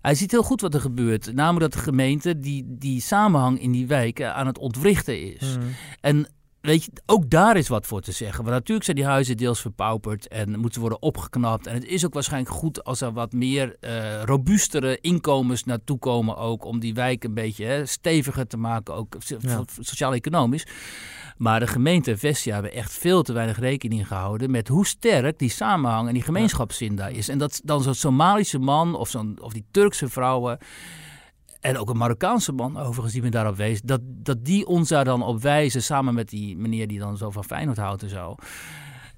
Hij 0.00 0.14
ziet 0.14 0.30
heel 0.30 0.42
goed 0.42 0.60
wat 0.60 0.74
er 0.74 0.80
gebeurt. 0.80 1.34
Namelijk 1.34 1.72
dat 1.72 1.72
de 1.72 1.88
gemeente 1.90 2.38
die, 2.38 2.64
die 2.68 3.00
samenhang 3.00 3.60
in 3.60 3.72
die 3.72 3.86
wijken 3.86 4.34
aan 4.34 4.46
het 4.46 4.58
ontwrichten 4.58 5.34
is. 5.34 5.56
Mm. 5.56 5.62
En 6.00 6.28
weet 6.60 6.84
je, 6.84 6.90
ook 7.06 7.30
daar 7.30 7.56
is 7.56 7.68
wat 7.68 7.86
voor 7.86 8.00
te 8.00 8.12
zeggen. 8.12 8.44
Want 8.44 8.56
natuurlijk 8.56 8.84
zijn 8.84 8.96
die 8.96 9.06
huizen 9.06 9.36
deels 9.36 9.60
verpauperd 9.60 10.28
en 10.28 10.58
moeten 10.58 10.80
worden 10.80 11.02
opgeknapt. 11.02 11.66
En 11.66 11.74
het 11.74 11.84
is 11.84 12.06
ook 12.06 12.14
waarschijnlijk 12.14 12.54
goed 12.54 12.84
als 12.84 13.00
er 13.00 13.12
wat 13.12 13.32
meer 13.32 13.76
uh, 13.80 14.22
robuustere 14.22 14.98
inkomens 15.00 15.64
naartoe 15.64 15.98
komen 15.98 16.36
ook. 16.36 16.64
Om 16.64 16.80
die 16.80 16.94
wijk 16.94 17.24
een 17.24 17.34
beetje 17.34 17.64
hè, 17.64 17.86
steviger 17.86 18.46
te 18.46 18.56
maken, 18.56 18.94
ook 18.94 19.16
sociaal-economisch. 19.78 20.66
Maar 21.38 21.60
de 21.60 21.66
gemeente 21.66 22.16
Vestia 22.16 22.52
hebben 22.52 22.72
echt 22.72 22.92
veel 22.92 23.22
te 23.22 23.32
weinig 23.32 23.58
rekening 23.58 24.06
gehouden 24.06 24.50
met 24.50 24.68
hoe 24.68 24.86
sterk 24.86 25.38
die 25.38 25.50
samenhang 25.50 26.08
en 26.08 26.14
die 26.14 26.22
gemeenschapszin 26.22 26.96
daar 26.96 27.12
is. 27.12 27.28
En 27.28 27.38
dat 27.38 27.60
dan 27.64 27.82
zo'n 27.82 27.94
Somalische 27.94 28.58
man 28.58 28.94
of, 28.94 29.08
zo'n, 29.08 29.38
of 29.40 29.52
die 29.52 29.66
Turkse 29.70 30.08
vrouwen 30.08 30.58
en 31.60 31.78
ook 31.78 31.90
een 31.90 31.96
Marokkaanse 31.96 32.52
man, 32.52 32.78
overigens, 32.78 33.12
die 33.12 33.22
me 33.22 33.30
daarop 33.30 33.56
wees, 33.56 33.80
dat, 33.80 34.00
dat 34.04 34.44
die 34.44 34.66
ons 34.66 34.88
daar 34.88 35.04
dan 35.04 35.22
op 35.22 35.42
wijzen, 35.42 35.82
samen 35.82 36.14
met 36.14 36.28
die 36.28 36.56
meneer 36.56 36.86
die 36.86 36.98
dan 36.98 37.16
zo 37.16 37.30
van 37.30 37.44
Feyenoord 37.44 37.78
houdt 37.78 38.02
en 38.02 38.08
zo. 38.08 38.34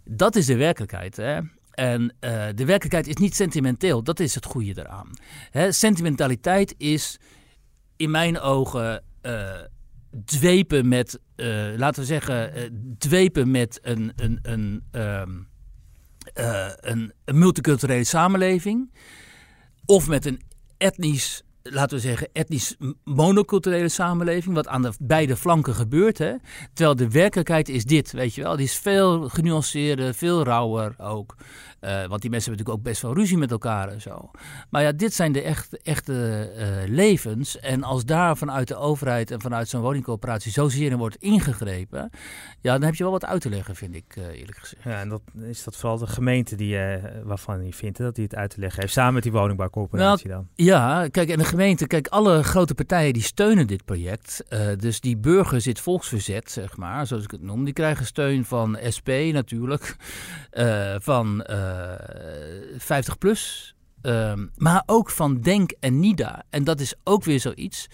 Dat 0.04 0.36
is 0.36 0.46
de 0.46 0.56
werkelijkheid. 0.56 1.16
Hè? 1.16 1.40
En 1.70 2.02
uh, 2.02 2.46
de 2.54 2.64
werkelijkheid 2.64 3.06
is 3.06 3.16
niet 3.16 3.34
sentimenteel, 3.34 4.02
dat 4.02 4.20
is 4.20 4.34
het 4.34 4.44
goede 4.44 4.80
eraan. 4.80 5.10
Hè? 5.50 5.72
Sentimentaliteit 5.72 6.74
is 6.78 7.18
in 7.96 8.10
mijn 8.10 8.40
ogen 8.40 9.02
uh, 9.22 9.50
dwepen 10.24 10.88
met, 10.88 11.18
uh, 11.36 11.66
laten 11.76 12.00
we 12.00 12.06
zeggen, 12.06 12.52
dwepen 12.98 13.50
met 13.50 13.78
een, 13.82 14.12
een, 14.16 14.38
een, 14.42 14.82
um, 14.92 15.48
een, 16.80 17.12
een 17.24 17.38
multiculturele 17.38 18.04
samenleving. 18.04 18.92
Of 19.84 20.08
met 20.08 20.26
een 20.26 20.40
etnisch 20.78 21.42
laten 21.62 21.96
we 21.96 22.02
zeggen, 22.02 22.28
etnisch 22.32 22.76
monoculturele 23.04 23.88
samenleving, 23.88 24.54
wat 24.54 24.68
aan 24.68 24.82
de 24.82 24.92
beide 25.00 25.36
flanken 25.36 25.74
gebeurt. 25.74 26.18
Hè? 26.18 26.34
Terwijl 26.72 26.96
de 26.96 27.10
werkelijkheid 27.10 27.68
is 27.68 27.84
dit, 27.84 28.12
weet 28.12 28.34
je 28.34 28.42
wel. 28.42 28.56
Die 28.56 28.64
is 28.64 28.78
veel 28.78 29.28
genuanceerder, 29.28 30.14
veel 30.14 30.44
rauwer 30.44 30.94
ook. 30.98 31.36
Uh, 31.80 32.04
want 32.06 32.20
die 32.20 32.30
mensen 32.30 32.50
hebben 32.50 32.50
natuurlijk 32.50 32.78
ook 32.78 32.82
best 32.82 33.02
wel 33.02 33.14
ruzie 33.14 33.38
met 33.38 33.50
elkaar 33.50 33.88
en 33.88 34.00
zo. 34.00 34.30
Maar 34.70 34.82
ja, 34.82 34.92
dit 34.92 35.14
zijn 35.14 35.32
de 35.32 35.42
echte, 35.42 35.80
echte 35.82 36.50
uh, 36.56 36.94
levens. 36.94 37.58
En 37.58 37.82
als 37.82 38.04
daar 38.04 38.36
vanuit 38.36 38.68
de 38.68 38.76
overheid 38.76 39.30
en 39.30 39.40
vanuit 39.40 39.68
zo'n 39.68 39.80
woningcoöperatie 39.80 40.52
zozeer 40.52 40.90
in 40.90 40.96
wordt 40.96 41.16
ingegrepen, 41.16 42.10
ja, 42.60 42.72
dan 42.72 42.82
heb 42.82 42.94
je 42.94 43.02
wel 43.02 43.12
wat 43.12 43.24
uit 43.24 43.40
te 43.40 43.48
leggen, 43.48 43.76
vind 43.76 43.94
ik 43.94 44.16
uh, 44.18 44.24
eerlijk 44.24 44.58
gezegd. 44.58 44.82
Ja, 44.84 45.00
en 45.00 45.08
dat 45.08 45.22
is 45.42 45.64
dat 45.64 45.76
vooral 45.76 45.98
de 45.98 46.06
gemeente 46.06 46.56
die, 46.56 46.78
waarvan 47.24 47.64
je 47.66 47.72
vindt 47.72 47.98
dat 47.98 48.14
die 48.14 48.24
het 48.24 48.34
uit 48.34 48.50
te 48.50 48.60
leggen 48.60 48.80
heeft, 48.80 48.92
samen 48.92 49.14
met 49.14 49.22
die 49.22 49.32
woningbouwcorporatie 49.32 50.28
nou, 50.28 50.40
dan. 50.40 50.66
Ja, 50.66 51.08
kijk, 51.08 51.28
en 51.28 51.38
de 51.38 51.44
gemeente, 51.44 51.86
kijk, 51.86 52.08
alle 52.08 52.42
grote 52.42 52.74
partijen 52.74 53.12
die 53.12 53.22
steunen 53.22 53.66
dit 53.66 53.84
project. 53.84 54.44
dus 54.76 55.00
die 55.00 55.16
burgers, 55.16 55.64
dit 55.64 55.80
volksverzet, 55.80 56.50
zeg 56.50 56.76
maar, 56.76 57.06
zoals 57.06 57.24
ik 57.24 57.30
het 57.30 57.42
noem, 57.42 57.64
die 57.64 57.72
krijgen 57.72 58.06
steun 58.06 58.44
van 58.44 58.78
SP 58.96 59.08
natuurlijk, 59.32 59.96
van 61.10 61.44
50 62.78 63.18
plus. 63.18 63.74
Ehm, 64.02 64.46
maar 64.56 64.82
ook 64.86 65.10
van 65.10 65.40
Denk 65.40 65.72
en 65.80 66.00
Nida. 66.00 66.42
En 66.50 66.64
dat 66.64 66.80
is 66.80 66.94
ook 67.04 67.24
weer 67.24 67.40
zoiets 67.40 67.86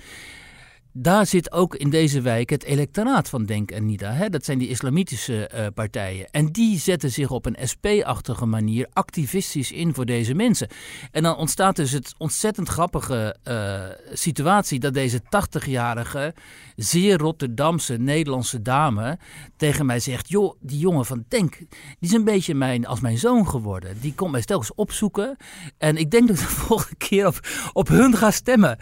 daar 0.98 1.26
zit 1.26 1.52
ook 1.52 1.74
in 1.74 1.90
deze 1.90 2.20
wijk 2.20 2.50
het 2.50 2.64
electoraat 2.64 3.28
van 3.28 3.44
Denk 3.44 3.70
en 3.70 3.86
Nida. 3.86 4.12
Hè? 4.12 4.28
Dat 4.28 4.44
zijn 4.44 4.58
die 4.58 4.68
islamitische 4.68 5.50
uh, 5.54 5.66
partijen. 5.74 6.30
En 6.30 6.52
die 6.52 6.78
zetten 6.78 7.10
zich 7.10 7.30
op 7.30 7.46
een 7.46 7.56
SP-achtige 7.68 8.46
manier 8.46 8.86
activistisch 8.92 9.72
in 9.72 9.94
voor 9.94 10.06
deze 10.06 10.34
mensen. 10.34 10.68
En 11.10 11.22
dan 11.22 11.36
ontstaat 11.36 11.76
dus 11.76 11.92
het 11.92 12.14
ontzettend 12.18 12.68
grappige 12.68 13.36
uh, 13.44 13.80
situatie 14.12 14.78
dat 14.78 14.94
deze 14.94 15.20
80-jarige, 15.22 16.34
zeer 16.76 17.18
Rotterdamse 17.18 17.96
Nederlandse 17.96 18.62
dame 18.62 19.18
tegen 19.56 19.86
mij 19.86 20.00
zegt: 20.00 20.28
Joh, 20.28 20.54
die 20.60 20.78
jongen 20.78 21.04
van 21.04 21.24
Denk, 21.28 21.58
die 21.58 21.68
is 22.00 22.12
een 22.12 22.24
beetje 22.24 22.54
mijn, 22.54 22.86
als 22.86 23.00
mijn 23.00 23.18
zoon 23.18 23.48
geworden. 23.48 24.00
Die 24.00 24.14
komt 24.14 24.32
mij 24.32 24.42
telkens 24.42 24.74
opzoeken. 24.74 25.36
En 25.78 25.96
ik 25.96 26.10
denk 26.10 26.28
dat 26.28 26.36
ik 26.36 26.42
de 26.42 26.54
volgende 26.66 26.96
keer 26.96 27.26
op, 27.26 27.40
op 27.72 27.88
hun 27.88 28.16
ga 28.16 28.30
stemmen. 28.30 28.78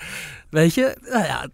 Weet 0.50 0.74
je? 0.74 0.98
Nou 1.00 1.24
ja 1.24 1.48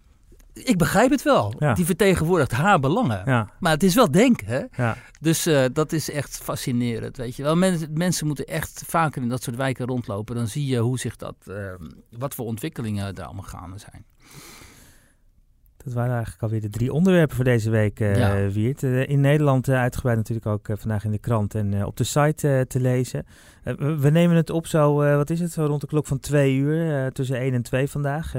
ik 0.53 0.77
begrijp 0.77 1.09
het 1.09 1.23
wel. 1.23 1.53
Die 1.73 1.85
vertegenwoordigt 1.85 2.51
haar 2.51 2.79
belangen. 2.79 3.21
Ja. 3.25 3.49
Maar 3.59 3.71
het 3.71 3.83
is 3.83 3.95
wel 3.95 4.11
denken. 4.11 4.47
Hè? 4.47 4.83
Ja. 4.83 4.97
Dus 5.19 5.47
uh, 5.47 5.65
dat 5.73 5.91
is 5.91 6.09
echt 6.11 6.37
fascinerend. 6.37 7.17
Weet 7.17 7.35
je 7.35 7.43
wel. 7.43 7.55
mensen 7.93 8.27
moeten 8.27 8.45
echt 8.45 8.83
vaker 8.87 9.21
in 9.21 9.29
dat 9.29 9.43
soort 9.43 9.55
wijken 9.55 9.85
rondlopen. 9.85 10.35
Dan 10.35 10.47
zie 10.47 10.65
je 10.65 10.77
hoe 10.77 10.99
zich 10.99 11.15
dat, 11.15 11.35
uh, 11.45 11.73
wat 12.09 12.35
voor 12.35 12.45
ontwikkelingen 12.45 13.15
daar 13.15 13.25
allemaal 13.25 13.43
gaande 13.43 13.77
zijn. 13.77 14.05
Dat 15.83 15.93
waren 15.93 16.13
eigenlijk 16.13 16.43
alweer 16.43 16.61
de 16.61 16.69
drie 16.69 16.93
onderwerpen 16.93 17.35
voor 17.35 17.45
deze 17.45 17.69
week, 17.69 17.99
uh, 17.99 18.17
ja. 18.17 18.49
Wiert. 18.49 18.83
Uh, 18.83 19.09
in 19.09 19.19
Nederland 19.21 19.69
uh, 19.69 19.75
uitgebreid 19.75 20.17
natuurlijk 20.17 20.45
ook 20.45 20.67
vandaag 20.79 21.03
in 21.03 21.11
de 21.11 21.17
krant 21.17 21.55
en 21.55 21.85
op 21.85 21.97
de 21.97 22.03
site 22.03 22.65
te 22.67 22.79
lezen. 22.79 23.25
we 23.77 24.09
nemen 24.09 24.35
het 24.35 24.49
op 24.49 24.67
zo, 24.67 24.95
wat 24.95 25.29
is 25.29 25.39
het, 25.39 25.51
zo 25.51 25.65
rond 25.65 25.81
de 25.81 25.87
klok 25.87 26.05
van 26.05 26.19
twee 26.19 26.55
uur, 26.55 27.11
tussen 27.11 27.37
1 27.37 27.53
en 27.53 27.61
2 27.61 27.87
vandaag. 27.87 28.33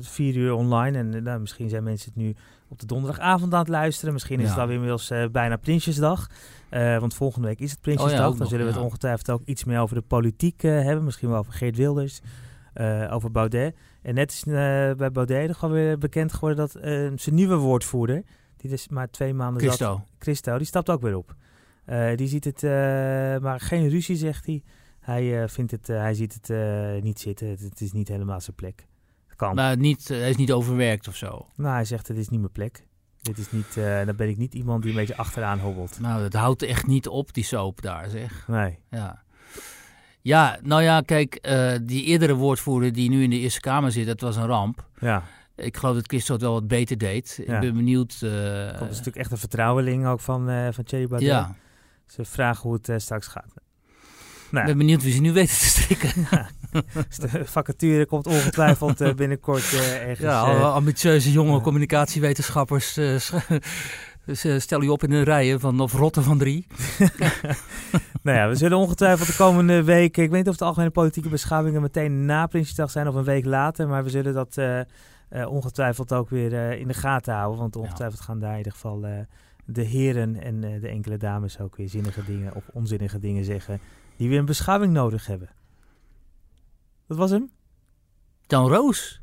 vier 0.00 0.36
uur 0.36 0.52
online 0.52 0.98
en 0.98 1.22
nou, 1.22 1.40
misschien 1.40 1.68
zijn 1.68 1.82
mensen 1.82 2.12
het 2.14 2.22
nu 2.22 2.34
op 2.68 2.78
de 2.78 2.86
donderdagavond 2.86 3.52
aan 3.52 3.58
het 3.58 3.68
luisteren. 3.68 4.12
Misschien 4.12 4.38
is 4.38 4.44
ja. 4.44 4.50
het 4.50 4.58
alweer 4.58 4.74
inmiddels 4.74 5.12
bijna 5.32 5.56
Prinsjesdag. 5.56 6.26
want 6.70 7.14
volgende 7.14 7.48
week 7.48 7.60
is 7.60 7.70
het 7.70 7.80
Prinsjesdag. 7.80 8.26
Oh 8.26 8.32
ja, 8.32 8.38
Dan 8.38 8.48
zullen 8.48 8.66
we 8.66 8.72
het 8.72 8.80
ongetwijfeld 8.80 9.30
ook 9.30 9.42
iets 9.44 9.64
meer 9.64 9.80
over 9.80 9.96
de 9.96 10.02
politiek 10.02 10.62
hebben. 10.62 11.04
Misschien 11.04 11.28
wel 11.28 11.38
over 11.38 11.52
Geert 11.52 11.76
Wilders, 11.76 12.20
over 13.10 13.30
Baudet. 13.30 13.74
En 14.06 14.14
net 14.14 14.32
is 14.32 14.44
uh, 14.44 14.54
bij 14.92 15.10
Baudet 15.12 15.48
nog 15.48 15.62
alweer 15.62 15.98
bekend 15.98 16.32
geworden 16.32 16.58
dat 16.58 16.76
uh, 16.76 16.82
zijn 17.14 17.34
nieuwe 17.34 17.56
woordvoerder, 17.56 18.22
die 18.56 18.70
is 18.70 18.88
maar 18.88 19.10
twee 19.10 19.34
maanden 19.34 19.62
Christo. 19.62 19.84
zat, 19.84 20.06
Christo, 20.18 20.58
die 20.58 20.66
stapt 20.66 20.90
ook 20.90 21.00
weer 21.00 21.16
op. 21.16 21.34
Uh, 21.86 22.16
die 22.16 22.28
ziet 22.28 22.44
het, 22.44 22.62
maar 23.42 23.60
geen 23.60 23.88
ruzie, 23.88 24.16
zegt 24.16 24.46
hij. 24.46 24.62
Hij, 25.00 25.48
vindt 25.48 25.70
het, 25.70 25.86
hij 25.86 26.14
ziet 26.14 26.38
het 26.40 27.02
niet 27.02 27.20
zitten. 27.20 27.48
Het, 27.48 27.60
het, 27.60 27.80
is 27.80 27.92
niet 27.92 28.08
helemaal 28.08 28.40
zijn 28.40 28.56
plek. 28.56 28.86
kan. 29.36 29.54
Maar 29.54 29.76
niet, 29.76 30.08
hij 30.08 30.30
is 30.30 30.36
niet 30.36 30.52
overwerkt 30.52 31.08
of 31.08 31.16
zo? 31.16 31.46
Nou, 31.56 31.74
hij 31.74 31.84
zegt 31.84 32.08
het 32.08 32.16
is 32.16 32.28
niet 32.28 32.40
mijn 32.40 32.52
plek. 32.52 32.86
Dit 33.22 33.38
is 33.38 33.50
niet, 33.50 33.74
dan 34.04 34.16
ben 34.16 34.28
ik 34.28 34.36
niet 34.36 34.54
iemand 34.54 34.82
die 34.82 34.90
een 34.90 34.96
beetje 34.96 35.16
achteraan 35.16 35.58
hobbelt. 35.58 36.00
Nou, 36.00 36.22
dat 36.22 36.32
houdt 36.32 36.62
echt 36.62 36.86
niet 36.86 37.08
op, 37.08 37.32
die 37.32 37.44
soap 37.44 37.82
daar, 37.82 38.10
zeg. 38.10 38.48
Nee. 38.48 38.78
Ja. 38.90 39.22
Ja, 40.26 40.58
nou 40.62 40.82
ja, 40.82 41.00
kijk, 41.00 41.38
uh, 41.48 41.72
die 41.82 42.04
eerdere 42.04 42.34
woordvoerder 42.34 42.92
die 42.92 43.10
nu 43.10 43.22
in 43.22 43.30
de 43.30 43.38
Eerste 43.38 43.60
Kamer 43.60 43.92
zit, 43.92 44.06
dat 44.06 44.20
was 44.20 44.36
een 44.36 44.46
ramp. 44.46 44.84
Ja. 45.00 45.22
Ik 45.56 45.76
geloof 45.76 45.94
dat 45.94 46.06
Christo 46.06 46.32
het 46.32 46.42
wel 46.42 46.52
wat 46.52 46.68
beter 46.68 46.98
deed. 46.98 47.38
Ik 47.40 47.60
ben 47.60 47.74
benieuwd. 47.74 48.20
Uh, 48.24 48.30
dat 48.64 48.80
is 48.80 48.88
natuurlijk 48.88 49.16
echt 49.16 49.30
een 49.30 49.38
vertrouweling 49.38 50.06
ook 50.06 50.20
van, 50.20 50.50
uh, 50.50 50.68
van 50.70 50.84
Thierry 50.84 51.06
Baudet. 51.06 51.28
Ja. 51.28 51.54
Ze 52.06 52.24
vragen 52.24 52.62
hoe 52.62 52.78
het 52.82 53.02
straks 53.02 53.26
gaat. 53.26 53.54
Nou. 54.50 54.64
Ik 54.64 54.66
ben 54.66 54.78
benieuwd 54.78 55.02
wie 55.02 55.12
ze 55.12 55.20
nu 55.20 55.32
weten 55.32 55.56
te 55.56 55.64
strikken. 55.64 56.12
Dus 57.08 57.16
de 57.16 57.44
vacature 57.44 58.06
komt 58.06 58.26
ongetwijfeld 58.26 59.16
binnenkort 59.16 59.72
ergens. 60.00 60.18
Ja, 60.18 60.42
ambitieuze 60.60 61.32
jonge 61.32 61.60
communicatiewetenschappers 61.60 62.98
dus 64.26 64.62
stel 64.62 64.80
je 64.80 64.92
op 64.92 65.02
in 65.02 65.12
een 65.12 65.24
rijen 65.24 65.60
van 65.60 65.80
of 65.80 65.92
rotten 65.92 66.22
van 66.22 66.38
drie. 66.38 66.66
nou 68.22 68.36
ja, 68.36 68.48
we 68.48 68.54
zullen 68.54 68.78
ongetwijfeld 68.78 69.28
de 69.28 69.36
komende 69.36 69.82
weken... 69.82 70.22
Ik 70.22 70.30
weet 70.30 70.38
niet 70.38 70.48
of 70.48 70.56
de 70.56 70.64
algemene 70.64 70.90
politieke 70.90 71.28
beschouwingen 71.28 71.80
meteen 71.80 72.24
na 72.24 72.46
Prinsjesdag 72.46 72.90
zijn 72.90 73.08
of 73.08 73.14
een 73.14 73.24
week 73.24 73.44
later. 73.44 73.88
Maar 73.88 74.04
we 74.04 74.10
zullen 74.10 74.34
dat 74.34 74.56
uh, 74.56 74.80
uh, 75.30 75.50
ongetwijfeld 75.50 76.12
ook 76.12 76.30
weer 76.30 76.52
in 76.78 76.88
de 76.88 76.94
gaten 76.94 77.34
houden. 77.34 77.58
Want 77.58 77.76
ongetwijfeld 77.76 78.20
gaan 78.20 78.38
daar 78.38 78.52
in 78.52 78.56
ieder 78.56 78.72
geval 78.72 79.06
de 79.64 79.82
heren 79.82 80.42
en 80.42 80.60
de 80.60 80.88
enkele 80.88 81.16
dames 81.16 81.60
ook 81.60 81.76
weer 81.76 81.88
zinnige 81.88 82.24
dingen 82.24 82.54
of 82.54 82.64
onzinnige 82.72 83.18
dingen 83.18 83.44
zeggen. 83.44 83.80
Die 84.16 84.28
weer 84.28 84.38
een 84.38 84.44
beschouwing 84.44 84.92
nodig 84.92 85.26
hebben. 85.26 85.48
Dat 87.06 87.16
was 87.16 87.30
hem? 87.30 87.50
Jan 88.46 88.68
Roos. 88.68 89.20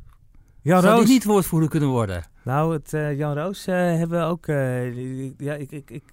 Jan 0.62 0.82
Zou 0.82 0.98
Roos. 0.98 1.08
niet 1.08 1.24
woordvoerder 1.24 1.70
kunnen 1.70 1.90
worden? 1.90 2.24
Nou, 2.44 2.74
het 2.74 2.94
uh, 2.94 3.18
Jan 3.18 3.34
Roos 3.34 3.68
uh, 3.68 3.76
hebben 3.76 4.20
we 4.20 4.26
ook. 4.26 4.48
Uh, 4.48 5.38
ja, 5.40 5.54
ik, 5.54 5.72
ik, 5.72 5.90
ik, 5.90 6.04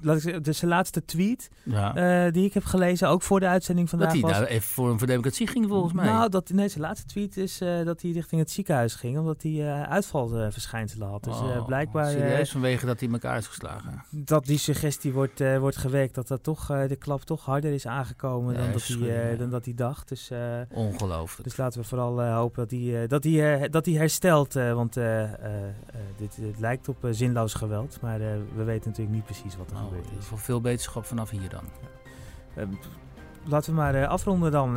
laat 0.00 0.16
ik 0.16 0.22
zeggen, 0.22 0.42
dus 0.42 0.58
zijn 0.58 0.70
laatste 0.70 1.04
tweet 1.04 1.50
ja. 1.62 2.30
die 2.30 2.44
ik 2.44 2.54
heb 2.54 2.64
gelezen, 2.64 3.08
ook 3.08 3.22
voor 3.22 3.40
de 3.40 3.46
uitzending 3.46 3.88
vandaag. 3.88 4.12
Dat 4.12 4.30
hij 4.30 4.40
was, 4.40 4.48
even 4.48 4.68
voor 4.68 4.90
een 4.90 4.98
voor 4.98 5.06
democratie 5.06 5.46
ging, 5.46 5.68
volgens 5.68 5.92
mij. 5.92 6.04
Nou, 6.04 6.30
dat, 6.30 6.48
nee, 6.48 6.68
zijn 6.68 6.82
laatste 6.82 7.06
tweet 7.06 7.36
is 7.36 7.58
dat 7.84 8.02
hij 8.02 8.10
richting 8.10 8.40
het 8.40 8.50
ziekenhuis 8.50 8.94
ging, 8.94 9.18
omdat 9.18 9.42
hij 9.42 9.84
uitvalverschijnselen 9.84 11.08
had. 11.08 11.24
Dus 11.24 11.38
oh, 11.38 11.66
blijkbaar. 11.66 12.10
Serieus, 12.10 12.50
vanwege 12.50 12.86
dat 12.86 13.00
hij 13.00 13.08
elkaar 13.08 13.38
is 13.38 13.46
geslagen. 13.46 14.04
Dat 14.10 14.46
die 14.46 14.58
suggestie 14.58 15.12
wordt, 15.12 15.58
wordt 15.58 15.76
gewerkt, 15.76 16.14
dat, 16.14 16.28
dat 16.28 16.42
toch, 16.42 16.66
de 16.66 16.96
klap 16.98 17.22
toch 17.22 17.44
harder 17.44 17.72
is 17.72 17.86
aangekomen 17.86 18.54
dan, 18.54 18.72
dat 18.72 18.86
hij, 18.86 19.36
dan 19.36 19.50
dat 19.50 19.64
hij 19.64 19.74
dacht. 19.74 20.08
Dus, 20.08 20.30
Ongelooflijk. 20.70 21.48
Dus 21.48 21.56
laten 21.56 21.80
we 21.80 21.86
vooral 21.86 22.22
hopen 22.22 22.68
dat 22.68 22.80
hij, 22.80 23.06
dat 23.06 23.24
hij, 23.24 23.68
dat 23.68 23.86
hij 23.86 23.94
herstelt, 23.94 24.52
want. 24.54 24.96
Uh, 25.56 26.00
dit, 26.16 26.36
dit, 26.40 26.58
lijkt 26.58 26.88
op 26.88 26.96
zinloos 27.10 27.54
geweld, 27.54 27.98
maar 28.00 28.18
we 28.54 28.64
weten 28.64 28.88
natuurlijk 28.88 29.16
niet 29.16 29.24
precies 29.24 29.56
wat 29.56 29.66
er 29.70 29.74
nou, 29.74 29.86
gebeurt. 29.86 30.24
Voor 30.24 30.38
veel 30.38 30.60
beterschap 30.60 31.04
vanaf 31.04 31.30
hier 31.30 31.48
dan. 31.48 31.64
Ja. 32.54 32.66
laten 33.44 33.70
we 33.70 33.76
maar 33.76 34.06
afronden 34.06 34.52
dan, 34.52 34.74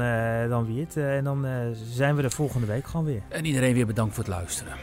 dan 0.49 0.65
Wiert. 0.65 0.97
en 0.97 1.23
dan 1.23 1.45
zijn 1.73 2.15
we 2.15 2.21
de 2.21 2.29
volgende 2.29 2.67
week 2.67 2.87
gewoon 2.87 3.05
weer. 3.05 3.21
En 3.27 3.45
iedereen 3.45 3.73
weer 3.73 3.85
bedankt 3.85 4.15
voor 4.15 4.23
het 4.23 4.33
luisteren. 4.33 4.73